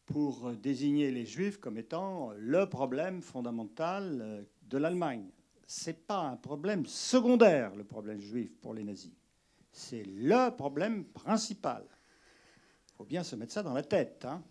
pour 0.06 0.52
désigner 0.52 1.10
les 1.10 1.26
Juifs 1.26 1.58
comme 1.58 1.78
étant 1.78 2.32
le 2.36 2.66
problème 2.68 3.20
fondamental 3.22 4.18
euh, 4.22 4.42
de 4.62 4.78
l'Allemagne. 4.78 5.28
Ce 5.66 5.90
n'est 5.90 5.94
pas 5.94 6.20
un 6.20 6.36
problème 6.36 6.86
secondaire, 6.86 7.74
le 7.74 7.84
problème 7.84 8.20
juif 8.20 8.54
pour 8.60 8.72
les 8.72 8.84
nazis. 8.84 9.12
C'est 9.72 10.04
le 10.04 10.54
problème 10.56 11.04
principal. 11.04 11.84
Il 12.88 12.96
faut 12.96 13.04
bien 13.04 13.24
se 13.24 13.34
mettre 13.34 13.52
ça 13.52 13.62
dans 13.64 13.74
la 13.74 13.82
tête. 13.82 14.24
hein. 14.24 14.42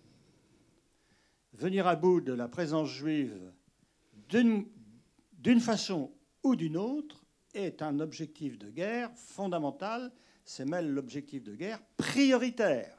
Venir 1.54 1.88
à 1.88 1.96
bout 1.96 2.20
de 2.20 2.34
la 2.34 2.50
présence 2.50 2.90
juive 2.90 3.40
d'une 4.30 4.66
d'une 5.46 5.60
façon 5.62 6.12
ou 6.44 6.56
d'une 6.56 6.76
autre, 6.76 7.24
est 7.54 7.82
un 7.82 8.00
objectif 8.00 8.58
de 8.58 8.70
guerre 8.70 9.12
fondamental. 9.16 10.12
C'est 10.44 10.66
même 10.66 10.90
l'objectif 10.90 11.44
de 11.44 11.56
guerre 11.56 11.82
prioritaire. 11.98 12.98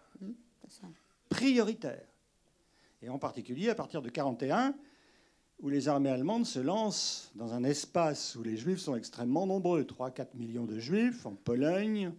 Prioritaire. 1.28 2.06
Et 3.06 3.08
en 3.08 3.20
particulier 3.20 3.68
à 3.68 3.76
partir 3.76 4.02
de 4.02 4.08
1941, 4.08 4.74
où 5.60 5.68
les 5.68 5.86
armées 5.86 6.10
allemandes 6.10 6.44
se 6.44 6.58
lancent 6.58 7.30
dans 7.36 7.54
un 7.54 7.62
espace 7.62 8.34
où 8.34 8.42
les 8.42 8.56
juifs 8.56 8.80
sont 8.80 8.96
extrêmement 8.96 9.46
nombreux 9.46 9.84
3-4 9.84 10.34
millions 10.34 10.64
de 10.64 10.80
juifs 10.80 11.24
en 11.24 11.36
Pologne, 11.36 12.10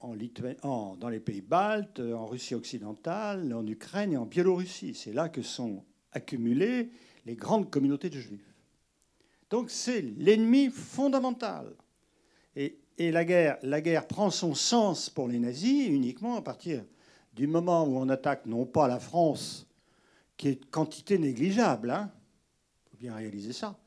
en 0.00 0.12
Lituanie, 0.12 0.58
en- 0.62 0.94
dans 0.96 1.08
les 1.08 1.20
pays 1.20 1.40
baltes, 1.40 2.00
en 2.00 2.26
Russie 2.26 2.54
occidentale, 2.54 3.54
en 3.54 3.66
Ukraine 3.66 4.12
et 4.12 4.18
en 4.18 4.26
Biélorussie. 4.26 4.92
C'est 4.94 5.14
là 5.14 5.30
que 5.30 5.40
sont 5.40 5.84
accumulées 6.12 6.90
les 7.24 7.34
grandes 7.34 7.70
communautés 7.70 8.10
de 8.10 8.20
juifs. 8.20 8.54
Donc 9.48 9.70
c'est 9.70 10.02
l'ennemi 10.02 10.68
fondamental. 10.68 11.72
Et, 12.56 12.76
la 12.98 13.24
guerre 13.24 14.06
prend 14.06 14.28
son 14.28 14.54
sens 14.54 15.08
pour 15.08 15.28
les 15.28 15.38
nazis 15.38 15.88
uniquement 15.88 16.36
à 16.36 16.42
partir 16.42 16.84
du 17.32 17.46
moment 17.46 17.84
où 17.86 17.96
on 17.96 18.10
attaque 18.10 18.44
non 18.44 18.66
pas 18.66 18.86
la 18.86 19.00
France, 19.00 19.66
qui 20.40 20.48
est 20.48 20.70
quantité 20.70 21.18
négligeable, 21.18 21.94
il 21.98 22.90
faut 22.90 22.96
bien 22.96 23.14
réaliser 23.14 23.52
ça, 23.52 23.78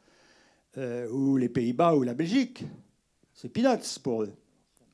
euh, 0.78 1.10
ou 1.10 1.36
les 1.36 1.50
Pays-Bas 1.50 1.96
ou 1.96 2.04
la 2.04 2.14
Belgique. 2.14 2.64
C'est 3.34 3.50
peanuts 3.50 4.00
pour 4.04 4.22
eux. 4.22 4.34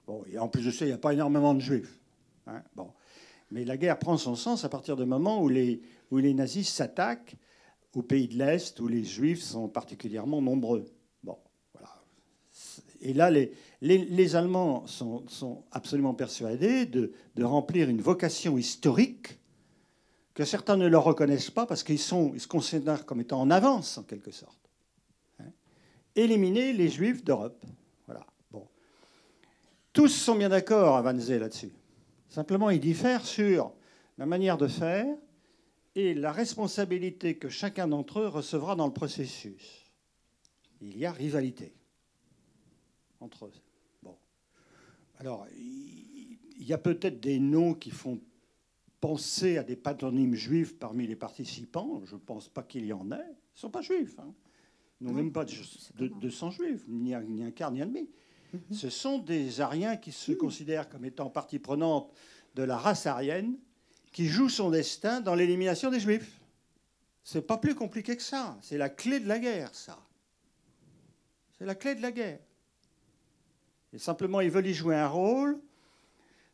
Bon, 0.07 0.23
et 0.31 0.39
en 0.39 0.47
plus 0.47 0.65
de 0.65 0.71
ça, 0.71 0.85
il 0.85 0.87
n'y 0.87 0.93
a 0.93 0.97
pas 0.97 1.11
énormément 1.11 1.53
de 1.53 1.59
juifs. 1.59 1.99
hein, 2.47 2.63
bon. 2.77 2.93
Mais 3.51 3.65
la 3.65 3.75
guerre 3.75 3.99
prend 3.99 4.15
son 4.15 4.35
sens 4.35 4.63
à 4.63 4.69
partir 4.69 4.95
du 4.95 5.03
moment 5.03 5.43
où 5.43 5.49
les, 5.49 5.81
où 6.11 6.17
les 6.17 6.33
nazis 6.33 6.69
s'attaquent 6.69 7.35
aux 7.93 8.03
pays 8.03 8.29
de 8.29 8.37
l'Est 8.37 8.79
où 8.79 8.87
les 8.87 9.03
Juifs 9.03 9.41
sont 9.41 9.67
particulièrement 9.67 10.41
nombreux. 10.41 10.85
Bon, 11.23 11.39
voilà. 11.73 11.89
Et 13.01 13.13
là, 13.13 13.29
les, 13.29 13.51
les, 13.81 13.97
les 13.97 14.35
Allemands 14.37 14.87
sont, 14.87 15.27
sont 15.27 15.65
absolument 15.71 16.13
persuadés 16.13 16.85
de, 16.85 17.11
de 17.35 17.43
remplir 17.43 17.89
une 17.89 18.01
vocation 18.01 18.57
historique 18.57 19.38
que 20.39 20.45
certains 20.45 20.77
ne 20.77 20.87
leur 20.87 21.03
reconnaissent 21.03 21.51
pas 21.51 21.65
parce 21.65 21.83
qu'ils 21.83 21.99
sont, 21.99 22.33
se 22.39 22.47
considèrent 22.47 23.05
comme 23.05 23.19
étant 23.19 23.41
en 23.41 23.51
avance, 23.51 23.97
en 23.97 24.03
quelque 24.03 24.31
sorte. 24.31 24.69
Hein. 25.41 25.51
Éliminer 26.15 26.71
les 26.71 26.87
Juifs 26.87 27.25
d'Europe. 27.25 27.61
Voilà. 28.05 28.25
Bon. 28.49 28.65
Tous 29.91 30.07
sont 30.07 30.37
bien 30.37 30.47
d'accord 30.47 30.95
à 30.95 31.01
Wannsee 31.01 31.39
là-dessus. 31.39 31.73
Simplement, 32.29 32.69
ils 32.69 32.79
diffèrent 32.79 33.25
sur 33.25 33.73
la 34.17 34.25
manière 34.25 34.57
de 34.57 34.69
faire 34.69 35.13
et 35.93 36.13
la 36.13 36.31
responsabilité 36.31 37.35
que 37.35 37.49
chacun 37.49 37.89
d'entre 37.89 38.21
eux 38.21 38.27
recevra 38.27 38.77
dans 38.77 38.87
le 38.87 38.93
processus. 38.93 39.91
Il 40.79 40.97
y 40.97 41.05
a 41.05 41.11
rivalité 41.11 41.73
entre 43.19 43.47
eux. 43.47 43.53
Bon. 44.03 44.15
Alors, 45.17 45.45
il 45.57 46.63
y 46.65 46.71
a 46.71 46.77
peut-être 46.77 47.19
des 47.19 47.39
noms 47.39 47.73
qui 47.73 47.91
font 47.91 48.21
penser 48.99 49.57
à 49.57 49.63
des 49.63 49.75
patronymes 49.75 50.35
juifs 50.35 50.77
parmi 50.77 51.07
les 51.07 51.15
participants. 51.15 52.01
Je 52.05 52.15
ne 52.15 52.19
pense 52.19 52.47
pas 52.49 52.63
qu'il 52.63 52.85
y 52.85 52.93
en 52.93 53.11
ait. 53.11 53.15
Ils 53.15 53.55
ne 53.55 53.59
sont 53.59 53.69
pas 53.69 53.81
juifs. 53.81 54.17
hein. 54.19 54.33
Ils 55.01 55.07
n'ont 55.07 55.13
même 55.13 55.31
pas 55.31 55.45
de, 55.45 55.53
de, 55.97 56.07
de 56.07 56.29
sang 56.29 56.51
juif, 56.51 56.83
ni 56.87 57.13
un, 57.13 57.21
ni 57.21 57.43
un 57.43 57.51
quart, 57.51 57.71
ni 57.71 57.81
un 57.81 57.85
demi. 57.85 58.09
Ce 58.71 58.89
sont 58.89 59.19
des 59.19 59.61
Ariens 59.61 59.95
qui 59.95 60.11
se 60.11 60.31
considèrent 60.31 60.89
comme 60.89 61.05
étant 61.05 61.29
partie 61.29 61.59
prenante 61.59 62.11
de 62.55 62.63
la 62.63 62.77
race 62.77 63.05
aryenne 63.05 63.55
qui 64.11 64.25
joue 64.25 64.49
son 64.49 64.71
destin 64.71 65.21
dans 65.21 65.35
l'élimination 65.35 65.91
des 65.91 65.99
Juifs. 65.99 66.41
C'est 67.23 67.43
pas 67.45 67.57
plus 67.59 67.75
compliqué 67.75 68.17
que 68.17 68.23
ça. 68.23 68.57
C'est 68.61 68.79
la 68.79 68.89
clé 68.89 69.19
de 69.19 69.27
la 69.27 69.37
guerre, 69.37 69.73
ça. 69.75 69.99
C'est 71.57 71.65
la 71.65 71.75
clé 71.75 71.93
de 71.93 72.01
la 72.01 72.11
guerre. 72.11 72.39
Et 73.93 73.99
simplement, 73.99 74.41
ils 74.41 74.49
veulent 74.49 74.65
y 74.67 74.73
jouer 74.73 74.95
un 74.95 75.07
rôle. 75.07 75.59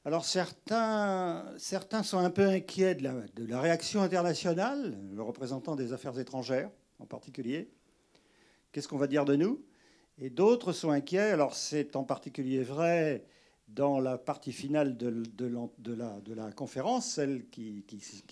Alors 0.06 0.24
certains, 0.24 1.58
sont 1.58 2.20
un 2.20 2.30
peu 2.30 2.45
inquiets 2.47 2.93
de 2.93 3.03
la, 3.03 3.14
de 3.36 3.45
la 3.45 3.60
réaction 3.60 4.03
internationale, 4.03 4.95
le 5.12 5.24
représentant 5.24 5.76
des 5.76 5.93
affaires 5.93 6.20
étrangères 6.20 6.70
en 6.99 7.08
particulier. 7.08 7.72
Qu'est-ce 8.72 8.88
qu'on 8.88 8.99
va 8.99 9.08
dire 9.08 9.26
de 9.26 9.36
nous? 9.36 9.66
Et 10.20 10.30
d'autres 10.30 10.74
sont 10.74 10.91
inquiets. 10.91 11.32
Alors 11.32 11.56
c'est 11.56 11.95
en 11.95 12.03
particulier 12.03 12.62
vrai 12.62 13.26
dans 13.68 13.99
la 13.99 14.20
partie 14.20 14.51
finale 14.51 14.95
de, 14.95 15.26
la, 16.36 16.51
conférence, 16.51 17.10
celle 17.10 17.49
qui, 17.49 17.84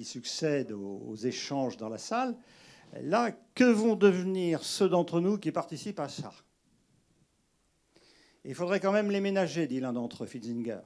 succède 0.04 0.72
aux, 0.72 1.16
échanges 1.16 1.78
dans 1.78 1.90
la 1.90 1.98
salle. 1.98 2.38
Là, 3.02 3.32
que 3.56 3.64
vont 3.64 3.96
devenir 3.96 4.64
ceux 4.64 4.90
d'entre 4.90 5.20
nous 5.20 5.40
qui 5.40 5.52
participent 5.52 6.00
à 6.00 6.10
ça? 6.10 6.32
Il 8.46 8.54
faudrait 8.54 8.80
quand 8.80 8.92
même 8.92 9.10
les 9.10 9.22
ménager, 9.22 9.66
dit 9.66 9.80
l'un 9.80 9.94
d'entre 9.94 10.26
eux, 10.26 10.28
Fitzinger. 10.28 10.82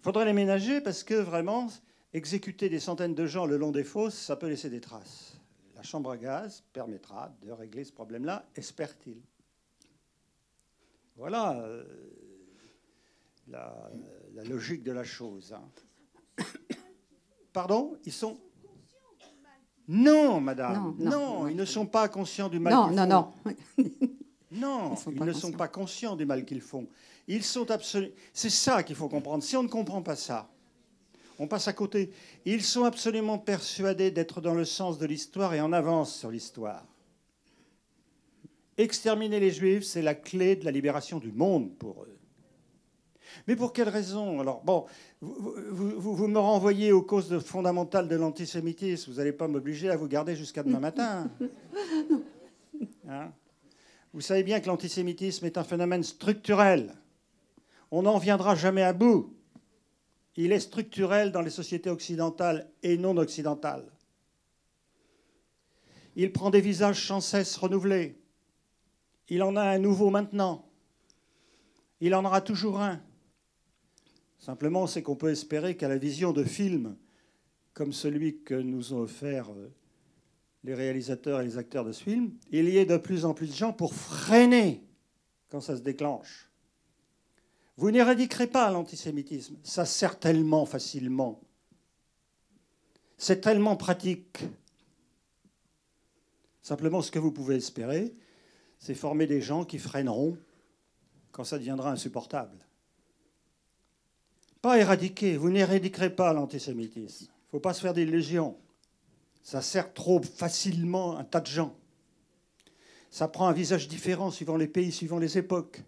Il 0.00 0.04
faudrait 0.04 0.24
les 0.24 0.32
ménager 0.32 0.80
parce 0.80 1.04
que 1.04 1.12
vraiment, 1.12 1.68
exécuter 2.14 2.70
des 2.70 2.80
centaines 2.80 3.14
de 3.14 3.26
gens 3.26 3.44
le 3.44 3.58
long 3.58 3.70
des 3.70 3.84
fosses, 3.84 4.14
ça 4.14 4.34
peut 4.34 4.48
laisser 4.48 4.70
des 4.70 4.80
traces. 4.80 5.38
La 5.76 5.82
chambre 5.82 6.10
à 6.10 6.16
gaz 6.16 6.64
permettra 6.72 7.34
de 7.42 7.52
régler 7.52 7.84
ce 7.84 7.92
problème-là, 7.92 8.46
espère-t-il. 8.56 9.20
Voilà. 11.16 11.58
Euh, 11.60 11.84
la, 13.48 13.90
logique 14.44 14.82
de 14.82 14.92
la 14.92 15.04
chose. 15.04 15.52
Hein. 15.52 16.44
Pardon 17.52 17.98
Ils 18.06 18.12
sont. 18.12 18.38
Non, 19.86 20.40
madame. 20.40 20.94
Non, 20.98 21.46
ils 21.46 21.56
ne 21.56 21.64
sont 21.66 21.84
pas 21.84 22.08
conscients 22.08 22.48
du 22.48 22.58
mal 22.58 22.72
qu'ils 22.72 22.96
font. 22.96 23.06
Non, 23.06 23.32
non, 24.50 24.94
ils, 25.06 25.12
ils 25.16 25.24
ne 25.24 25.32
sont 25.32 25.52
pas 25.52 25.68
conscients 25.68 26.16
du 26.16 26.26
mal 26.26 26.44
qu'ils 26.44 26.60
font. 26.60 26.88
Ils 27.28 27.44
sont 27.44 27.70
absolument. 27.70 28.12
C'est 28.32 28.50
ça 28.50 28.82
qu'il 28.82 28.96
faut 28.96 29.08
comprendre. 29.08 29.44
Si 29.44 29.56
on 29.56 29.62
ne 29.62 29.68
comprend 29.68 30.02
pas 30.02 30.16
ça, 30.16 30.50
on 31.38 31.46
passe 31.46 31.68
à 31.68 31.72
côté. 31.72 32.10
Ils 32.44 32.62
sont 32.62 32.84
absolument 32.84 33.38
persuadés 33.38 34.10
d'être 34.10 34.40
dans 34.40 34.54
le 34.54 34.66
sens 34.66 34.98
de 34.98 35.06
l'histoire 35.06 35.54
et 35.54 35.60
en 35.60 35.72
avance 35.72 36.14
sur 36.14 36.30
l'histoire. 36.30 36.84
Exterminer 38.76 39.40
les 39.40 39.50
juifs, 39.50 39.84
c'est 39.84 40.02
la 40.02 40.14
clé 40.14 40.56
de 40.56 40.64
la 40.64 40.70
libération 40.70 41.18
du 41.18 41.32
monde 41.32 41.70
pour 41.78 42.02
eux. 42.02 42.18
Mais 43.46 43.56
pour 43.56 43.72
quelle 43.72 43.88
raison? 43.88 44.40
Alors, 44.40 44.62
bon, 44.62 44.86
vous, 45.20 46.28
me 46.28 46.38
renvoyez 46.38 46.92
aux 46.92 47.02
causes 47.02 47.38
fondamentales 47.38 48.08
de 48.08 48.16
l'antisémitisme. 48.16 49.10
Vous 49.10 49.18
n'allez 49.18 49.32
pas 49.32 49.48
m'obliger 49.48 49.88
à 49.88 49.96
vous 49.96 50.08
garder 50.08 50.36
jusqu'à 50.36 50.62
demain 50.62 50.80
matin. 50.90 51.30
Hein? 53.08 53.32
Vous 54.12 54.20
savez 54.20 54.42
bien 54.42 54.60
que 54.60 54.66
l'antisémitisme 54.66 55.46
est 55.46 55.58
un 55.58 55.64
phénomène 55.64 56.02
structurel. 56.02 56.96
On 57.90 58.02
n'en 58.02 58.18
viendra 58.18 58.54
jamais 58.54 58.82
à 58.82 58.92
bout. 58.92 59.36
Il 60.36 60.52
est 60.52 60.60
structurel 60.60 61.32
dans 61.32 61.42
les 61.42 61.50
sociétés 61.50 61.90
occidentales 61.90 62.70
et 62.82 62.96
non 62.96 63.16
occidentales. 63.16 63.90
Il 66.16 66.32
prend 66.32 66.50
des 66.50 66.60
visages 66.60 67.06
sans 67.06 67.20
cesse 67.20 67.56
renouvelés. 67.56 68.20
Il 69.28 69.42
en 69.42 69.54
a 69.54 69.62
un 69.62 69.78
nouveau 69.78 70.10
maintenant. 70.10 70.68
Il 72.00 72.14
en 72.14 72.24
aura 72.24 72.40
toujours 72.40 72.80
un. 72.80 73.00
Simplement, 74.38 74.86
c'est 74.86 75.02
qu'on 75.02 75.16
peut 75.16 75.30
espérer 75.30 75.76
qu'à 75.76 75.88
la 75.88 75.98
vision 75.98 76.32
de 76.32 76.42
films 76.42 76.96
comme 77.74 77.92
celui 77.92 78.40
que 78.42 78.54
nous 78.54 78.92
ont 78.94 79.00
offert 79.00 79.50
euh, 79.52 79.72
les 80.64 80.74
réalisateurs 80.74 81.40
et 81.40 81.44
les 81.44 81.58
acteurs 81.58 81.84
de 81.84 81.92
ce 81.92 82.02
film, 82.02 82.32
il 82.50 82.68
y 82.68 82.76
ait 82.76 82.86
de 82.86 82.96
plus 82.96 83.24
en 83.24 83.34
plus 83.34 83.48
de 83.48 83.54
gens 83.54 83.72
pour 83.72 83.94
freiner 83.94 84.84
quand 85.48 85.60
ça 85.60 85.76
se 85.76 85.82
déclenche. 85.82 86.50
Vous 87.76 87.90
n'éradiquerez 87.90 88.46
pas 88.46 88.70
l'antisémitisme, 88.70 89.56
ça 89.62 89.86
sert 89.86 90.18
tellement 90.18 90.66
facilement. 90.66 91.40
C'est 93.16 93.40
tellement 93.40 93.76
pratique. 93.76 94.38
Simplement, 96.62 97.00
ce 97.00 97.10
que 97.10 97.18
vous 97.18 97.32
pouvez 97.32 97.56
espérer, 97.56 98.14
c'est 98.78 98.94
former 98.94 99.26
des 99.26 99.40
gens 99.40 99.64
qui 99.64 99.78
freineront 99.78 100.36
quand 101.32 101.44
ça 101.44 101.58
deviendra 101.58 101.90
insupportable. 101.90 102.56
Pas 104.60 104.78
éradiquer, 104.78 105.36
vous 105.36 105.50
n'éradiquerez 105.50 106.14
pas 106.14 106.32
l'antisémitisme. 106.34 107.26
Il 107.26 107.46
ne 107.46 107.50
faut 107.50 107.60
pas 107.60 107.72
se 107.72 107.80
faire 107.80 107.94
d'illusions. 107.94 108.56
Ça 109.42 109.62
sert 109.62 109.92
trop 109.92 110.22
facilement 110.22 111.16
un 111.16 111.24
tas 111.24 111.40
de 111.40 111.46
gens. 111.46 111.74
Ça 113.10 113.26
prend 113.26 113.48
un 113.48 113.52
visage 113.52 113.88
différent 113.88 114.30
suivant 114.30 114.56
les 114.56 114.68
pays, 114.68 114.92
suivant 114.92 115.18
les 115.18 115.38
époques. 115.38 115.82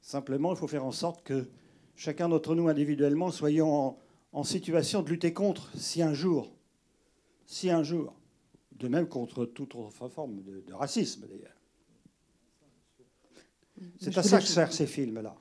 Simplement, 0.00 0.52
il 0.52 0.56
faut 0.56 0.68
faire 0.68 0.84
en 0.84 0.92
sorte 0.92 1.22
que 1.24 1.48
chacun 1.96 2.28
d'entre 2.28 2.54
nous 2.54 2.68
individuellement 2.68 3.30
soyons 3.30 3.96
en, 4.32 4.44
situation 4.44 5.02
de 5.02 5.10
lutter 5.10 5.32
contre, 5.32 5.70
si 5.76 6.02
un 6.02 6.14
jour, 6.14 6.52
si 7.46 7.70
un 7.70 7.82
jour, 7.82 8.14
de 8.72 8.88
même 8.88 9.08
contre 9.08 9.44
toute 9.44 9.74
autre 9.74 10.08
forme 10.08 10.42
de, 10.42 10.60
de 10.60 10.72
racisme 10.72 11.26
d'ailleurs. 11.26 11.56
C'est 14.00 14.16
à 14.16 14.22
ça 14.22 14.38
que 14.38 14.46
servent 14.46 14.72
ces 14.72 14.86
films-là. 14.86 15.34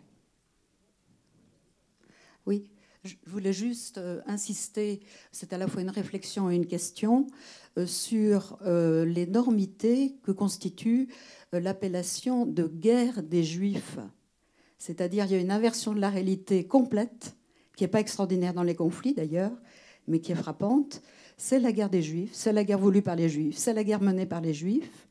Oui, 2.46 2.70
je 3.04 3.16
voulais 3.28 3.54
juste 3.54 3.98
euh, 3.98 4.22
insister, 4.26 5.00
c'est 5.32 5.54
à 5.54 5.58
la 5.58 5.68
fois 5.68 5.82
une 5.82 5.90
réflexion 5.90 6.50
et 6.52 6.56
une 6.56 6.66
question, 6.66 7.28
euh, 7.78 7.86
sur 7.86 8.58
euh, 8.66 9.06
l'énormité 9.06 10.18
que 10.24 10.32
constitue 10.32 11.08
l'appellation 11.52 12.46
de 12.46 12.68
guerre 12.68 13.24
des 13.24 13.44
Juifs. 13.44 13.98
C'est-à-dire 14.78 15.26
il 15.26 15.32
y 15.32 15.36
a 15.36 15.40
une 15.40 15.52
inversion 15.52 15.94
de 15.94 16.00
la 16.00 16.10
réalité 16.10 16.68
complète, 16.68 17.36
qui 17.76 17.84
n'est 17.84 17.90
pas 17.90 18.02
extraordinaire 18.02 18.54
dans 18.54 18.64
les 18.64 18.76
conflits 18.76 19.14
d'ailleurs, 19.14 19.54
mais 20.08 20.20
qui 20.20 20.34
est 20.34 20.36
frappante. 20.36 21.02
C'est 21.38 21.60
la 21.60 21.72
guerre 21.72 21.90
des 21.90 22.02
Juifs, 22.02 22.32
c'est 22.34 22.54
la 22.54 22.64
guerre 22.66 22.80
voulue 22.80 23.02
par 23.02 23.16
les 23.16 23.30
Juifs, 23.30 23.58
c'est 23.58 23.74
la 23.74 23.84
guerre 23.84 24.02
menée 24.02 24.26
par 24.26 24.42
les 24.42 24.54
Juifs. 24.54 25.08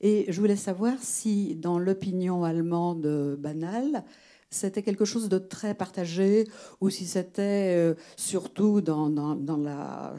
Et 0.00 0.24
je 0.28 0.40
voulais 0.40 0.56
savoir 0.56 0.94
si, 1.00 1.54
dans 1.54 1.78
l'opinion 1.78 2.44
allemande 2.44 3.36
banale, 3.38 4.04
c'était 4.50 4.82
quelque 4.82 5.04
chose 5.04 5.28
de 5.28 5.38
très 5.38 5.74
partagé 5.74 6.44
ou 6.80 6.90
si 6.90 7.06
c'était 7.06 7.74
euh, 7.76 7.94
surtout 8.16 8.80
dans, 8.80 9.10
dans, 9.10 9.56
la, 9.56 10.14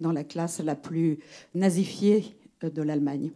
dans, 0.00 0.12
la 0.12 0.24
classe 0.24 0.60
la 0.60 0.74
plus 0.74 1.18
nazifiée 1.54 2.36
euh, 2.64 2.70
de 2.70 2.82
l'Allemagne. 2.82 3.32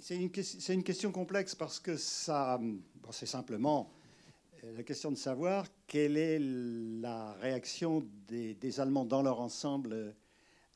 C'est 0.00 0.16
une, 0.16 0.82
question 0.82 1.12
complexe 1.12 1.54
parce 1.54 1.80
que 1.80 1.96
ça, 1.96 2.60
c'est 3.10 3.24
simplement 3.24 3.90
la 4.62 4.82
question 4.82 5.10
de 5.10 5.16
savoir 5.16 5.66
quelle 5.86 6.16
est 6.16 6.38
la 6.40 7.32
réaction 7.34 8.06
des, 8.26 8.80
Allemands 8.80 9.04
dans 9.04 9.22
leur 9.22 9.40
ensemble 9.40 10.14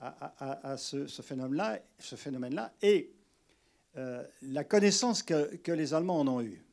à, 0.00 0.76
ce, 0.76 1.06
phénomène-là 1.22 2.72
et 2.82 3.12
euh, 3.96 4.24
la 4.42 4.64
connaissance 4.64 5.22
que, 5.22 5.72
les 5.72 5.94
Allemands 5.94 6.20
en 6.20 6.28
ont 6.28 6.40
eue. 6.40 6.64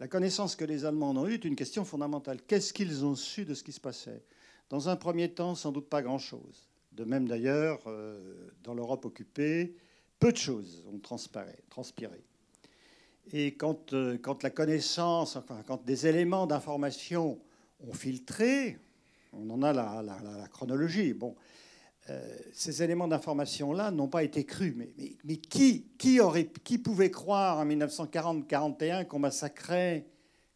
La 0.00 0.08
connaissance 0.08 0.54
que 0.54 0.64
les 0.64 0.84
Allemands 0.84 1.10
en 1.10 1.16
ont 1.16 1.26
eue 1.26 1.34
est 1.34 1.44
une 1.44 1.56
question 1.56 1.84
fondamentale. 1.84 2.40
Qu'est-ce 2.42 2.72
qu'ils 2.72 3.04
ont 3.04 3.14
su 3.14 3.44
de 3.44 3.54
ce 3.54 3.64
qui 3.64 3.72
se 3.72 3.80
passait? 3.80 4.22
Dans 4.70 4.88
un 4.88 4.96
premier 4.96 5.32
temps, 5.32 5.54
sans 5.54 5.72
doute 5.72 5.88
pas 5.88 6.02
grand-chose. 6.02 6.68
De 6.92 7.04
même 7.04 7.26
d'ailleurs, 7.26 7.80
euh, 7.86 8.50
dans 8.62 8.74
l'Europe 8.74 9.04
occupée, 9.04 9.76
peu 10.18 10.32
de 10.32 10.36
choses 10.36 10.84
ont 10.92 10.98
transpiré. 10.98 12.24
Et 13.32 13.54
quand, 13.54 13.92
euh, 13.92 14.18
quand 14.20 14.42
la 14.42 14.50
connaissance, 14.50 15.36
enfin, 15.36 15.62
quand 15.66 15.84
des 15.84 16.06
éléments 16.06 16.46
d'information 16.46 17.38
ont 17.86 17.92
filtré, 17.92 18.78
on 19.32 19.48
en 19.50 19.62
a 19.62 19.72
la, 19.72 20.48
chronologie. 20.50 21.12
Bon, 21.12 21.36
euh, 22.08 22.38
ces 22.52 22.82
éléments 22.82 23.08
d'information-là 23.08 23.90
n'ont 23.90 24.08
pas 24.08 24.24
été 24.24 24.44
crus. 24.44 24.74
Mais, 24.76 24.90
mais, 24.96 25.16
mais, 25.24 25.36
qui, 25.36 25.88
qui, 25.98 26.20
aurait, 26.20 26.46
qui 26.64 26.78
pouvait 26.78 27.10
croire 27.10 27.58
en 27.58 27.66
1940-41 27.66 29.06
qu'on 29.06 29.18
massacrait 29.18 30.06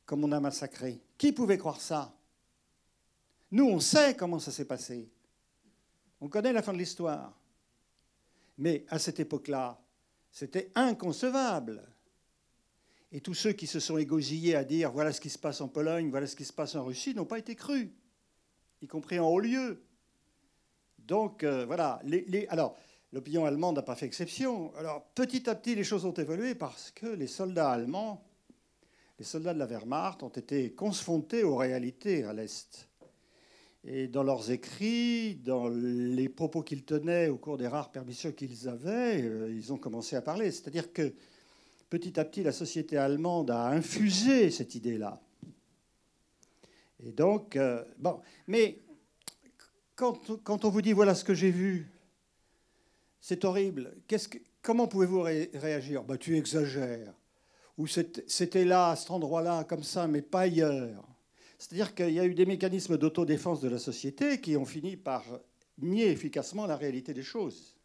comme 0.07 0.25
on 0.25 0.33
a 0.33 0.41
massacré? 0.41 1.01
Qui 1.19 1.33
pouvait 1.33 1.59
croire 1.59 1.81
ça? 1.81 2.15
Nous, 3.51 3.67
on 3.67 3.81
sait 3.81 4.15
comment 4.15 4.39
ça 4.39 4.51
s'est 4.51 4.65
passé. 4.65 5.11
On 6.23 6.29
connaît 6.29 6.55
la 6.55 6.63
fin 6.63 6.73
de 6.73 6.79
l'histoire. 6.79 7.39
Mais 8.57 8.87
à 8.89 8.99
cette 8.99 9.21
époque-là, 9.21 9.79
c'était 10.31 10.71
inconcevable 10.75 11.83
et 13.13 13.21
tous 13.21 13.35
ceux 13.35 13.53
qui 13.53 13.67
se 13.67 13.79
sont 13.79 13.99
égosillés 13.99 14.57
à 14.57 14.65
dire 14.65 14.91
voilà 14.91 15.13
ce 15.13 15.21
qui 15.21 15.29
se 15.29 15.39
passe 15.39 15.61
en 15.61 15.69
Pologne, 15.69 16.11
voilà 16.11 16.27
ce 16.27 16.35
qui 16.35 16.47
se 16.47 16.53
passe 16.53 16.75
en 16.75 16.85
Russie, 16.85 17.15
n'ont 17.15 17.27
pas 17.27 17.39
été 17.39 17.55
crus, 17.55 17.91
y 18.81 18.89
compris 18.89 19.19
en 19.19 19.29
haut 19.29 19.41
lieu. 19.41 19.85
Donc 20.99 21.45
euh, 21.45 21.67
voilà. 21.67 22.01
Alors, 22.49 22.77
l'opinion 23.13 23.45
allemande 23.45 23.77
n'a 23.77 23.83
pas 23.83 23.97
fait 23.97 24.07
exception. 24.07 24.75
Alors, 24.77 25.05
petit 25.15 25.49
à 25.51 25.55
petit, 25.55 25.75
les 25.75 25.85
choses 25.85 26.07
ont 26.07 26.15
évolué 26.15 26.55
parce 26.55 26.91
que 26.91 27.07
les 27.07 27.27
soldats 27.27 27.71
allemands, 27.71 28.25
les 29.19 29.25
soldats 29.25 29.53
de 29.53 29.59
la 29.59 29.67
Wehrmacht, 29.67 30.23
ont 30.23 30.29
été 30.29 30.73
confrontés 30.73 31.45
aux 31.45 31.57
réalités 31.57 32.25
à 32.25 32.33
l'Est. 32.33 32.89
Et 33.85 34.07
dans 34.07 34.23
leurs 34.23 34.51
écrits, 34.53 35.35
dans 35.35 35.69
les 35.69 36.29
propos 36.29 36.63
qu'ils 36.63 36.85
tenaient 36.85 37.29
au 37.29 37.37
cours 37.37 37.59
des 37.59 37.67
rares 37.67 37.91
permissions 37.91 38.31
qu'ils 38.31 38.69
avaient, 38.69 39.23
euh, 39.23 39.53
ils 39.53 39.73
ont 39.73 39.77
commencé 39.77 40.17
à 40.17 40.23
parler. 40.23 40.51
C'est-à-dire 40.53 40.93
que 40.93 41.13
petit 41.93 42.19
à 42.19 42.25
petit, 42.25 42.43
la 42.43 42.53
société 42.53 42.97
allemande 42.97 43.51
a 43.51 43.67
infusé 43.67 44.51
cette 44.51 44.75
idée-là. 44.75 45.21
Et 47.05 47.13
donc, 47.13 47.55
euh, 47.57 47.85
bon, 47.99 48.23
mais 48.47 48.79
quand, 49.95 50.65
on 50.65 50.71
vous 50.71 50.81
dit 50.81 50.95
voilà 50.95 51.15
ce 51.15 51.23
que 51.23 51.35
j'ai 51.35 51.51
vu, 51.51 51.93
c'est 53.21 53.45
horrible, 53.45 53.95
comment 54.63 54.89
pouvez-vous 54.89 55.21
réagir? 55.21 56.03
Bah, 56.03 56.17
Tu 56.17 56.39
exagères. 56.39 57.13
Ou 57.77 57.87
c'était 57.87 58.65
là, 58.65 58.93
à 58.93 58.97
cet 58.97 59.11
endroit-là, 59.11 59.65
comme 59.65 59.83
ça, 59.83 60.07
mais 60.07 60.23
pas 60.23 60.41
ailleurs. 60.41 61.07
C'est-à-dire 61.59 61.95
qu'il 61.95 62.13
y 62.13 62.21
a 62.21 62.25
eu 62.25 62.35
des 62.35 62.47
mécanismes 62.47 62.97
d'autodéfense 62.97 63.61
de 63.61 63.69
la 63.69 63.79
société 63.79 64.41
qui 64.41 64.57
ont 64.57 64.65
fini 64.65 64.97
par 64.97 65.25
nier 65.77 66.11
efficacement 66.11 66.67
la 66.67 66.77
réalité 66.77 67.13
des 67.13 67.23
choses. 67.23 67.77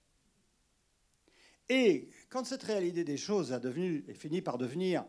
Et 1.67 2.07
quand 2.37 2.43
cette 2.43 2.61
réalité 2.61 3.03
des 3.03 3.17
choses 3.17 3.51
a 3.51 3.59
devenu, 3.59 4.05
et 4.07 4.13
fini 4.13 4.43
par 4.43 4.59
devenir 4.59 5.03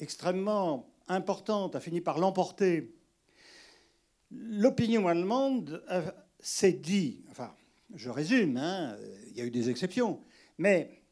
extrêmement 0.00 0.92
importante, 1.06 1.76
a 1.76 1.80
fini 1.80 2.00
par 2.00 2.18
l'emporter, 2.18 2.92
l'opinion 4.32 5.06
allemande 5.06 5.84
s'est 6.40 6.72
dit, 6.72 7.22
enfin, 7.30 7.54
je 7.94 8.10
résume, 8.10 8.56
hein, 8.56 8.96
il 9.28 9.36
y 9.36 9.40
a 9.40 9.44
eu 9.44 9.52
des 9.52 9.70
exceptions, 9.70 10.24
mais 10.58 11.04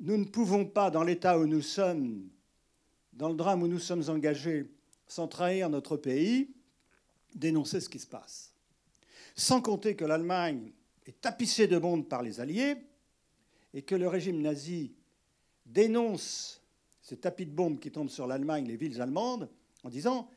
nous 0.00 0.16
ne 0.16 0.24
pouvons 0.24 0.64
pas, 0.64 0.90
dans 0.90 1.02
l'état 1.02 1.38
où 1.38 1.46
nous 1.46 1.60
sommes, 1.60 2.30
dans 3.12 3.28
le 3.28 3.36
drame 3.36 3.62
où 3.62 3.68
nous 3.68 3.78
sommes 3.78 4.08
engagés, 4.08 4.72
sans 5.06 5.28
trahir 5.28 5.68
notre 5.68 5.98
pays, 5.98 6.54
dénoncer 7.34 7.82
ce 7.82 7.90
qui 7.90 7.98
se 7.98 8.06
passe. 8.06 8.54
Sans 9.36 9.60
compter 9.60 9.94
que 9.94 10.06
l'Allemagne 10.06 10.72
est 11.04 11.20
tapissée 11.20 11.66
de 11.66 11.76
bombes 11.76 12.08
par 12.08 12.22
les 12.22 12.40
Alliés 12.40 12.76
et 13.74 13.82
que 13.82 13.94
le 13.94 14.08
régime 14.08 14.40
nazi 14.40 14.94
dénonce 15.68 16.62
ces 17.00 17.16
tapis 17.16 17.46
de 17.46 17.52
bombes 17.52 17.78
qui 17.78 17.90
tombent 17.90 18.10
sur 18.10 18.26
l'Allemagne, 18.26 18.66
les 18.66 18.76
villes 18.76 19.00
allemandes, 19.00 19.48
en 19.84 19.88
disant 19.88 20.28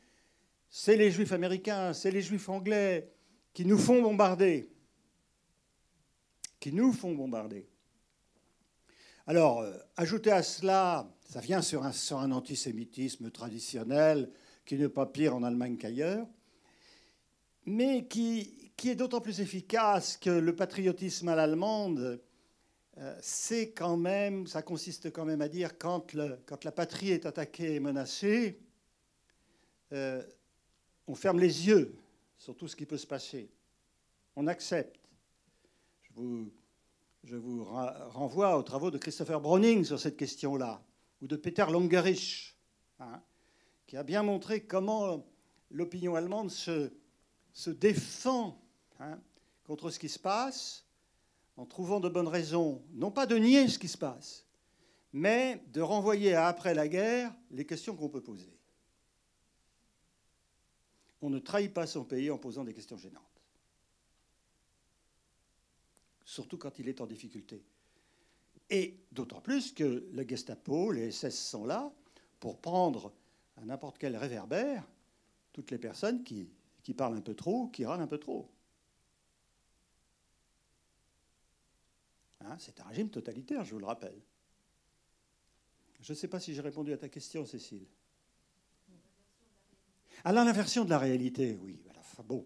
c'est 0.70 0.96
les 0.96 1.10
juifs 1.10 1.32
américains, 1.32 1.92
c'est 1.92 2.10
les 2.10 2.22
juifs 2.22 2.48
anglais 2.48 3.12
qui 3.52 3.66
nous 3.66 3.78
font 3.78 4.00
bombarder. 4.00 4.70
Qui 6.58 6.72
nous 6.72 6.92
font 6.92 7.12
bombarder. 7.12 7.68
Alors, 9.26 9.60
euh, 9.60 9.76
ajouter 9.96 10.30
à 10.30 10.42
cela, 10.42 11.12
ça 11.28 11.40
vient 11.40 11.62
sur 11.62 11.84
un, 11.84 12.32
antisémitisme 12.32 13.30
traditionnel 13.30 14.30
qui 14.64 14.76
n'est 14.76 14.88
pas 14.88 15.06
pire 15.06 15.36
en 15.36 15.42
Allemagne 15.42 15.76
qu'ailleurs, 15.76 16.26
mais 17.66 18.06
qui, 18.06 18.72
qui 18.76 18.88
est 18.88 18.94
d'autant 18.94 19.20
plus 19.20 19.40
efficace 19.40 20.16
que 20.16 20.30
le 20.30 20.56
patriotisme 20.56 21.28
à 21.28 21.36
l'allemande, 21.36 22.20
c'est 23.20 23.72
quand 23.72 23.96
même, 23.96 24.46
ça 24.46 24.62
consiste 24.62 25.12
quand 25.12 25.24
même 25.24 25.40
à 25.40 25.48
dire 25.48 25.78
quand, 25.78 26.12
le, 26.12 26.38
quand 26.46 26.64
la 26.64 26.72
patrie 26.72 27.10
est 27.10 27.26
attaquée 27.26 27.74
et 27.74 27.80
menacée, 27.80 28.60
euh, 29.92 30.22
on 31.06 31.14
ferme 31.14 31.40
les 31.40 31.66
yeux 31.66 31.94
sur 32.36 32.56
tout 32.56 32.68
ce 32.68 32.76
qui 32.76 32.86
peut 32.86 32.98
se 32.98 33.06
passer. 33.06 33.50
On 34.36 34.46
accepte. 34.46 34.98
Je 36.02 36.10
vous, 36.14 36.52
je 37.24 37.36
vous 37.36 37.64
renvoie 37.64 38.56
aux 38.58 38.62
travaux 38.62 38.90
de 38.90 38.98
Christopher 38.98 39.40
Browning 39.40 39.84
sur 39.84 39.98
cette 39.98 40.16
question-là, 40.16 40.82
ou 41.20 41.26
de 41.26 41.36
Peter 41.36 41.66
Longerich, 41.70 42.56
hein, 42.98 43.22
qui 43.86 43.96
a 43.96 44.02
bien 44.02 44.22
montré 44.22 44.64
comment 44.64 45.26
l'opinion 45.70 46.14
allemande 46.14 46.50
se, 46.50 46.92
se 47.52 47.70
défend 47.70 48.60
hein, 49.00 49.18
contre 49.64 49.90
ce 49.90 49.98
qui 49.98 50.08
se 50.08 50.18
passe 50.18 50.84
en 51.56 51.66
trouvant 51.66 52.00
de 52.00 52.08
bonnes 52.08 52.28
raisons, 52.28 52.82
non 52.92 53.10
pas 53.10 53.26
de 53.26 53.36
nier 53.36 53.68
ce 53.68 53.78
qui 53.78 53.88
se 53.88 53.98
passe, 53.98 54.46
mais 55.12 55.62
de 55.72 55.80
renvoyer 55.80 56.34
à 56.34 56.46
après 56.46 56.74
la 56.74 56.88
guerre 56.88 57.34
les 57.50 57.66
questions 57.66 57.94
qu'on 57.94 58.08
peut 58.08 58.22
poser. 58.22 58.58
On 61.20 61.30
ne 61.30 61.38
trahit 61.38 61.72
pas 61.72 61.86
son 61.86 62.04
pays 62.04 62.30
en 62.30 62.38
posant 62.38 62.64
des 62.64 62.74
questions 62.74 62.96
gênantes. 62.96 63.22
Surtout 66.24 66.56
quand 66.56 66.78
il 66.78 66.88
est 66.88 67.00
en 67.00 67.06
difficulté. 67.06 67.62
Et 68.70 68.96
d'autant 69.12 69.40
plus 69.40 69.72
que 69.72 70.08
le 70.10 70.26
Gestapo, 70.26 70.92
les 70.92 71.12
SS 71.12 71.38
sont 71.38 71.66
là 71.66 71.92
pour 72.40 72.58
prendre 72.60 73.12
à 73.56 73.64
n'importe 73.64 73.98
quel 73.98 74.16
réverbère 74.16 74.82
toutes 75.52 75.70
les 75.70 75.78
personnes 75.78 76.24
qui, 76.24 76.48
qui 76.82 76.94
parlent 76.94 77.16
un 77.16 77.20
peu 77.20 77.34
trop, 77.34 77.68
qui 77.68 77.84
râlent 77.84 78.00
un 78.00 78.06
peu 78.06 78.18
trop. 78.18 78.48
Hein, 82.46 82.56
c'est 82.58 82.80
un 82.80 82.84
régime 82.84 83.08
totalitaire, 83.08 83.64
je 83.64 83.72
vous 83.72 83.78
le 83.78 83.86
rappelle. 83.86 84.20
Je 86.00 86.12
ne 86.12 86.16
sais 86.16 86.28
pas 86.28 86.40
si 86.40 86.54
j'ai 86.54 86.60
répondu 86.60 86.92
à 86.92 86.98
ta 86.98 87.08
question, 87.08 87.44
Cécile. 87.44 87.86
Alors, 90.24 90.44
l'inversion 90.44 90.84
de 90.84 90.90
la 90.90 90.98
réalité, 90.98 91.58
oui. 91.62 91.80
bon. 92.24 92.44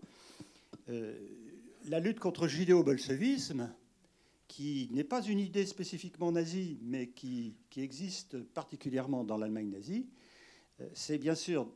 Euh, 0.89 1.19
la 1.89 2.01
lutte 2.01 2.21
contre 2.21 2.43
le 2.43 2.49
judéo-bolchevisme, 2.49 3.73
qui 4.49 4.89
n'est 4.93 5.05
pas 5.05 5.23
une 5.23 5.39
idée 5.39 5.67
spécifiquement 5.67 6.33
nazie, 6.33 6.79
mais 6.83 7.09
qui, 7.09 7.57
existe 7.77 8.43
particulièrement 8.43 9.25
dans 9.25 9.37
l'Allemagne 9.37 9.71
nazie, 9.71 10.07
euh, 10.81 10.89
c'est 10.95 11.19
bien 11.19 11.35
sûr 11.35 11.71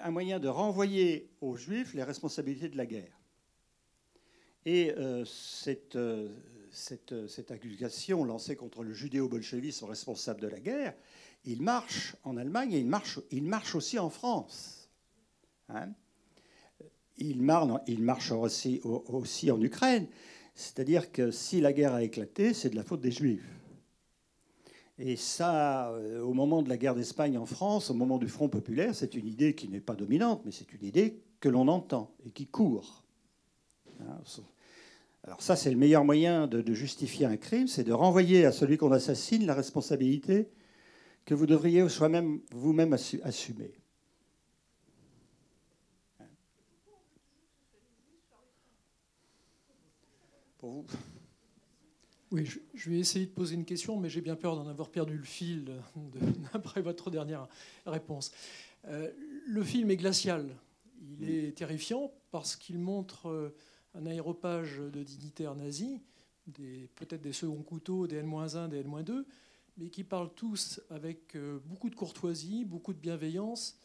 un 0.00 0.10
moyen 0.10 0.38
de 0.38 0.48
renvoyer 0.48 1.28
aux 1.40 1.56
juifs 1.56 1.94
les 1.94 2.02
responsabilités 2.02 2.68
de 2.68 2.76
la 2.76 2.86
guerre. 2.86 3.18
Et 4.64 4.92
euh, 4.92 5.24
cette, 5.26 5.96
cette, 6.74 7.28
cette, 7.28 7.50
accusation 7.50 8.24
lancée 8.24 8.56
contre 8.56 8.82
le 8.82 8.92
judéo-bolchevisme 8.92 9.86
responsable 9.86 10.40
de 10.40 10.48
la 10.48 10.60
guerre, 10.60 10.94
il 11.44 11.62
marche 11.62 12.16
en 12.24 12.36
Allemagne 12.36 12.72
et 12.72 12.80
il 12.80 12.86
marche, 12.86 13.20
il 13.30 13.44
marche 13.44 13.74
aussi 13.74 13.98
en 13.98 14.10
France. 14.10 14.88
Hein. 15.68 15.88
il, 17.16 17.40
marche, 17.42 18.32
aussi, 18.32 19.50
en 19.50 19.60
Ukraine. 19.60 20.06
C'est-à-dire 20.54 21.10
que 21.10 21.30
si 21.30 21.60
la 21.60 21.72
guerre 21.72 21.94
a 21.94 22.02
éclaté, 22.02 22.54
c'est 22.54 22.70
de 22.70 22.76
la 22.76 22.84
faute 22.84 23.00
des 23.00 23.10
Juifs. 23.10 23.48
Et 24.98 25.16
ça, 25.16 25.90
euh, 25.90 26.20
au 26.20 26.34
moment 26.34 26.62
de 26.62 26.68
la 26.68 26.76
guerre 26.76 26.94
d'Espagne 26.94 27.36
en 27.36 27.46
France, 27.46 27.90
au 27.90 27.94
moment 27.94 28.18
du 28.18 28.28
Front 28.28 28.48
populaire, 28.48 28.94
c'est 28.94 29.14
une 29.14 29.26
idée 29.26 29.54
qui 29.54 29.68
n'est 29.68 29.80
pas 29.80 29.96
dominante, 29.96 30.42
mais 30.44 30.52
c'est 30.52 30.72
une 30.72 30.84
idée 30.84 31.20
que 31.40 31.48
l'on 31.48 31.66
entend 31.66 32.14
et 32.24 32.30
qui 32.30 32.46
court. 32.46 33.04
Alors 35.24 35.40
ça, 35.42 35.56
c'est 35.56 35.70
le 35.70 35.76
meilleur 35.76 36.04
moyen 36.04 36.46
de, 36.46 36.60
de 36.60 36.74
justifier 36.74 37.26
un 37.26 37.36
crime, 37.36 37.66
c'est 37.66 37.84
de 37.84 37.92
renvoyer 37.92 38.44
à 38.44 38.52
celui 38.52 38.76
qu'on 38.76 38.92
assassine 38.92 39.46
la 39.46 39.54
responsabilité 39.54 40.48
que 41.24 41.34
vous 41.34 41.46
devriez 41.46 41.82
vous-même 42.52 42.92
assumer. 42.92 43.74
Oui, 52.30 52.46
je, 52.74 52.90
vais 52.90 52.98
essayer 52.98 53.26
de 53.26 53.30
poser 53.30 53.54
une 53.54 53.64
question, 53.64 53.98
mais 54.00 54.08
j'ai 54.08 54.20
bien 54.20 54.34
peur 54.34 54.56
d'en 54.56 54.66
avoir 54.66 54.90
perdu 54.90 55.16
le 55.16 55.24
fil 55.24 55.70
après 56.52 56.80
votre 56.80 57.10
dernière 57.10 57.48
réponse. 57.86 58.32
Euh, 58.86 59.10
le 59.46 59.62
film 59.62 59.90
est 59.90 59.96
glacial. 59.96 60.48
Il 61.20 61.30
est 61.30 61.56
terrifiant 61.56 62.12
parce 62.30 62.56
qu'il 62.56 62.78
montre 62.78 63.28
euh, 63.28 63.54
un 63.94 64.06
aéropage 64.06 64.78
de 64.78 65.02
dignitaires 65.02 65.54
nazis, 65.54 65.98
peut-être 66.94 67.22
des 67.22 67.32
seconds 67.32 67.62
couteaux, 67.62 68.06
des 68.06 68.16
N-1, 68.16 68.68
des 68.68 68.80
N-2, 68.80 69.24
mais 69.76 69.88
qui 69.88 70.04
parlent 70.04 70.32
tous 70.34 70.80
avec 70.90 71.34
euh, 71.34 71.58
beaucoup 71.64 71.90
de 71.90 71.94
courtoisie, 71.94 72.64
beaucoup 72.64 72.92
de 72.92 72.98
bienveillance, 72.98 73.76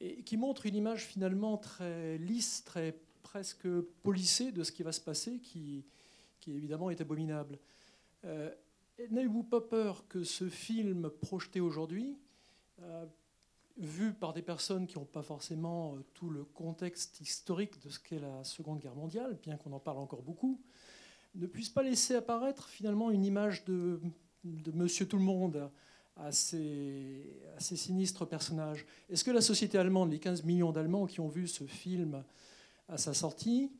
et 0.00 0.22
qui 0.22 0.36
montre 0.36 0.66
une 0.66 0.76
image 0.76 1.04
finalement 1.06 1.56
très 1.56 2.18
lisse, 2.18 2.62
très 2.64 2.98
presque 3.22 3.68
polissée 4.02 4.52
de 4.52 4.62
ce 4.62 4.72
qui 4.72 4.82
va 4.82 4.92
se 4.92 5.00
passer, 5.00 5.38
qui, 5.38 5.84
qui 6.40 6.52
évidemment 6.52 6.90
est 6.90 7.00
abominable. 7.00 7.58
Euh, 8.24 8.50
N'avez-vous 9.10 9.42
pas 9.42 9.60
peur 9.60 10.08
que 10.08 10.24
ce 10.24 10.48
film 10.48 11.10
projeté 11.10 11.60
aujourd'hui, 11.60 12.16
euh, 12.80 13.04
vu 13.78 14.12
par 14.12 14.32
des 14.32 14.42
personnes 14.42 14.86
qui 14.86 14.98
n'ont 14.98 15.04
pas 15.04 15.22
forcément 15.22 15.94
euh, 15.94 16.04
tout 16.14 16.30
le 16.30 16.44
contexte 16.44 17.20
historique 17.20 17.82
de 17.84 17.90
ce 17.90 17.98
qu'est 17.98 18.18
la 18.18 18.42
Seconde 18.44 18.80
Guerre 18.80 18.94
mondiale, 18.94 19.38
bien 19.42 19.56
qu'on 19.56 19.72
en 19.72 19.80
parle 19.80 19.98
encore 19.98 20.22
beaucoup, 20.22 20.60
ne 21.34 21.46
puisse 21.46 21.68
pas 21.68 21.82
laisser 21.82 22.14
apparaître 22.14 22.68
finalement 22.68 23.10
une 23.10 23.24
image 23.24 23.64
de, 23.64 24.00
Monsieur 24.72 25.06
Tout 25.06 25.18
le 25.18 25.24
Monde 25.24 25.70
à 26.16 26.32
ces, 26.32 27.42
sinistres 27.58 28.26
personnages. 28.26 28.86
Est-ce 29.10 29.24
que 29.24 29.30
la 29.30 29.40
société 29.40 29.76
allemande, 29.76 30.12
les 30.12 30.20
15 30.20 30.44
millions 30.44 30.72
d'Allemands 30.72 31.06
qui 31.06 31.20
ont 31.20 31.28
vu 31.28 31.46
ce 31.46 31.64
film 31.64 32.24
à 32.88 32.96
sa 32.96 33.12
sortie, 33.12 33.72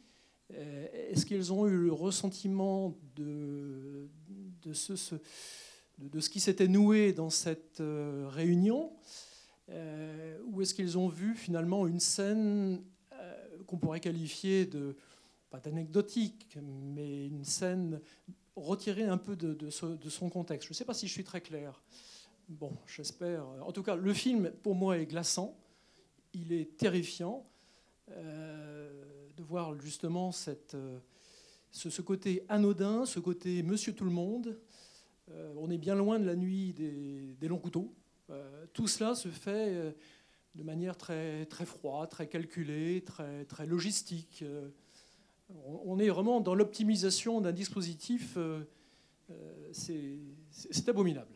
euh, 0.53 0.87
est-ce 1.11 1.25
qu'ils 1.25 1.53
ont 1.53 1.67
eu 1.67 1.77
le 1.77 1.93
ressentiment 1.93 2.95
de, 3.15 4.09
de, 4.63 4.73
ce, 4.73 4.93
de, 5.99 6.21
ce 6.21 6.29
qui 6.29 6.41
s'était 6.41 6.69
noué 6.69 7.13
dans 7.13 7.31
cette 7.31 7.81
euh, 7.81 8.29
réunion? 8.29 8.93
Euh, 9.71 10.39
Ou 10.47 10.63
est-ce 10.63 10.75
qu'ils 10.75 10.99
ont 10.99 11.09
vu 11.09 11.35
finalement 11.35 11.87
une 11.87 12.01
scène 12.01 12.83
qu'on 13.67 13.79
pourrait 13.79 14.01
qualifier 14.01 14.65
de, 14.65 14.97
pas 15.51 15.59
d'anecdotique, 15.59 16.57
mais 16.63 17.27
une 17.27 17.45
scène 17.45 18.01
retirée 18.55 19.05
un 19.05 19.19
peu 19.19 19.35
de, 19.35 19.71
son 19.71 20.31
contexte 20.31 20.69
Je 20.69 20.73
ne 20.73 20.77
sais 20.77 20.85
pas 20.85 20.95
si 20.95 21.09
je 21.09 21.13
suis 21.13 21.25
très 21.25 21.41
clair. 21.41 21.83
Bon, 22.49 22.73
j'espère. 22.87 23.45
En 23.63 23.73
tout 23.73 23.83
cas, 23.83 23.97
le 23.97 24.15
film, 24.15 24.53
pour 24.63 24.77
moi, 24.77 24.99
est 24.99 25.07
glaçant. 25.07 25.59
Il 26.33 26.53
est 26.53 26.77
terrifiant. 26.77 27.45
de 28.09 29.43
voir 29.43 29.79
justement 29.81 30.31
cette, 30.33 30.77
ce, 31.71 32.03
côté 32.03 32.45
anodin, 32.49 33.05
ce 33.05 33.21
côté 33.21 33.63
monsieur 33.63 33.95
tout 33.95 34.05
le 34.05 34.11
monde. 34.11 34.57
on 35.57 35.71
est 35.71 35.79
bien 35.79 35.95
loin 35.95 36.19
de 36.19 36.25
la 36.25 36.37
nuit 36.37 36.73
des, 36.73 37.49
longs 37.49 37.59
couteaux. 37.59 37.93
Tout 38.73 38.89
cela 38.89 39.15
se 39.15 39.29
fait 39.29 39.95
de 40.55 40.63
manière 40.63 40.97
très, 40.97 41.47
très 41.47 41.67
froide, 41.67 42.11
très 42.11 42.29
calculée, 42.29 43.05
très, 43.05 43.67
logistique. 43.67 44.45
on 45.49 45.99
est 45.99 46.09
vraiment 46.09 46.41
dans 46.41 46.55
l'optimisation 46.55 47.41
d'un 47.41 47.53
dispositif 47.53 48.39
euh, 49.31 49.69
c'est 49.73 50.89
abominable. 50.89 51.33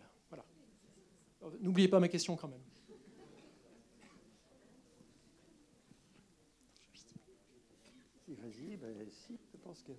N'oubliez 1.60 1.88
pas 1.88 2.00
ma 2.00 2.08
question 2.08 2.36
quand 2.36 2.48
même. 2.48 2.60
Ben, 8.28 9.06
je 9.52 9.56
pense 9.62 9.82
que. 9.82 9.92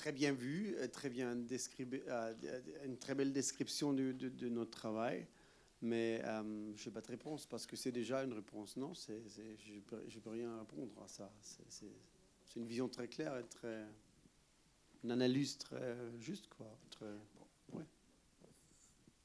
Très 0.00 0.12
bien 0.12 0.32
vu, 0.32 0.74
euh, 0.78 0.88
très 0.88 1.10
bien 1.10 1.36
euh, 1.36 2.34
une 2.86 2.96
très 2.96 3.14
belle 3.14 3.34
description 3.34 3.92
de, 3.92 4.48
notre 4.48 4.70
travail, 4.70 5.26
mais 5.82 6.22
je 6.74 6.88
n'ai 6.88 6.94
pas 6.94 7.02
de 7.02 7.06
réponse 7.06 7.44
parce 7.44 7.66
que 7.66 7.76
c'est 7.76 7.92
déjà 7.92 8.24
une 8.24 8.32
réponse. 8.32 8.78
Non, 8.78 8.94
je 8.94 9.12
ne 9.12 9.80
peux, 10.20 10.30
rien 10.30 10.58
répondre 10.58 11.02
à 11.04 11.06
ça. 11.06 11.30
C'est 11.42 12.56
une 12.56 12.64
vision 12.64 12.88
très 12.88 13.08
claire 13.08 13.36
et 13.36 13.44
très. 13.44 13.84
une 15.04 15.10
analyse 15.10 15.58
très 15.58 15.94
juste. 16.18 16.48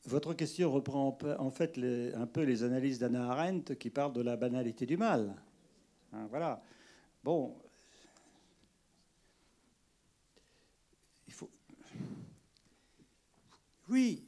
Votre 0.03 0.33
question 0.33 0.73
reprend 0.73 1.17
en 1.39 1.51
fait 1.51 1.79
un 2.13 2.27
peu 2.27 2.41
les 2.41 2.63
analyses 2.63 2.99
d'Anna 2.99 3.31
Arendt 3.31 3.77
qui 3.77 3.89
parlent 3.89 4.11
de 4.11 4.21
la 4.21 4.35
banalité 4.35 4.85
du 4.85 4.97
mal. 4.97 5.41
Hein, 6.11 6.27
voilà. 6.29 6.61
Bon. 7.23 7.55
Il 11.27 11.33
faut. 11.33 11.49
Oui, 13.87 14.27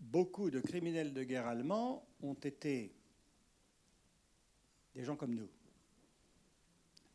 beaucoup 0.00 0.50
de 0.50 0.60
criminels 0.60 1.12
de 1.12 1.22
guerre 1.22 1.46
allemands 1.46 2.04
ont 2.20 2.34
été 2.34 2.92
des 4.94 5.04
gens 5.04 5.14
comme 5.14 5.34
nous. 5.34 5.48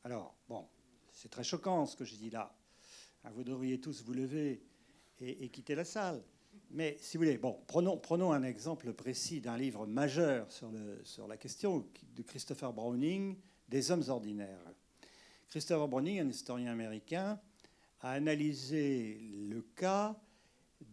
Alors, 0.04 0.36
bon, 0.48 0.68
c'est 1.12 1.30
très 1.30 1.44
choquant 1.44 1.86
ce 1.86 1.96
que 1.96 2.06
je 2.06 2.16
dis 2.16 2.30
là. 2.30 2.56
Ah, 3.24 3.32
vous 3.32 3.44
devriez 3.44 3.82
tous 3.82 4.04
vous 4.04 4.14
lever 4.14 4.64
et, 5.20 5.50
quitter 5.50 5.76
la 5.76 5.84
salle. 5.86 6.24
Mais 6.72 6.98
si 7.00 7.18
vous 7.18 7.24
voulez, 7.24 7.38
bon, 7.38 7.60
prenons, 7.68 8.32
un 8.32 8.44
exemple 8.44 8.94
précis 8.94 9.42
d'un 9.42 9.58
livre 9.58 9.86
majeur 9.86 10.48
sur 11.04 11.28
la 11.28 11.38
question 11.38 11.86
de 12.16 12.24
Christopher 12.24 12.72
Browning, 12.72 13.38
Des 13.68 13.92
hommes 13.92 14.04
ordinaires. 14.08 14.74
Christopher 15.50 15.88
Browning, 15.88 16.22
un 16.22 16.30
historien 16.30 16.72
américain, 16.72 17.40
a 18.00 18.12
analysé 18.12 19.20
le 19.50 19.62
cas 19.62 20.20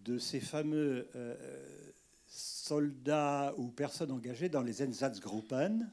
de 0.04 0.18
ces 0.18 0.40
fameux 0.40 1.08
euh, 1.16 1.92
soldats 2.26 3.54
ou 3.56 3.70
personnes 3.70 4.12
engagées 4.12 4.48
dans 4.48 4.62
les 4.62 4.82
Einsatzgruppen 4.82 5.90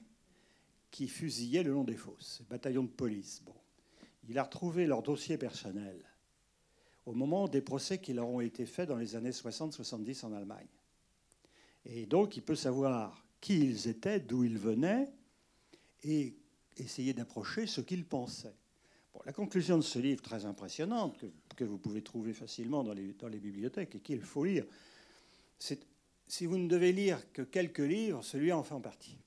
qui 0.91 1.07
fusillaient 1.07 1.63
le 1.63 1.71
long 1.71 1.83
des 1.83 1.97
fosses, 1.97 2.41
bataillons 2.49 2.83
de 2.83 2.89
police. 2.89 3.43
Il 4.27 4.37
a 4.39 4.43
retrouvé 4.43 4.85
leur 4.85 5.03
dossier 5.03 5.37
personnel 5.37 5.97
au 7.05 7.13
moment 7.13 7.47
des 7.47 7.61
procès 7.61 7.99
qui 7.99 8.13
leur 8.13 8.27
ont 8.27 8.41
été 8.41 8.65
faits 8.65 8.89
dans 8.89 8.97
les 8.97 9.15
années 9.15 9.31
60-70 9.31 10.25
en 10.25 10.33
Allemagne. 10.33 10.67
Et 11.85 12.05
donc, 12.05 12.35
il 12.35 12.41
peut 12.41 12.55
savoir 12.55 13.25
qui 13.39 13.59
ils 13.59 13.87
étaient, 13.87 14.19
d'où 14.19 14.43
ils 14.43 14.57
venaient, 14.57 15.07
et 16.03 16.35
essayer 16.77 17.13
d'approcher 17.13 17.67
ce 17.67 17.81
qu'ils 17.81 18.05
pensaient. 18.05 18.55
La 19.25 19.33
conclusion 19.33 19.77
de 19.77 19.83
ce 19.83 19.99
livre, 19.99 20.21
très 20.21 20.45
impressionnante, 20.45 21.17
que, 21.55 21.63
vous 21.63 21.77
pouvez 21.77 22.01
trouver 22.01 22.33
facilement 22.33 22.83
dans 22.83 22.93
les, 22.93 23.13
dans 23.13 23.27
les 23.27 23.39
bibliothèques 23.39 23.95
et 23.95 23.99
qu'il 23.99 24.21
faut 24.21 24.43
lire, 24.43 24.65
c'est 25.57 25.79
si 26.27 26.45
vous 26.45 26.57
ne 26.57 26.67
devez 26.67 26.91
lire 26.91 27.31
que 27.33 27.41
quelques 27.41 27.79
livres, 27.79 28.23
celui-là 28.23 28.57
en 28.57 28.63
fait 28.63 28.73
en 28.73 28.81
partie. 28.81 29.17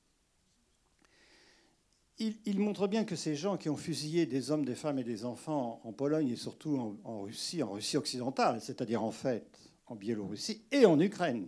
Il, 2.20 2.58
montre 2.58 2.88
bien 2.88 3.04
que 3.04 3.14
ces 3.14 3.36
gens 3.36 3.56
qui 3.56 3.68
ont 3.68 3.76
fusillé 3.76 4.26
des 4.26 4.50
hommes, 4.50 4.64
des 4.64 4.74
femmes 4.74 4.98
et 4.98 5.04
des 5.04 5.24
enfants 5.24 5.80
en 5.84 5.92
Pologne 5.92 6.30
et 6.30 6.36
surtout 6.36 6.98
en, 7.04 7.22
Russie, 7.22 7.62
en 7.62 7.70
Russie 7.70 7.96
occidentale, 7.96 8.60
c'est-à-dire 8.60 9.04
en 9.04 9.12
fait 9.12 9.46
en 9.86 9.94
Biélorussie 9.94 10.62
et 10.72 10.84
en 10.84 10.98
Ukraine, 10.98 11.46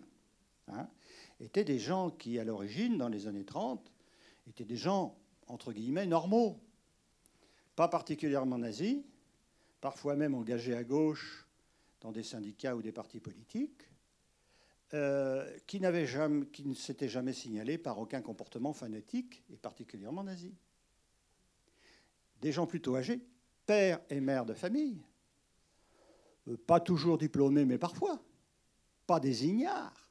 hein, 0.69 0.87
étaient 1.41 1.65
des 1.65 1.81
gens 1.81 2.11
qui, 2.11 2.39
à 2.39 2.45
l'origine, 2.45 2.99
dans 2.99 3.09
les 3.09 3.27
années 3.27 3.45
30, 3.45 3.91
étaient 4.49 4.65
des 4.65 4.77
gens, 4.77 5.17
entre 5.49 5.73
guillemets, 5.73 6.07
normaux, 6.07 6.61
pas 7.77 7.89
particulièrement 7.89 8.59
nazis, 8.59 8.99
parfois 9.81 10.17
même 10.17 10.35
engagés 10.35 10.75
à 10.75 10.85
gauche 10.85 11.47
dans 12.01 12.13
des 12.13 12.23
syndicats 12.23 12.77
ou 12.77 12.83
des 12.83 12.93
partis 12.93 13.21
politiques, 13.21 13.91
euh, 14.93 15.49
qui, 15.67 15.81
jamais, 15.81 16.47
ne 16.65 16.75
s'était 16.75 17.09
jamais 17.09 17.33
signalé 17.33 17.79
par 17.79 17.99
aucun 17.99 18.21
comportement 18.23 18.73
fanatique, 18.73 19.43
et 19.53 19.57
particulièrement 19.57 20.25
nazi. 20.25 20.53
Des 22.41 22.51
gens 22.51 22.67
plutôt 22.67 22.97
âgés, 22.97 23.21
pères 23.67 24.01
et 24.11 24.21
mères 24.21 24.47
de 24.47 24.55
famille, 24.55 25.01
euh, 26.49 26.57
pas 26.57 26.81
toujours 26.81 27.19
diplômés, 27.19 27.65
mais 27.65 27.79
parfois, 27.79 28.21
pas 29.07 29.21
des 29.21 29.47
ignares, 29.47 30.11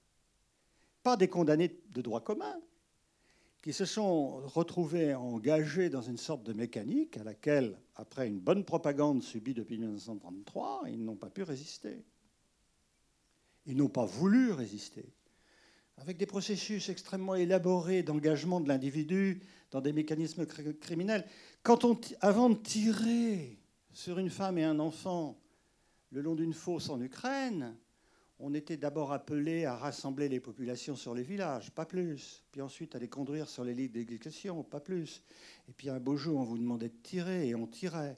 pas 1.03 1.17
des 1.17 1.27
condamnés 1.27 1.75
de 1.89 2.01
droit 2.01 2.21
commun, 2.21 2.61
qui 3.61 3.73
se 3.73 3.85
sont 3.85 4.37
retrouvés 4.47 5.13
engagés 5.13 5.89
dans 5.89 6.01
une 6.01 6.17
sorte 6.17 6.43
de 6.43 6.53
mécanique 6.53 7.17
à 7.17 7.23
laquelle, 7.23 7.77
après 7.95 8.27
une 8.27 8.39
bonne 8.39 8.63
propagande 8.63 9.21
subie 9.21 9.53
depuis 9.53 9.77
1933, 9.77 10.83
ils 10.87 11.03
n'ont 11.03 11.17
pas 11.17 11.29
pu 11.29 11.43
résister. 11.43 12.03
Ils 13.65 13.75
n'ont 13.75 13.89
pas 13.89 14.05
voulu 14.05 14.51
résister. 14.51 15.13
Avec 15.97 16.15
des 16.15 16.25
processus 16.25 16.87
extrêmement 16.87 17.35
élaborés 17.35 18.03
d'engagement 18.03 18.61
de 18.61 18.69
l'individu 18.69 19.41
dans 19.71 19.81
des 19.81 19.91
mécanismes 19.91 20.45
criminels. 20.45 21.25
Avant 22.21 22.49
de 22.49 22.55
tirer 22.55 23.59
sur 23.91 24.17
une 24.17 24.29
femme 24.29 24.57
et 24.57 24.63
un 24.63 24.79
enfant 24.79 25.37
le 26.11 26.21
long 26.21 26.35
d'une 26.35 26.53
fosse 26.53 26.89
en 26.89 27.01
Ukraine, 27.01 27.75
on 28.39 28.53
était 28.53 28.77
d'abord 28.77 29.11
appelé 29.11 29.65
à 29.65 29.75
rassembler 29.75 30.29
les 30.29 30.39
populations 30.39 30.95
sur 30.95 31.13
les 31.13 31.23
villages, 31.23 31.71
pas 31.71 31.85
plus. 31.85 32.43
Puis 32.51 32.61
ensuite 32.61 32.95
à 32.95 32.99
les 32.99 33.09
conduire 33.09 33.49
sur 33.49 33.65
les 33.65 33.73
lits 33.73 33.89
d'éducation, 33.89 34.63
pas 34.63 34.79
plus. 34.79 35.23
Et 35.67 35.73
puis 35.73 35.89
un 35.89 35.99
beau 35.99 36.15
jour, 36.15 36.39
on 36.39 36.43
vous 36.43 36.57
demandait 36.57 36.89
de 36.89 37.01
tirer 37.03 37.49
et 37.49 37.55
on 37.55 37.67
tirait. 37.67 38.17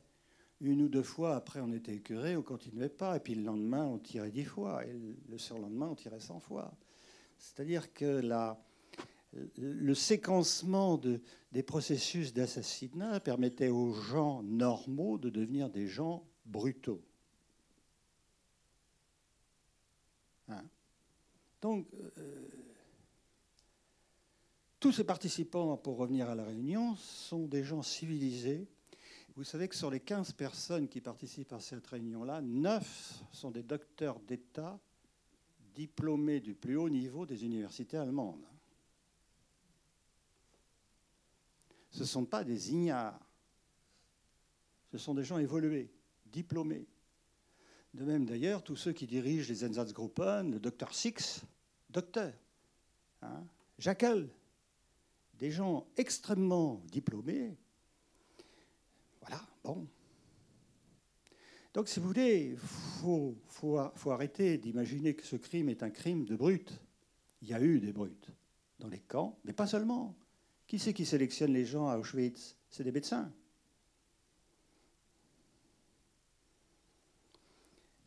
Une 0.60 0.84
ou 0.84 0.90
deux 0.90 1.02
fois, 1.02 1.36
après, 1.36 1.60
on 1.60 1.74
était 1.74 1.96
écœuré, 1.96 2.38
on 2.38 2.44
continuait 2.44 2.88
pas. 2.88 3.18
Et 3.18 3.20
puis 3.20 3.34
le 3.34 3.42
lendemain, 3.42 3.84
on 3.84 3.98
tirait 3.98 4.30
dix 4.30 4.46
fois. 4.46 4.86
Et 4.86 4.96
le 5.28 5.38
surlendemain, 5.40 5.90
on 5.92 5.96
tirait 5.96 6.20
cent 6.20 6.40
fois. 6.40 6.72
C'est-à-dire 7.40 7.92
que 7.92 8.06
la, 8.06 8.64
le 9.58 9.94
séquencement 9.96 10.98
de, 10.98 11.20
des 11.52 11.64
processus 11.64 12.32
d'assassinat 12.32 13.20
permettait 13.22 13.70
aux 13.70 13.92
gens 13.92 14.44
normaux 14.44 15.18
de 15.18 15.32
devenir 15.32 15.72
des 15.72 15.88
gens 15.88 16.24
brutaux. 16.46 17.02
Hein. 20.52 20.64
Donc, 21.62 21.88
euh, 22.18 22.48
tous 24.80 24.92
ces 24.92 25.04
participants, 25.04 25.78
pour 25.78 25.98
revenir 25.98 26.30
à 26.30 26.36
la 26.36 26.44
réunion, 26.44 26.96
sont 26.96 27.48
des 27.48 27.64
gens 27.64 27.84
civilisés 27.84 28.68
vous 29.36 29.46
savez 29.46 29.68
que 29.68 29.76
sur 29.76 29.90
les 29.90 30.02
15 30.02 30.34
personnes 30.34 30.88
qui 30.90 31.00
participent 31.00 31.54
à 31.54 31.60
cette 31.60 31.88
réunion-là, 31.88 32.42
9 32.42 33.24
sont 33.32 33.52
des 33.52 33.64
docteurs 33.64 34.20
d'État 34.20 34.80
diplômés 35.74 36.42
du 36.42 36.54
plus 36.54 36.76
haut 36.76 36.90
niveau 36.90 37.26
des 37.26 37.46
universités 37.46 37.98
allemandes. 37.98 38.46
Ce 41.92 42.00
ne 42.00 42.06
sont 42.06 42.26
pas 42.26 42.44
des 42.44 42.72
ignares. 42.72 43.20
Ce 44.92 44.98
sont 44.98 45.14
des 45.14 45.24
gens 45.24 45.38
évolués, 45.38 45.90
diplômés. 46.26 46.86
De 47.94 48.06
même 48.06 48.26
d'ailleurs, 48.26 48.64
tous 48.64 48.76
ceux 48.76 48.94
qui 48.94 49.06
dirigent 49.06 49.50
les 49.50 49.66
Einsatzgruppen, 49.66 50.52
le 50.52 50.60
docteur 50.60 50.94
Six, 50.94 51.42
docteur, 51.90 52.34
hein, 53.22 53.44
des 55.40 55.52
gens 55.52 55.88
extrêmement 55.98 56.82
diplômés, 56.92 57.58
voilà, 59.22 59.42
bon. 59.64 59.88
Donc, 61.74 61.88
si 61.88 62.00
vous 62.00 62.08
voulez, 62.08 62.52
il 62.52 62.58
faut, 62.58 63.36
faut, 63.48 64.12
arrêter 64.12 64.58
d'imaginer 64.58 65.16
que 65.16 65.26
ce 65.26 65.36
crime 65.36 65.70
est 65.70 65.84
un 65.84 65.90
crime 65.90 66.26
de 66.26 66.36
brutes. 66.36 66.82
Il 67.42 67.48
y 67.48 67.54
a 67.54 67.62
eu 67.62 67.80
des 67.80 67.94
brutes 67.94 68.30
dans 68.80 68.90
les 68.90 69.00
camps, 69.00 69.40
mais 69.46 69.54
pas 69.54 69.68
seulement. 69.68 70.16
Qui 70.68 70.80
c'est 70.80 70.94
qui 70.94 71.06
sélectionne 71.06 71.54
les 71.54 71.66
gens 71.66 71.88
à 71.88 71.98
Auschwitz? 71.98 72.58
C'est 72.70 72.84
des 72.84 72.92
médecins. 72.92 73.32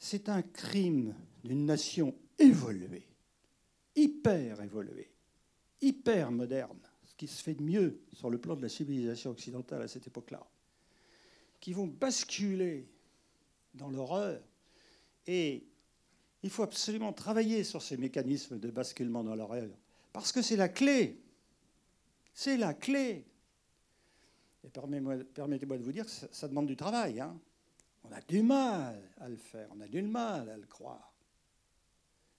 C'est 0.07 0.29
un 0.29 0.43
crime 0.43 1.15
d'une 1.45 1.65
nation 1.65 2.15
évoluée, 2.39 3.09
hyper 3.97 4.61
évoluée, 4.61 5.11
hyper 5.81 6.31
moderne, 6.31 6.79
ce 7.05 7.15
qui 7.15 7.27
se 7.27 7.43
fait 7.43 7.55
de 7.55 7.63
mieux 7.63 8.03
sur 8.13 8.29
le 8.29 8.37
plan 8.37 8.55
de 8.55 8.61
la 8.61 8.69
civilisation 8.69 9.31
occidentale 9.31 9.81
à 9.81 9.89
cette 9.89 10.07
époque-là, 10.07 10.47
qui 11.59 11.73
vont 11.73 11.87
basculer 11.87 12.87
dans 13.73 13.89
l'horreur. 13.89 14.43
Et 15.27 15.65
il 16.43 16.51
faut 16.51 16.65
absolument 16.65 17.15
travailler 17.15 17.65
sur 17.65 17.81
ces 17.81 17.97
mécanismes 17.97 18.59
de 18.61 18.71
basculement 18.71 19.25
dans 19.25 19.35
l'horreur, 19.35 19.71
parce 20.13 20.33
que 20.33 20.43
c'est 20.43 20.57
la 20.57 20.69
clé. 20.69 21.19
C'est 22.35 22.59
la 22.59 22.75
clé. 22.75 23.25
Et 24.65 24.69
permettez-moi 24.69 25.79
de 25.79 25.83
vous 25.83 25.93
dire 25.93 26.05
que 26.05 26.11
ça, 26.11 26.47
demande 26.47 26.67
du 26.67 26.77
travail. 26.77 27.21
Hein. 27.21 27.41
On 28.05 28.13
a 28.13 28.21
du 28.21 28.43
mal 28.43 29.11
à 29.19 29.29
le 29.29 29.37
faire, 29.37 29.69
on 29.75 29.81
a 29.81 29.89
du 29.89 30.03
mal 30.03 30.49
à 30.51 30.57
le 30.57 30.67
croire. 30.67 31.15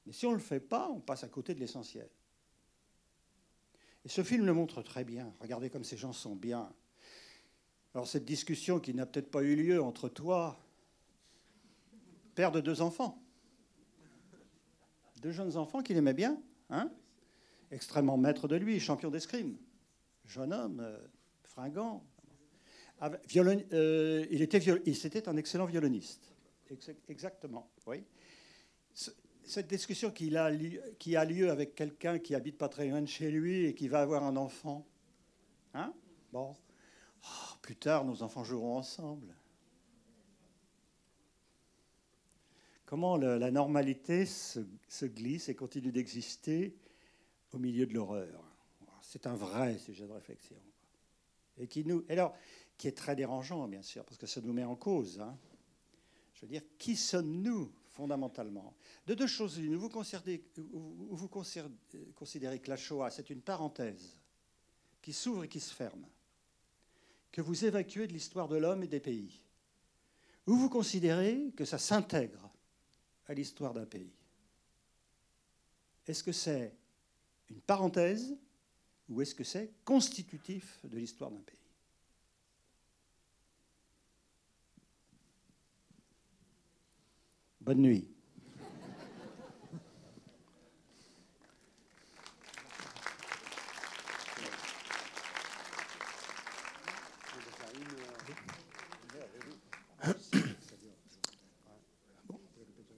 Mais 0.05 0.13
si 0.13 0.26
on 0.26 0.32
ne 0.32 0.36
le 0.36 0.41
fait 0.41 0.59
pas, 0.59 0.89
on 0.89 0.99
passe 0.99 1.24
à 1.24 1.28
côté 1.28 1.55
de 1.55 1.59
l'essentiel. 1.59 2.09
Et 4.05 4.09
ce 4.09 4.24
film 4.24 4.45
le 4.45 4.53
montre 4.53 4.84
très 4.84 5.03
bien. 5.03 5.34
Regardez 5.39 5.72
comme 5.72 5.84
ces 5.84 5.97
gens 5.97 6.13
sont 6.13 6.36
bien. 6.36 6.72
Alors 7.95 8.07
cette 8.07 8.26
discussion 8.26 8.80
qui 8.80 8.93
n'a 8.93 9.05
peut-être 9.05 9.32
pas 9.32 9.41
eu 9.41 9.55
lieu 9.55 9.82
entre 9.82 10.09
toi, 10.09 10.59
père 12.36 12.51
de 12.51 12.61
deux 12.61 12.82
enfants, 12.82 13.20
deux 15.22 15.32
jeunes 15.32 15.57
enfants 15.57 15.82
qu'il 15.82 15.97
aimait 15.97 16.13
bien, 16.13 16.39
hein? 16.70 16.91
Extrêmement 17.72 18.18
maître 18.18 18.47
de 18.47 18.55
lui, 18.57 18.80
champion 18.80 19.09
d'escrime, 19.09 19.57
jeune 20.26 20.53
homme, 20.53 20.82
euh, 20.82 20.99
fringant. 21.43 22.05
Euh, 23.02 24.26
il 24.32 24.41
était 24.41 24.60
il, 24.86 24.96
c'était 24.96 25.28
un 25.28 25.38
excellent 25.38 25.66
violoniste. 25.66 26.34
Exactement, 27.08 27.70
oui 27.86 28.04
cette 29.46 29.68
discussion 29.68 30.12
qui 30.12 30.36
a, 30.36 30.50
lieu 31.26 31.50
avec 31.50 31.76
quelqu'un 31.76 32.20
qui 32.20 32.36
habite 32.36 32.58
pas 32.58 32.70
très 32.70 32.89
loin 32.89 33.02
de 33.02 33.08
chez 33.08 33.32
lui 33.32 33.66
et 33.66 33.76
qui 33.76 33.88
va 33.88 34.02
avoir 34.02 34.24
un 34.24 34.36
enfant, 34.36 34.86
hein 35.74 35.93
Bon, 36.34 36.56
oh, 37.24 37.56
plus 37.62 37.76
tard, 37.76 38.04
nos 38.04 38.24
enfants 38.24 38.43
joueront 38.43 38.78
ensemble. 38.78 39.34
Comment 42.86 43.18
la 43.18 43.52
normalité 43.52 44.26
se, 44.26 44.60
se, 44.88 45.06
glisse 45.06 45.50
et 45.50 45.56
continue 45.56 45.91
d'exister 45.91 46.76
au 47.52 47.58
milieu 47.58 47.86
de 47.86 47.93
l'horreur? 47.93 48.43
C'est 49.02 49.28
un 49.28 49.36
vrai 49.36 49.78
sujet 49.78 50.08
de 50.08 50.12
réflexion. 50.12 50.58
Et 51.58 51.68
qui, 51.68 51.86
nous, 51.86 52.04
alors, 52.10 52.36
qui 52.78 52.88
est 52.88 52.97
très 52.97 53.15
dérangeant, 53.15 53.67
bien 53.67 53.82
sûr, 53.82 54.03
parce 54.03 54.17
que 54.17 54.28
ça 54.28 54.41
nous 54.41 54.53
met 54.53 54.63
en 54.63 54.76
cause. 54.76 55.19
Hein. 55.19 55.38
Je 56.34 56.41
veux 56.41 56.47
dire, 56.47 56.61
qui 56.78 56.95
sommes-nous 56.95 57.71
fondamentalement? 57.91 58.73
De 59.07 59.13
deux 59.13 59.28
choses 59.28 59.57
l'une, 59.59 59.76
vous, 59.76 59.89
vous 61.11 61.28
considérez 61.28 62.59
que 62.59 62.69
la 62.69 62.78
Shoah, 62.78 63.09
c'est 63.11 63.30
une 63.30 63.41
parenthèse 63.41 64.19
qui 65.01 65.13
s'ouvre 65.13 65.43
et 65.45 65.47
qui 65.47 65.59
se 65.59 65.73
ferme, 65.73 66.05
que 67.32 67.41
vous 67.41 67.65
évacuez 67.65 68.07
de 68.07 68.13
l'histoire 68.13 68.47
de 68.47 68.57
l'homme 68.57 68.84
et 68.84 68.88
des 68.88 68.99
pays, 68.99 69.41
ou 70.47 70.55
vous 70.55 70.69
considérez 70.69 71.51
que 71.55 71.65
ça 71.65 71.78
s'intègre 71.78 72.49
à 73.28 73.34
l'histoire 73.34 73.73
d'un 73.73 73.86
pays. 73.86 74.13
Est-ce 76.07 76.23
que 76.23 76.32
c'est 76.32 76.76
une 77.49 77.61
parenthèse 77.61 78.38
ou 79.09 79.21
est-ce 79.21 79.34
que 79.34 79.43
c'est 79.43 79.71
constitutif 79.84 80.80
de 80.84 80.97
l'histoire 80.97 81.32
d'un 81.32 81.41
pays? 81.41 81.64
Bonne 87.66 87.82
nuit. 87.82 88.07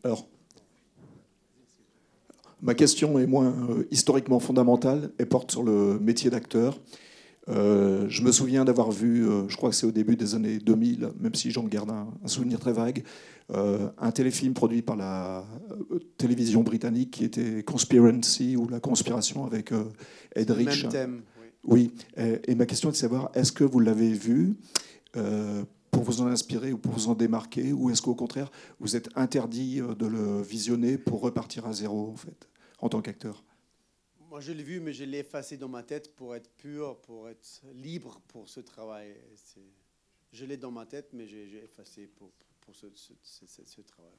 Alors, 0.03 0.28
ma 2.61 2.74
question 2.74 3.18
est 3.20 3.26
moins 3.26 3.45
euh, 3.45 3.88
historiquement 3.91 4.41
fondamentale 4.41 5.11
et 5.18 5.26
porte 5.26 5.51
sur 5.51 5.63
le 5.63 5.97
métier 5.99 6.30
d'acteur. 6.30 6.78
Euh, 7.50 8.08
je 8.10 8.22
me 8.24 8.32
souviens 8.32 8.66
d'avoir 8.66 8.91
vu, 8.91 9.28
euh, 9.28 9.48
je 9.48 9.56
crois 9.56 9.70
que 9.70 9.76
c'est 9.76 9.86
au 9.86 9.91
début 9.91 10.16
des 10.16 10.36
années 10.36 10.58
2000, 10.60 11.12
même 11.20 11.34
si 11.34 11.52
j'en 11.52 11.64
garde 11.64 11.89
un, 11.89 12.28
souvenir 12.28 12.60
très 12.60 12.74
vague, 12.74 13.04
euh, 13.54 13.89
un 13.98 14.12
téléfilm 14.12 14.54
produit 14.54 14.82
par 14.82 14.98
la 14.98 15.45
télévision 16.18 16.62
britannique 16.62 17.12
qui 17.12 17.24
était 17.24 17.64
Conspiracy 17.64 18.58
ou 18.58 18.68
La 18.68 18.80
conspiration 18.80 19.45
avec 19.45 19.72
Ed 20.36 20.52
Rich. 20.52 20.84
Même 20.84 20.91
thème, 20.91 21.22
oui. 21.64 21.91
oui. 22.18 22.34
Et, 22.48 22.56
ma 22.56 22.66
question 22.66 22.89
est 22.89 22.93
de 22.93 22.98
savoir, 22.98 23.32
est-ce 23.34 23.54
que 23.54 23.64
vous 23.64 23.80
l'avez 23.80 24.12
vu 24.12 24.58
pour 25.91 26.04
vous 26.04 26.22
en 26.22 26.28
inspirer 26.28 26.74
ou 26.74 26.78
pour 26.78 26.91
vous 26.91 27.08
en 27.08 27.16
démarquer, 27.16 27.72
ou 27.72 27.89
est-ce 27.89 28.02
qu'au 28.02 28.16
contraire, 28.16 28.52
vous 28.82 28.98
êtes 28.98 29.10
interdit 29.16 29.80
de 29.98 30.06
le 30.06 30.41
visionner 30.41 30.98
pour 30.98 31.22
repartir 31.22 31.66
à 31.66 31.72
zéro, 31.72 32.12
en 32.12 32.18
fait, 32.18 32.50
en 32.82 32.89
tant 32.89 33.02
qu'acteur? 33.02 33.43
Moi, 34.30 34.41
je 34.41 34.51
l'ai 34.51 34.63
vu, 34.63 34.80
mais 34.80 34.93
je 34.93 35.03
l'ai 35.03 35.19
effacé 35.19 35.57
dans 35.57 35.69
ma 35.69 35.84
tête 35.84 36.15
pour 36.15 36.36
être 36.36 36.49
pur, 36.51 36.99
pour 37.01 37.30
être 37.30 37.61
libre 37.73 38.21
pour 38.28 38.49
ce 38.49 38.59
travail. 38.59 39.15
Je 40.34 40.45
l'ai 40.45 40.57
dans 40.57 40.71
ma 40.71 40.86
tête, 40.86 41.09
mais 41.13 41.28
j'ai 41.28 41.63
effacé 41.63 42.07
pour, 42.07 42.32
pour 42.61 42.75
ce, 42.75 43.82
travail. 43.82 44.11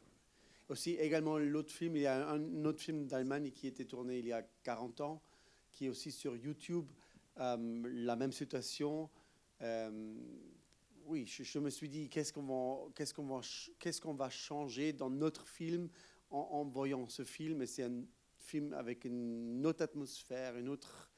Aussi, 0.68 0.92
également, 0.92 1.38
l'autre 1.38 1.72
film, 1.72 1.96
il 1.96 2.02
y 2.02 2.06
a 2.06 2.28
un 2.30 2.64
autre 2.64 2.80
film 2.80 3.06
d'Allemagne 3.06 3.50
qui 3.50 3.66
été 3.66 3.86
tourné 3.86 4.18
il 4.18 4.26
y 4.26 4.32
a 4.32 4.42
40 4.62 5.00
ans, 5.02 5.22
qui 5.70 5.86
est 5.86 5.88
aussi 5.88 6.10
sur 6.10 6.36
YouTube. 6.36 6.86
Euh, 7.38 7.82
la 7.84 8.16
même 8.16 8.32
situation. 8.32 9.08
Euh, 9.62 10.14
oui, 11.06 11.26
je, 11.26 11.58
me 11.58 11.70
suis 11.70 11.88
dit, 11.88 12.08
qu'est-ce 12.08 12.32
qu'on 12.32 12.42
va, 12.42 12.90
qu'est-ce 12.94 13.14
va, 13.20 13.40
qu'est-ce 13.78 14.06
va 14.06 14.30
changer 14.30 14.92
dans 14.92 15.10
notre 15.10 15.46
film 15.46 15.88
en, 16.30 16.64
voyant 16.64 17.08
ce 17.08 17.24
film? 17.24 17.62
Et 17.62 17.66
c'est 17.66 17.88
film 18.48 18.72
avec 18.72 19.04
une 19.04 19.64
autre 19.66 19.82
atmosphère, 19.82 20.56
une 20.56 20.68
autre, 20.70 21.10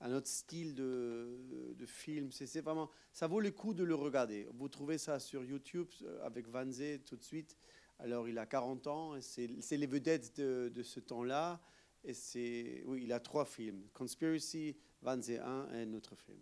un 0.00 0.12
autre 0.14 0.28
style 0.28 0.74
de, 0.74 1.74
de 1.76 1.86
film. 1.86 2.30
C'est 2.32 2.60
vraiment, 2.62 2.90
ça 3.12 3.26
vaut 3.26 3.40
le 3.40 3.50
coup 3.50 3.74
de 3.74 3.84
le 3.84 3.94
regarder. 3.94 4.48
Vous 4.54 4.68
trouvez 4.68 4.96
ça 4.96 5.18
sur 5.18 5.44
YouTube 5.44 5.88
euh, 6.02 6.24
avec 6.24 6.48
Vanzé 6.48 7.00
tout 7.00 7.16
de 7.16 7.22
suite. 7.22 7.56
Alors 7.98 8.28
il 8.28 8.38
a 8.38 8.46
40 8.46 8.86
ans, 8.86 9.20
c'est 9.20 9.76
les 9.76 9.86
vedettes 9.86 10.34
de, 10.38 10.70
de 10.74 10.82
ce 10.82 11.00
temps-là. 11.00 11.60
Et 12.02 12.14
c'est, 12.14 12.82
oui, 12.86 13.02
il 13.04 13.12
a 13.12 13.20
trois 13.20 13.44
films 13.44 13.86
Conspiracy, 13.92 14.74
Vanzé 15.02 15.38
1 15.38 15.74
et 15.74 15.82
un 15.82 15.92
autre 15.92 16.16
film. 16.16 16.40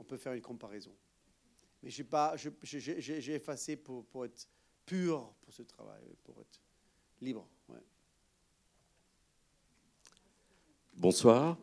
on 0.00 0.04
peut 0.04 0.16
faire 0.16 0.32
une 0.32 0.42
comparaison. 0.42 0.94
Mais 1.84 1.90
j'ai 1.90 2.02
pas, 2.02 2.34
j'ai 2.36 3.34
effacé 3.34 3.76
pour, 3.76 4.04
pour 4.06 4.24
être 4.24 4.48
pur 4.84 5.32
pour 5.40 5.52
ce 5.52 5.62
travail, 5.62 6.02
pour 6.24 6.40
être 6.40 6.60
libre. 7.20 7.48
Bonsoir. 10.98 11.58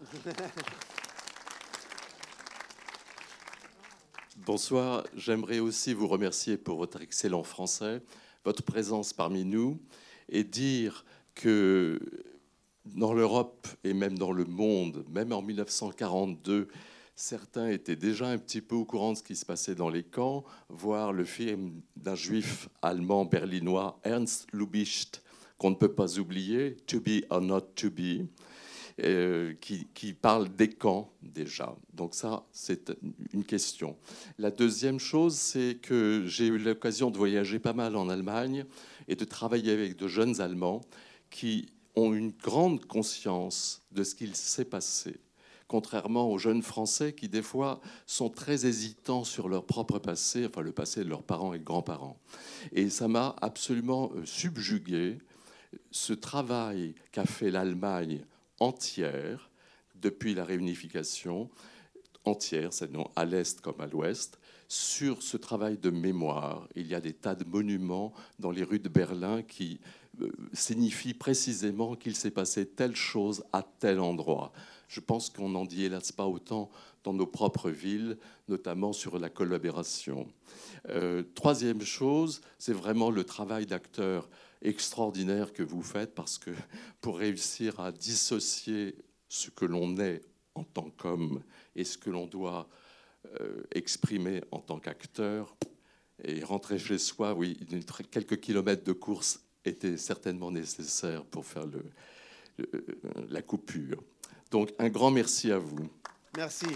Bonsoir. 4.45 5.03
J'aimerais 5.15 5.57
aussi 5.57 5.95
vous 5.95 6.07
remercier 6.07 6.55
pour 6.55 6.77
votre 6.77 7.01
excellent 7.01 7.41
français, 7.41 8.03
votre 8.45 8.61
présence 8.61 9.11
parmi 9.11 9.43
nous 9.43 9.81
et 10.29 10.43
dire 10.43 11.03
que 11.33 11.99
dans 12.85 13.11
l'Europe 13.11 13.67
et 13.83 13.95
même 13.95 14.19
dans 14.19 14.31
le 14.31 14.45
monde, 14.45 15.03
même 15.09 15.33
en 15.33 15.41
1942, 15.41 16.67
certains 17.15 17.69
étaient 17.69 17.95
déjà 17.95 18.27
un 18.27 18.37
petit 18.37 18.61
peu 18.61 18.75
au 18.75 18.85
courant 18.85 19.13
de 19.13 19.17
ce 19.17 19.23
qui 19.23 19.35
se 19.35 19.45
passait 19.45 19.73
dans 19.73 19.89
les 19.89 20.03
camps, 20.03 20.43
voir 20.69 21.11
le 21.11 21.25
film 21.25 21.81
d'un 21.95 22.15
juif 22.15 22.69
allemand 22.83 23.25
berlinois, 23.25 23.99
Ernst 24.03 24.47
Lubitsch, 24.53 25.07
qu'on 25.57 25.71
ne 25.71 25.75
peut 25.75 25.93
pas 25.93 26.19
oublier, 26.19 26.77
To 26.85 26.99
be 26.99 27.23
or 27.31 27.41
not 27.41 27.61
to 27.75 27.89
be, 27.89 28.27
euh, 29.01 29.53
qui, 29.59 30.13
parle 30.13 30.49
des 30.55 30.69
camps 30.69 31.11
déjà. 31.21 31.75
Donc 31.93 32.13
ça, 32.13 32.45
c'est 32.51 32.91
une 33.33 33.43
question. 33.43 33.97
La 34.37 34.51
deuxième 34.51 34.99
chose, 34.99 35.35
c'est 35.35 35.79
que 35.81 36.23
j'ai 36.27 36.47
eu 36.47 36.57
l'occasion 36.57 37.09
de 37.09 37.17
voyager 37.17 37.59
pas 37.59 37.73
mal 37.73 37.95
en 37.95 38.09
Allemagne 38.09 38.65
et 39.07 39.15
de 39.15 39.25
travailler 39.25 39.71
avec 39.71 39.95
de 39.95 40.07
jeunes 40.07 40.41
Allemands 40.41 40.81
qui 41.29 41.69
ont 41.95 42.13
une 42.13 42.31
grande 42.31 42.85
conscience 42.85 43.81
de 43.91 44.03
ce 44.03 44.15
qu'il 44.15 44.35
s'est 44.35 44.65
passé 44.65 45.19
contrairement 45.73 46.29
aux 46.29 46.37
jeunes 46.37 46.61
Français 46.61 47.13
qui, 47.13 47.27
des 47.27 47.41
fois, 47.41 47.81
sont 48.05 48.29
très 48.29 48.67
hésitants 48.67 49.23
sur 49.23 49.49
leur 49.49 49.65
propre 49.65 49.97
passé, 49.97 50.45
enfin 50.45 50.61
le 50.61 50.71
passé 50.71 51.03
de 51.03 51.09
leurs 51.09 51.23
parents 51.23 51.55
et 51.55 51.59
grands-parents. 51.59 52.19
Et 52.73 52.91
ça 52.91 53.07
m'a 53.07 53.35
absolument 53.41 54.11
euh, 54.15 54.23
subjugué, 54.23 55.17
ce 55.89 56.13
travail 56.13 56.93
qu'a 57.11 57.25
fait 57.25 57.49
l'Allemagne 57.49 58.23
entière 58.59 59.49
depuis 59.95 60.33
la 60.33 60.43
réunification, 60.43 61.49
entière, 62.25 62.73
c'est 62.73 62.91
non 62.91 63.09
à 63.15 63.25
l'est 63.25 63.61
comme 63.61 63.79
à 63.79 63.87
l'ouest, 63.87 64.39
sur 64.67 65.21
ce 65.21 65.37
travail 65.37 65.77
de 65.77 65.89
mémoire. 65.89 66.67
Il 66.75 66.87
y 66.87 66.95
a 66.95 67.01
des 67.01 67.13
tas 67.13 67.35
de 67.35 67.43
monuments 67.45 68.13
dans 68.39 68.51
les 68.51 68.63
rues 68.63 68.79
de 68.79 68.89
Berlin 68.89 69.43
qui 69.43 69.79
euh, 70.21 70.31
signifie 70.53 71.13
précisément 71.13 71.95
qu'il 71.95 72.15
s'est 72.15 72.31
passé 72.31 72.65
telle 72.65 72.95
chose 72.95 73.43
à 73.53 73.63
tel 73.63 73.99
endroit. 73.99 74.51
Je 74.87 74.99
pense 74.99 75.29
qu'on 75.29 75.49
n'en 75.49 75.65
dit 75.65 75.85
hélas 75.85 76.11
pas 76.11 76.27
autant 76.27 76.69
dans 77.03 77.13
nos 77.13 77.27
propres 77.27 77.69
villes, 77.69 78.17
notamment 78.47 78.93
sur 78.93 79.19
la 79.19 79.29
collaboration. 79.29 80.27
Euh, 80.89 81.23
troisième 81.35 81.81
chose, 81.81 82.41
c'est 82.57 82.73
vraiment 82.73 83.09
le 83.09 83.23
travail 83.23 83.65
d'acteur 83.65 84.29
extraordinaire 84.63 85.53
que 85.53 85.63
vous 85.63 85.83
faites 85.83 86.15
parce 86.15 86.37
que 86.37 86.51
pour 87.01 87.19
réussir 87.19 87.79
à 87.79 87.91
dissocier 87.91 88.95
ce 89.29 89.49
que 89.49 89.65
l'on 89.65 89.97
est 89.97 90.21
en 90.55 90.63
tant 90.63 90.89
qu'homme 90.89 91.43
et 91.75 91.83
ce 91.83 91.97
que 91.97 92.09
l'on 92.09 92.27
doit 92.27 92.67
euh, 93.39 93.63
exprimer 93.71 94.41
en 94.51 94.59
tant 94.59 94.79
qu'acteur, 94.79 95.55
et 96.23 96.43
rentrer 96.43 96.77
chez 96.77 96.97
soi, 96.97 97.33
oui, 97.33 97.57
quelques 98.11 98.39
kilomètres 98.39 98.83
de 98.83 98.93
course 98.93 99.41
étaient 99.65 99.97
certainement 99.97 100.51
nécessaires 100.51 101.25
pour 101.25 101.45
faire 101.45 101.65
la 103.29 103.41
coupure. 103.41 104.03
Donc 104.51 104.71
un 104.77 104.89
grand 104.89 105.11
merci 105.11 105.51
à 105.51 105.57
vous. 105.57 105.89
Merci. 106.37 106.67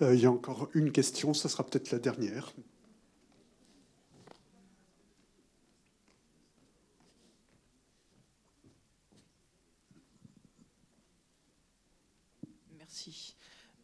Il 0.00 0.20
y 0.20 0.26
a 0.26 0.30
encore 0.30 0.68
une 0.74 0.92
question, 0.92 1.32
ce 1.32 1.48
sera 1.48 1.64
peut-être 1.64 1.90
la 1.90 1.98
dernière. 1.98 2.52
Merci. 12.76 13.36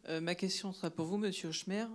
Euh, 0.07 0.21
ma 0.21 0.35
question 0.35 0.71
sera 0.71 0.91
pour 0.91 1.05
vous, 1.05 1.17
Monsieur 1.17 1.51
Schmer. 1.51 1.85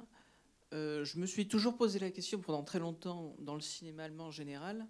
Euh, 0.73 1.05
je 1.05 1.19
me 1.19 1.27
suis 1.27 1.47
toujours 1.47 1.77
posé 1.77 1.99
la 1.99 2.11
question 2.11 2.41
pendant 2.41 2.65
très 2.65 2.81
longtemps 2.81 3.37
dans 3.39 3.55
le 3.55 3.61
cinéma 3.61 4.05
allemand 4.05 4.27
en 4.27 4.31
général. 4.31 4.87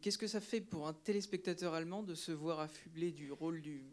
Qu'est-ce 0.00 0.18
que 0.18 0.28
ça 0.28 0.40
fait 0.40 0.60
pour 0.60 0.86
un 0.86 0.92
téléspectateur 0.92 1.74
allemand 1.74 2.04
de 2.04 2.14
se 2.14 2.30
voir 2.30 2.60
affublé 2.60 3.10
du 3.10 3.32
rôle 3.32 3.60
du 3.60 3.84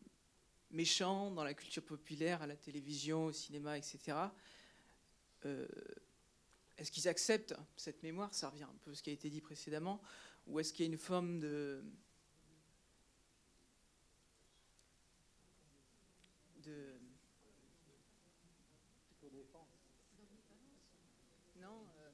méchants 0.72 1.32
dans 1.32 1.44
la 1.44 1.54
culture 1.54 1.84
populaire, 1.84 2.42
à 2.42 2.48
la 2.48 2.56
télévision, 2.56 3.26
au 3.26 3.32
cinéma, 3.32 3.78
etc. 3.78 4.18
Euh, 5.46 5.68
est-ce 6.78 6.92
qu'ils 6.92 7.08
acceptent 7.08 7.56
cette 7.76 8.04
mémoire? 8.04 8.34
Ça 8.34 8.50
revient 8.50 8.64
un 8.64 8.78
peu 8.84 8.92
à 8.92 8.96
ce 8.96 9.04
qui 9.04 9.10
a 9.10 9.14
été 9.14 9.30
dit 9.30 9.42
précédemment. 9.42 10.02
Ou 10.48 10.60
est-ce 10.60 10.74
qu'il 10.74 10.86
y 10.86 10.90
a 10.90 10.92
une 10.92 10.98
forme 10.98 11.40
de... 11.40 11.84
de... 16.64 16.94
Non 21.62 21.86
euh, 22.00 22.10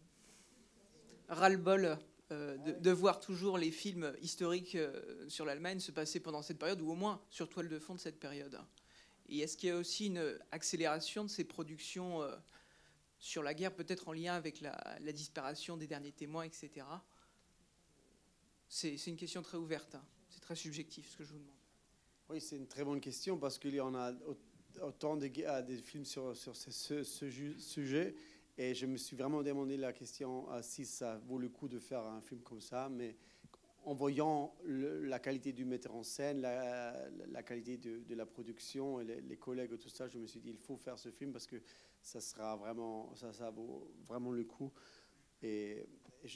Ras-le-bol 1.30 1.98
euh, 2.32 2.58
de, 2.58 2.92
voir 2.92 3.20
toujours 3.20 3.56
les 3.60 3.70
films 3.70 4.12
historiques 4.20 4.74
euh, 4.74 5.30
sur 5.30 5.46
l'Allemagne 5.46 5.80
se 5.80 5.92
passer 5.92 6.20
pendant 6.20 6.42
cette 6.42 6.58
période, 6.58 6.82
ou 6.82 6.90
au 6.90 6.96
moins 6.96 7.22
sur 7.30 7.48
toile 7.48 7.70
de 7.70 7.78
fond 7.78 7.94
de 7.94 8.00
cette 8.00 8.20
période. 8.20 8.60
Et 9.30 9.40
est-ce 9.40 9.56
qu'il 9.56 9.70
y 9.70 9.72
a 9.72 9.78
aussi 9.78 10.08
une 10.08 10.40
accélération 10.52 11.24
de 11.24 11.30
ces 11.30 11.44
productions 11.44 12.24
euh, 12.24 12.36
sur 13.20 13.44
la 13.44 13.54
guerre, 13.54 13.76
peut-être 13.76 14.08
en 14.08 14.14
lien 14.14 14.34
avec 14.34 14.60
la, 14.62 15.12
disparition 15.12 15.78
des 15.78 15.86
derniers 15.86 16.14
témoins, 16.14 16.44
etc. 16.44 16.88
C'est 18.68 18.96
une 19.06 19.18
question 19.18 19.44
très 19.44 19.58
ouverte, 19.60 19.94
hein. 19.94 20.04
c'est 20.30 20.42
très 20.42 20.56
subjectif 20.56 21.08
ce 21.12 21.18
que 21.18 21.24
je 21.24 21.32
vous 21.32 21.40
demande. 21.40 21.56
Oui, 22.30 22.42
c'est 22.42 22.58
une 22.58 22.68
très 22.68 22.84
bonne 22.84 23.02
question 23.02 23.38
parce 23.38 23.60
qu'il 23.60 23.76
y 23.76 23.82
en 23.82 23.94
a 23.94 24.14
autant 24.82 25.16
de, 25.16 25.28
des 25.28 25.78
films 25.78 26.06
sur, 26.06 26.36
sur 26.36 26.56
ce, 26.56 26.72
ce, 26.72 27.04
ce 27.04 27.60
sujet 27.60 28.16
et 28.58 28.74
je 28.74 28.86
me 28.86 28.98
suis 28.98 29.16
vraiment 29.16 29.44
demandé 29.44 29.78
la 29.78 29.92
question 29.92 30.50
euh, 30.52 30.62
si 30.62 30.86
ça 30.86 31.18
vaut 31.26 31.38
le 31.38 31.50
coup 31.50 31.68
de 31.68 31.80
faire 31.80 32.06
un 32.06 32.22
film 32.22 32.42
comme 32.42 32.62
ça. 32.62 32.90
Mais 32.90 33.18
en 33.84 33.94
voyant 33.94 34.56
la 34.66 35.20
qualité 35.20 35.54
du 35.54 35.66
metteur 35.66 35.94
en 35.96 36.04
scène, 36.04 36.42
la, 36.42 37.44
qualité 37.44 37.78
de, 37.78 38.16
la 38.16 38.26
production 38.26 39.00
et 39.00 39.22
les, 39.22 39.38
collègues 39.38 39.74
et 39.74 39.78
tout 39.78 39.90
ça, 39.90 40.08
je 40.08 40.18
me 40.18 40.26
suis 40.26 40.40
dit 40.40 40.50
il 40.50 40.58
faut 40.58 40.78
faire 40.78 40.98
ce 40.98 41.10
film 41.10 41.32
parce 41.32 41.46
que 41.46 41.58
ça 42.02 42.20
sera 42.20 42.56
vraiment, 42.56 43.14
ça, 43.16 43.32
ça 43.32 43.52
vaut 43.52 43.92
vraiment 44.06 44.32
le 44.32 44.44
coup. 44.44 44.72
Et, 45.42 45.86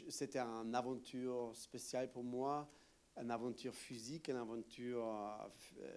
c'était 0.10 0.38
une 0.38 0.76
aventure 0.76 1.50
spéciale 1.56 2.12
pour 2.12 2.24
moi, 2.24 2.70
une 3.18 3.32
aventure 3.32 3.74
physique, 3.74 4.28
une 4.28 4.36
aventure 4.36 5.04
euh, 5.82 5.88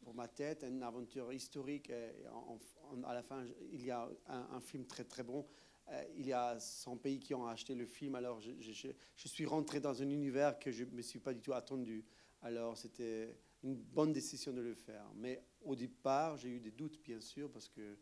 pour 0.00 0.14
ma 0.14 0.28
tête, 0.28 0.64
une 0.68 0.82
aventure 0.82 1.32
historique. 1.32 1.92
En, 2.32 2.58
à 3.04 3.14
la 3.14 3.22
fin, 3.22 3.44
il 3.72 3.84
y 3.84 3.90
a 3.90 4.08
un, 4.26 4.60
film 4.60 4.86
très 4.86 5.04
très 5.04 5.22
bon. 5.22 5.46
Euh, 5.88 6.04
il 6.16 6.26
y 6.26 6.32
a 6.32 6.58
100 6.58 6.96
pays 6.98 7.20
qui 7.20 7.34
ont 7.34 7.46
acheté 7.46 7.74
le 7.74 7.86
film. 7.86 8.14
Alors, 8.14 8.40
je, 8.40 8.92
suis 9.16 9.46
rentré 9.46 9.80
dans 9.80 10.02
un 10.02 10.10
univers 10.10 10.58
que 10.58 10.70
je 10.70 10.84
ne 10.84 10.90
me 10.90 11.02
suis 11.02 11.18
pas 11.18 11.34
du 11.34 11.40
tout 11.40 11.52
attendu. 11.52 12.04
Alors, 12.42 12.76
c'était 12.76 13.36
une 13.62 13.76
bonne 13.76 14.12
décision 14.12 14.52
de 14.52 14.60
le 14.60 14.74
faire. 14.74 15.06
Mais 15.16 15.42
au 15.62 15.76
départ, 15.76 16.36
j'ai 16.36 16.48
eu 16.48 16.60
des 16.60 16.70
doutes, 16.70 17.00
bien 17.02 17.20
sûr, 17.20 17.50
parce 17.50 17.68
que 17.68 17.98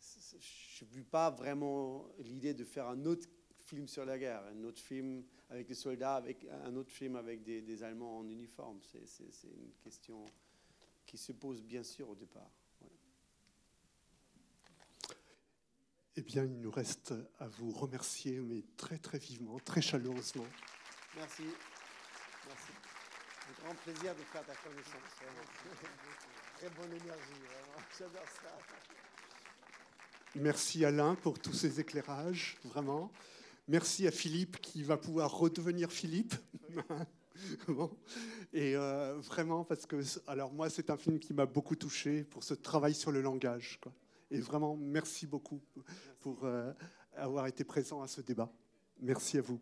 je 0.00 0.84
n'ai 0.84 0.90
vu 0.90 1.04
pas 1.04 1.30
vraiment 1.30 2.06
l'idée 2.18 2.54
de 2.54 2.64
faire 2.64 2.88
un 2.88 3.04
autre 3.04 3.28
film 3.66 3.86
sur 3.86 4.04
la 4.04 4.18
guerre, 4.18 4.42
un 4.44 4.64
autre 4.64 4.80
film 4.80 5.24
avec 5.48 5.66
des 5.66 5.74
soldats, 5.74 6.16
avec 6.16 6.46
un 6.64 6.74
autre 6.74 6.90
film 6.90 7.16
avec 7.16 7.42
des 7.42 7.82
Allemands 7.82 8.18
en 8.18 8.28
uniforme. 8.28 8.80
C'est 8.82 9.44
une 9.44 9.72
question 9.80 10.24
qui 11.10 11.18
se 11.18 11.32
pose 11.32 11.60
bien 11.60 11.82
sûr 11.82 12.08
au 12.08 12.14
départ. 12.14 12.48
Eh 16.14 16.22
bien, 16.22 16.44
il 16.44 16.60
nous 16.60 16.70
reste 16.70 17.12
à 17.40 17.48
vous 17.48 17.72
remercier, 17.72 18.38
mais 18.38 18.62
très 18.76 18.96
très 18.96 19.18
vivement, 19.18 19.58
très 19.58 19.82
chaleureusement. 19.82 20.46
Merci. 21.16 21.42
Merci. 22.46 22.72
Un 23.48 23.64
grand 23.64 23.74
plaisir 23.74 24.14
de 24.14 24.20
faire 24.20 24.46
ta 24.46 24.54
connaissance. 24.54 25.10
Très 26.58 26.70
bonne 26.70 26.92
énergie, 26.92 27.40
vraiment. 27.44 27.82
J'adore 27.98 28.28
ça. 28.28 28.56
Merci 30.36 30.84
Alain 30.84 31.16
pour 31.16 31.40
tous 31.40 31.54
ces 31.54 31.80
éclairages, 31.80 32.56
vraiment. 32.62 33.10
Merci 33.66 34.06
à 34.06 34.12
Philippe 34.12 34.60
qui 34.60 34.84
va 34.84 34.96
pouvoir 34.96 35.32
redevenir 35.32 35.90
Philippe. 35.90 36.36
Et 38.52 38.76
euh, 38.76 39.18
vraiment, 39.20 39.64
parce 39.64 39.86
que, 39.86 39.96
alors 40.26 40.52
moi, 40.52 40.70
c'est 40.70 40.90
un 40.90 40.96
film 40.96 41.18
qui 41.18 41.34
m'a 41.34 41.46
beaucoup 41.46 41.76
touché 41.76 42.24
pour 42.24 42.44
ce 42.44 42.54
travail 42.54 42.94
sur 42.94 43.12
le 43.12 43.20
langage. 43.20 43.80
Et 44.30 44.40
vraiment, 44.40 44.76
merci 44.76 45.26
beaucoup 45.26 45.60
pour 46.20 46.44
euh, 46.44 46.72
avoir 47.14 47.46
été 47.46 47.64
présent 47.64 48.02
à 48.02 48.08
ce 48.08 48.20
débat. 48.20 48.50
Merci 49.00 49.38
à 49.38 49.42
vous. 49.42 49.60